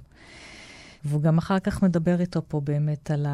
והוא 1.05 1.21
גם 1.21 1.37
אחר 1.37 1.59
כך 1.59 1.83
מדבר 1.83 2.19
איתו 2.19 2.41
פה 2.47 2.61
באמת 2.61 3.11
על 3.11 3.25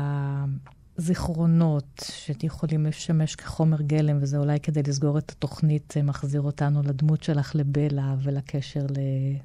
הזיכרונות 0.97 2.03
שיכולים 2.11 2.86
לשמש 2.86 3.36
כחומר 3.36 3.82
גלם, 3.82 4.17
וזה 4.21 4.38
אולי 4.38 4.59
כדי 4.59 4.84
לסגור 4.84 5.17
את 5.17 5.32
התוכנית, 5.32 5.93
מחזיר 6.03 6.41
אותנו 6.41 6.82
לדמות 6.84 7.23
שלך 7.23 7.55
לבלה 7.55 8.15
ולקשר 8.23 8.86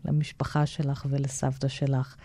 למשפחה 0.05 0.67
שלך 0.67 1.07
ולסבתא 1.11 1.69
שלך. 1.69 2.17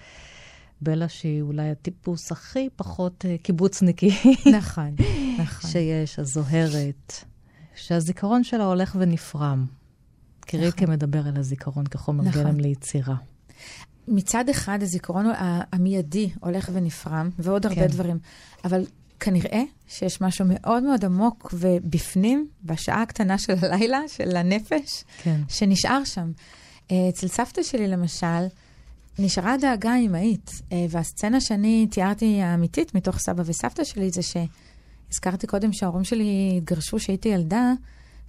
בלה 0.82 1.09
שהיא 1.09 1.41
אולי 1.41 1.69
הטיפוס 1.69 2.32
הכי 2.32 2.69
פחות 2.75 3.25
uh, 3.25 3.41
קיבוצניקי. 3.43 4.09
נכון, 4.57 4.95
נכון. 5.39 5.69
שיש, 5.71 6.19
הזוהרת, 6.19 7.13
שהזיכרון 7.75 8.43
שלה 8.43 8.65
הולך 8.65 8.95
ונפרם. 8.99 9.65
כי 10.45 10.57
נכון. 10.57 10.89
מדבר 10.89 11.27
על 11.27 11.38
הזיכרון 11.38 11.86
כחומר 11.86 12.23
נכון. 12.23 12.43
גלם 12.43 12.59
ליצירה. 12.59 13.15
מצד 14.07 14.49
אחד, 14.49 14.84
הזיכרון 14.84 15.25
המיידי 15.71 16.29
הולך 16.39 16.69
ונפרם, 16.73 17.29
ועוד 17.39 17.65
הרבה 17.65 17.82
כן. 17.82 17.88
דברים, 17.88 18.19
אבל 18.65 18.86
כנראה 19.19 19.63
שיש 19.88 20.21
משהו 20.21 20.45
מאוד 20.49 20.84
מאוד 20.84 21.05
עמוק 21.05 21.53
ובפנים, 21.53 22.47
בשעה 22.63 23.01
הקטנה 23.01 23.38
של 23.38 23.53
הלילה, 23.61 23.99
של 24.07 24.38
הנפש, 24.38 25.03
כן. 25.23 25.41
שנשאר 25.47 26.03
שם. 26.03 26.32
אה, 26.91 27.09
אצל 27.09 27.27
סבתא 27.27 27.63
שלי, 27.63 27.88
למשל, 27.88 28.47
נשארה 29.20 29.57
דאגה 29.57 29.95
אמהית, 29.95 30.62
אה, 30.72 30.86
והסצנה 30.89 31.41
שאני 31.41 31.88
תיארתי 31.91 32.41
האמיתית 32.41 32.95
מתוך 32.95 33.18
סבא 33.18 33.43
וסבתא 33.45 33.84
שלי 33.84 34.09
זה 34.09 34.22
שהזכרתי 34.22 35.47
קודם 35.47 35.74
שההורים 35.74 36.03
שלי 36.03 36.53
התגרשו 36.57 36.97
כשהייתי 36.97 37.30
ילדה. 37.30 37.74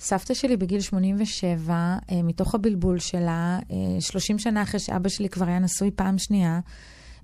סבתא 0.00 0.34
שלי 0.34 0.56
בגיל 0.56 0.80
87, 0.80 1.74
אה, 1.74 2.22
מתוך 2.22 2.54
הבלבול 2.54 2.98
שלה, 2.98 3.58
30 4.00 4.36
אה, 4.36 4.42
שנה 4.42 4.62
אחרי 4.62 4.80
שאבא 4.80 5.08
שלי 5.08 5.28
כבר 5.28 5.46
היה 5.46 5.58
נשוי 5.58 5.90
פעם 5.90 6.18
שנייה, 6.18 6.60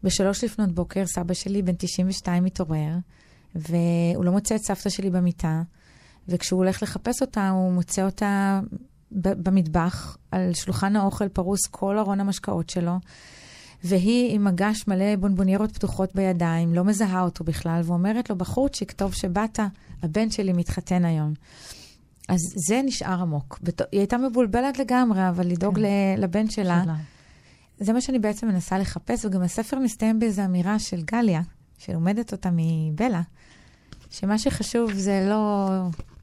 בשלוש 0.02 0.44
לפנות 0.44 0.72
בוקר 0.72 1.06
סבא 1.06 1.34
שלי 1.34 1.62
בן 1.62 1.74
92 1.78 2.44
מתעורר, 2.44 2.92
והוא 3.54 4.24
לא 4.24 4.32
מוצא 4.32 4.54
את 4.54 4.60
סבתא 4.60 4.90
שלי 4.90 5.10
במיטה, 5.10 5.62
וכשהוא 6.28 6.58
הולך 6.58 6.82
לחפש 6.82 7.22
אותה, 7.22 7.48
הוא 7.48 7.72
מוצא 7.72 8.04
אותה 8.04 8.60
במטבח, 9.10 10.16
על 10.30 10.50
שולחן 10.54 10.96
האוכל 10.96 11.28
פרוס 11.28 11.66
כל 11.66 11.98
ארון 11.98 12.20
המשקאות 12.20 12.70
שלו. 12.70 12.92
והיא 13.84 14.34
עם 14.34 14.44
מגש 14.44 14.84
מלא 14.88 15.16
בונבוניירות 15.16 15.72
פתוחות 15.72 16.14
בידיים, 16.14 16.74
לא 16.74 16.84
מזהה 16.84 17.22
אותו 17.22 17.44
בכלל, 17.44 17.80
ואומרת 17.84 18.30
לו, 18.30 18.36
בחורצ'יק, 18.36 18.92
טוב 18.92 19.14
שבאת, 19.14 19.60
הבן 20.02 20.30
שלי 20.30 20.52
מתחתן 20.52 21.04
היום. 21.04 21.34
אז 22.28 22.40
זה 22.68 22.80
נשאר 22.84 23.20
עמוק. 23.20 23.58
היא 23.92 24.00
הייתה 24.00 24.18
מבולבלת 24.18 24.78
לגמרי, 24.78 25.28
אבל 25.28 25.46
לדאוג 25.46 25.74
כן. 25.74 26.14
לבן 26.18 26.50
שלה. 26.50 26.82
שלה. 26.84 26.96
זה 27.80 27.92
מה 27.92 28.00
שאני 28.00 28.18
בעצם 28.18 28.48
מנסה 28.48 28.78
לחפש, 28.78 29.24
וגם 29.24 29.42
הספר 29.42 29.78
מסתיים 29.78 30.18
באיזו 30.18 30.44
אמירה 30.44 30.78
של 30.78 31.02
גליה, 31.02 31.40
שלומדת 31.78 32.32
אותה 32.32 32.50
מבלה, 32.52 33.22
שמה 34.10 34.38
שחשוב 34.38 34.92
זה 34.92 35.26
לא, 35.28 35.68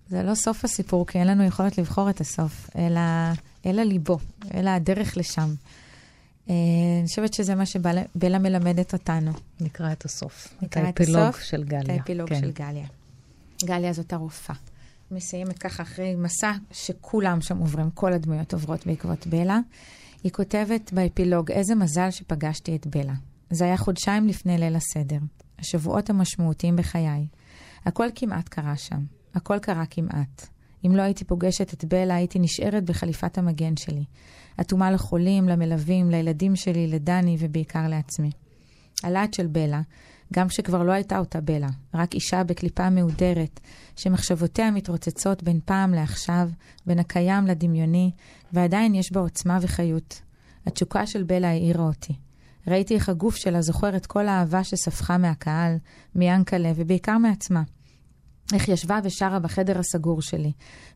זה 0.09 0.23
לא 0.23 0.35
סוף 0.35 0.65
הסיפור, 0.65 1.07
כי 1.07 1.19
אין 1.19 1.27
לנו 1.27 1.43
יכולת 1.43 1.77
לבחור 1.77 2.09
את 2.09 2.21
הסוף, 2.21 2.69
אלא, 2.75 3.01
אלא 3.65 3.83
ליבו, 3.83 4.17
אלא 4.53 4.69
הדרך 4.69 5.17
לשם. 5.17 5.53
אה, 6.49 6.55
אני 6.99 7.07
חושבת 7.07 7.33
שזה 7.33 7.55
מה 7.55 7.65
שבלה 7.65 8.39
מלמדת 8.39 8.93
אותנו. 8.93 9.31
נקרא 9.61 9.91
את 9.91 10.05
הסוף. 10.05 10.53
נקרא 10.61 10.89
את 10.89 10.99
האפילוג 10.99 11.21
הסוף, 11.21 11.41
של 11.41 11.63
גליה. 11.63 11.81
את 11.95 11.99
האפילוג 11.99 12.29
כן. 12.29 12.39
של 12.39 12.51
גליה. 12.51 12.87
גליה 13.63 13.93
זאת 13.93 14.13
הרופאה. 14.13 14.55
מסיימת 15.11 15.57
ככה 15.57 15.83
אחרי 15.83 16.15
מסע 16.15 16.51
שכולם 16.71 17.41
שם 17.41 17.57
עוברים, 17.57 17.89
כל 17.89 18.13
הדמויות 18.13 18.53
עוברות 18.53 18.87
בעקבות 18.87 19.27
בלה. 19.27 19.59
היא 20.23 20.31
כותבת 20.31 20.93
באפילוג, 20.93 21.51
איזה 21.51 21.75
מזל 21.75 22.11
שפגשתי 22.11 22.75
את 22.75 22.87
בלה. 22.87 23.13
זה 23.49 23.65
היה 23.65 23.77
חודשיים 23.77 24.27
לפני 24.27 24.57
ליל 24.57 24.75
הסדר, 24.75 25.19
השבועות 25.59 26.09
המשמעותיים 26.09 26.75
בחיי. 26.75 27.27
הכל 27.85 28.07
כמעט 28.15 28.49
קרה 28.49 28.77
שם, 28.77 28.99
הכל 29.35 29.59
קרה 29.59 29.85
כמעט. 29.85 30.47
אם 30.85 30.95
לא 30.95 31.01
הייתי 31.01 31.25
פוגשת 31.25 31.73
את 31.73 31.85
בלה, 31.85 32.15
הייתי 32.15 32.39
נשארת 32.39 32.83
בחליפת 32.83 33.37
המגן 33.37 33.77
שלי. 33.77 34.03
אטומה 34.61 34.91
לחולים, 34.91 35.49
למלווים, 35.49 36.09
לילדים 36.09 36.55
שלי, 36.55 36.87
לדני 36.87 37.37
ובעיקר 37.39 37.87
לעצמי. 37.87 38.31
הלהט 39.03 39.33
של 39.33 39.47
בלה, 39.47 39.81
גם 40.33 40.47
כשכבר 40.47 40.83
לא 40.83 40.91
הייתה 40.91 41.19
אותה 41.19 41.41
בלה, 41.41 41.69
רק 41.93 42.13
אישה 42.13 42.43
בקליפה 42.43 42.89
מהודרת, 42.89 43.59
שמחשבותיה 43.95 44.71
מתרוצצות 44.71 45.43
בין 45.43 45.59
פעם 45.65 45.93
לעכשיו, 45.93 46.49
בין 46.85 46.99
הקיים 46.99 47.47
לדמיוני, 47.47 48.11
ועדיין 48.53 48.95
יש 48.95 49.11
בה 49.11 49.19
עוצמה 49.19 49.57
וחיות. 49.61 50.21
התשוקה 50.65 51.07
של 51.07 51.23
בלה 51.23 51.49
העירה 51.49 51.83
אותי. 51.83 52.13
ראיתי 52.67 52.95
איך 52.95 53.09
הגוף 53.09 53.35
שלה 53.35 53.61
זוכר 53.61 53.95
את 53.95 54.05
כל 54.05 54.27
האהבה 54.27 54.63
שספחה 54.63 55.17
מהקהל, 55.17 55.77
מיאנקלה 56.15 56.71
ובעיקר 56.75 57.17
מעצמה. 57.17 57.63
איך 58.53 58.69
ישבה 58.69 58.99
ושרה 59.03 59.39
בחדר 59.39 59.79
הסגור 59.79 60.21
שלי, 60.21 60.51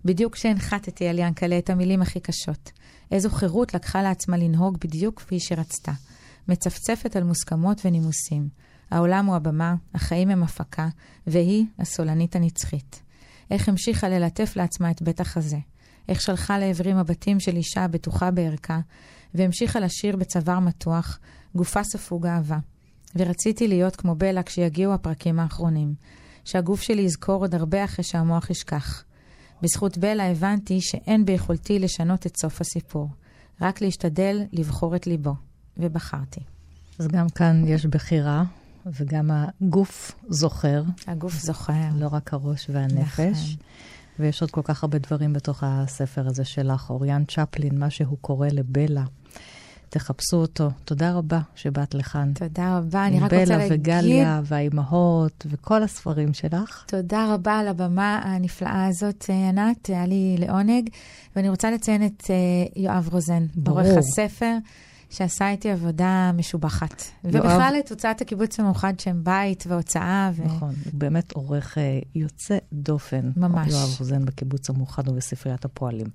בדיוק 0.05 0.33
כשהנחתתי 0.33 1.07
על 1.07 1.19
ינקלה 1.19 1.57
את 1.57 1.69
המילים 1.69 2.01
הכי 2.01 2.19
קשות. 2.19 2.71
איזו 3.11 3.29
חירות 3.29 3.73
לקחה 3.73 4.01
לעצמה 4.01 4.37
לנהוג 4.37 4.77
בדיוק 4.81 5.19
כפי 5.19 5.39
שרצתה. 5.39 5.91
מצפצפת 6.47 7.15
על 7.15 7.23
מוסכמות 7.23 7.81
ונימוסים. 7.85 8.49
העולם 8.91 9.25
הוא 9.25 9.35
הבמה, 9.35 9.75
החיים 9.93 10.29
הם 10.29 10.43
הפקה, 10.43 10.87
והיא 11.27 11.65
הסולנית 11.79 12.35
הנצחית. 12.35 13.01
איך 13.51 13.69
המשיכה 13.69 14.09
ללטף 14.09 14.55
לעצמה 14.55 14.91
את 14.91 15.01
בית 15.01 15.19
החזה. 15.19 15.57
איך 16.09 16.21
שלחה 16.21 16.59
לעברי 16.59 16.93
מבטים 16.93 17.39
של 17.39 17.55
אישה 17.55 17.83
הבטוחה 17.83 18.31
בערכה, 18.31 18.79
והמשיכה 19.33 19.79
לשיר 19.79 20.15
בצוואר 20.15 20.59
מתוח, 20.59 21.19
גופה 21.55 21.83
ספוג 21.83 22.25
אהבה. 22.25 22.57
ורציתי 23.15 23.67
להיות 23.67 23.95
כמו 23.95 24.15
בלה 24.15 24.43
כשיגיעו 24.43 24.93
הפרקים 24.93 25.39
האחרונים, 25.39 25.93
שהגוף 26.45 26.81
שלי 26.81 27.01
יזכור 27.01 27.43
עוד 27.43 27.55
הרבה 27.55 27.83
אחרי 27.83 28.03
שהמוח 28.03 28.49
ישכח. 28.49 29.03
בזכות 29.61 29.97
בלה 29.97 30.31
הבנתי 30.31 30.81
שאין 30.81 31.25
ביכולתי 31.25 31.79
לשנות 31.79 32.25
את 32.25 32.37
סוף 32.37 32.61
הסיפור, 32.61 33.09
רק 33.61 33.81
להשתדל 33.81 34.41
לבחור 34.53 34.95
את 34.95 35.07
ליבו, 35.07 35.35
ובחרתי. 35.77 36.41
אז 36.99 37.07
גם 37.07 37.29
כאן 37.29 37.63
יש 37.67 37.85
בחירה, 37.85 38.43
וגם 38.85 39.31
הגוף 39.33 40.11
זוכר. 40.29 40.83
הגוף 41.07 41.33
זוכר. 41.33 41.89
לא 41.95 42.07
רק 42.11 42.33
הראש 42.33 42.69
והנפש. 42.69 43.19
נכון. 43.19 43.65
ויש 44.19 44.41
עוד 44.41 44.51
כל 44.51 44.61
כך 44.63 44.83
הרבה 44.83 44.97
דברים 44.97 45.33
בתוך 45.33 45.63
הספר 45.63 46.27
הזה 46.27 46.45
שלך. 46.45 46.89
אוריאן 46.89 47.23
צ'פלין, 47.25 47.79
מה 47.79 47.89
שהוא 47.89 48.17
קורא 48.21 48.47
לבלה. 48.51 49.03
תחפשו 49.89 50.37
אותו. 50.37 50.69
תודה 50.85 51.13
רבה 51.13 51.39
שבאת 51.55 51.93
לכאן. 51.93 52.31
תודה 52.33 52.77
רבה. 52.77 53.07
אני 53.07 53.19
רק 53.19 53.23
רוצה 53.23 53.45
להגיד... 53.45 53.55
בלה 53.55 53.65
וגליה 53.75 54.41
והאימהות 54.45 55.45
וכל 55.49 55.83
הספרים 55.83 56.33
שלך. 56.33 56.83
תודה 56.87 57.33
רבה 57.33 57.59
על 57.59 57.67
הבמה 57.67 58.21
הנפלאה 58.23 58.85
הזאת, 58.85 59.25
אה, 59.29 59.49
ענת. 59.49 59.87
היה 59.87 60.05
לי 60.05 60.35
לעונג. 60.39 60.89
ואני 61.35 61.49
רוצה 61.49 61.71
לציין 61.71 62.05
את 62.05 62.23
אה, 62.29 62.35
יואב 62.81 63.09
רוזן. 63.11 63.45
עורך 63.67 63.87
הספר. 63.97 64.57
שעשה 65.09 65.49
איתי 65.49 65.71
עבודה 65.71 66.31
משובחת. 66.33 67.03
יואב... 67.23 67.35
ובכלל 67.35 67.75
את 67.79 67.89
הוצאת 67.89 68.21
הקיבוץ 68.21 68.59
המאוחד 68.59 68.99
שם 68.99 69.23
בית 69.23 69.63
והוצאה. 69.67 70.31
ו... 70.33 70.45
נכון, 70.45 70.73
הוא 70.85 70.93
באמת 70.93 71.31
עורך 71.31 71.77
אה, 71.77 71.99
יוצא 72.15 72.57
דופן. 72.73 73.31
ממש. 73.35 73.71
יואב 73.71 73.89
רוזן 73.99 74.25
בקיבוץ 74.25 74.69
המאוחד 74.69 75.09
ובספריית 75.09 75.65
הפועלים. 75.65 76.07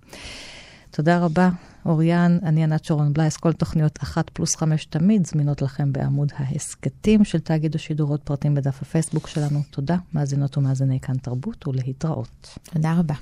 תודה 0.97 1.19
רבה, 1.19 1.49
אוריאן. 1.87 2.39
אני 2.43 2.65
ענת 2.65 2.85
שרון 2.85 3.13
בלייס. 3.13 3.37
כל 3.37 3.53
תוכניות 3.53 3.99
אחת 4.03 4.31
פלוס 4.31 4.57
חמש 4.57 4.85
תמיד 4.85 5.27
זמינות 5.27 5.63
לכם 5.63 5.93
בעמוד 5.93 6.33
ההסכתים 6.37 7.25
של 7.25 7.39
תאגיד 7.39 7.75
השידור, 7.75 8.11
עוד 8.11 8.21
פרטים 8.21 8.55
בדף 8.55 8.83
הפייסבוק 8.83 9.29
שלנו. 9.29 9.63
תודה, 9.71 9.97
מאזינות 10.13 10.59
ומאזיני 10.59 11.01
כאן 11.01 11.17
תרבות, 11.17 11.69
ולהתראות. 11.69 12.59
תודה 12.73 12.95
רבה. 12.99 13.15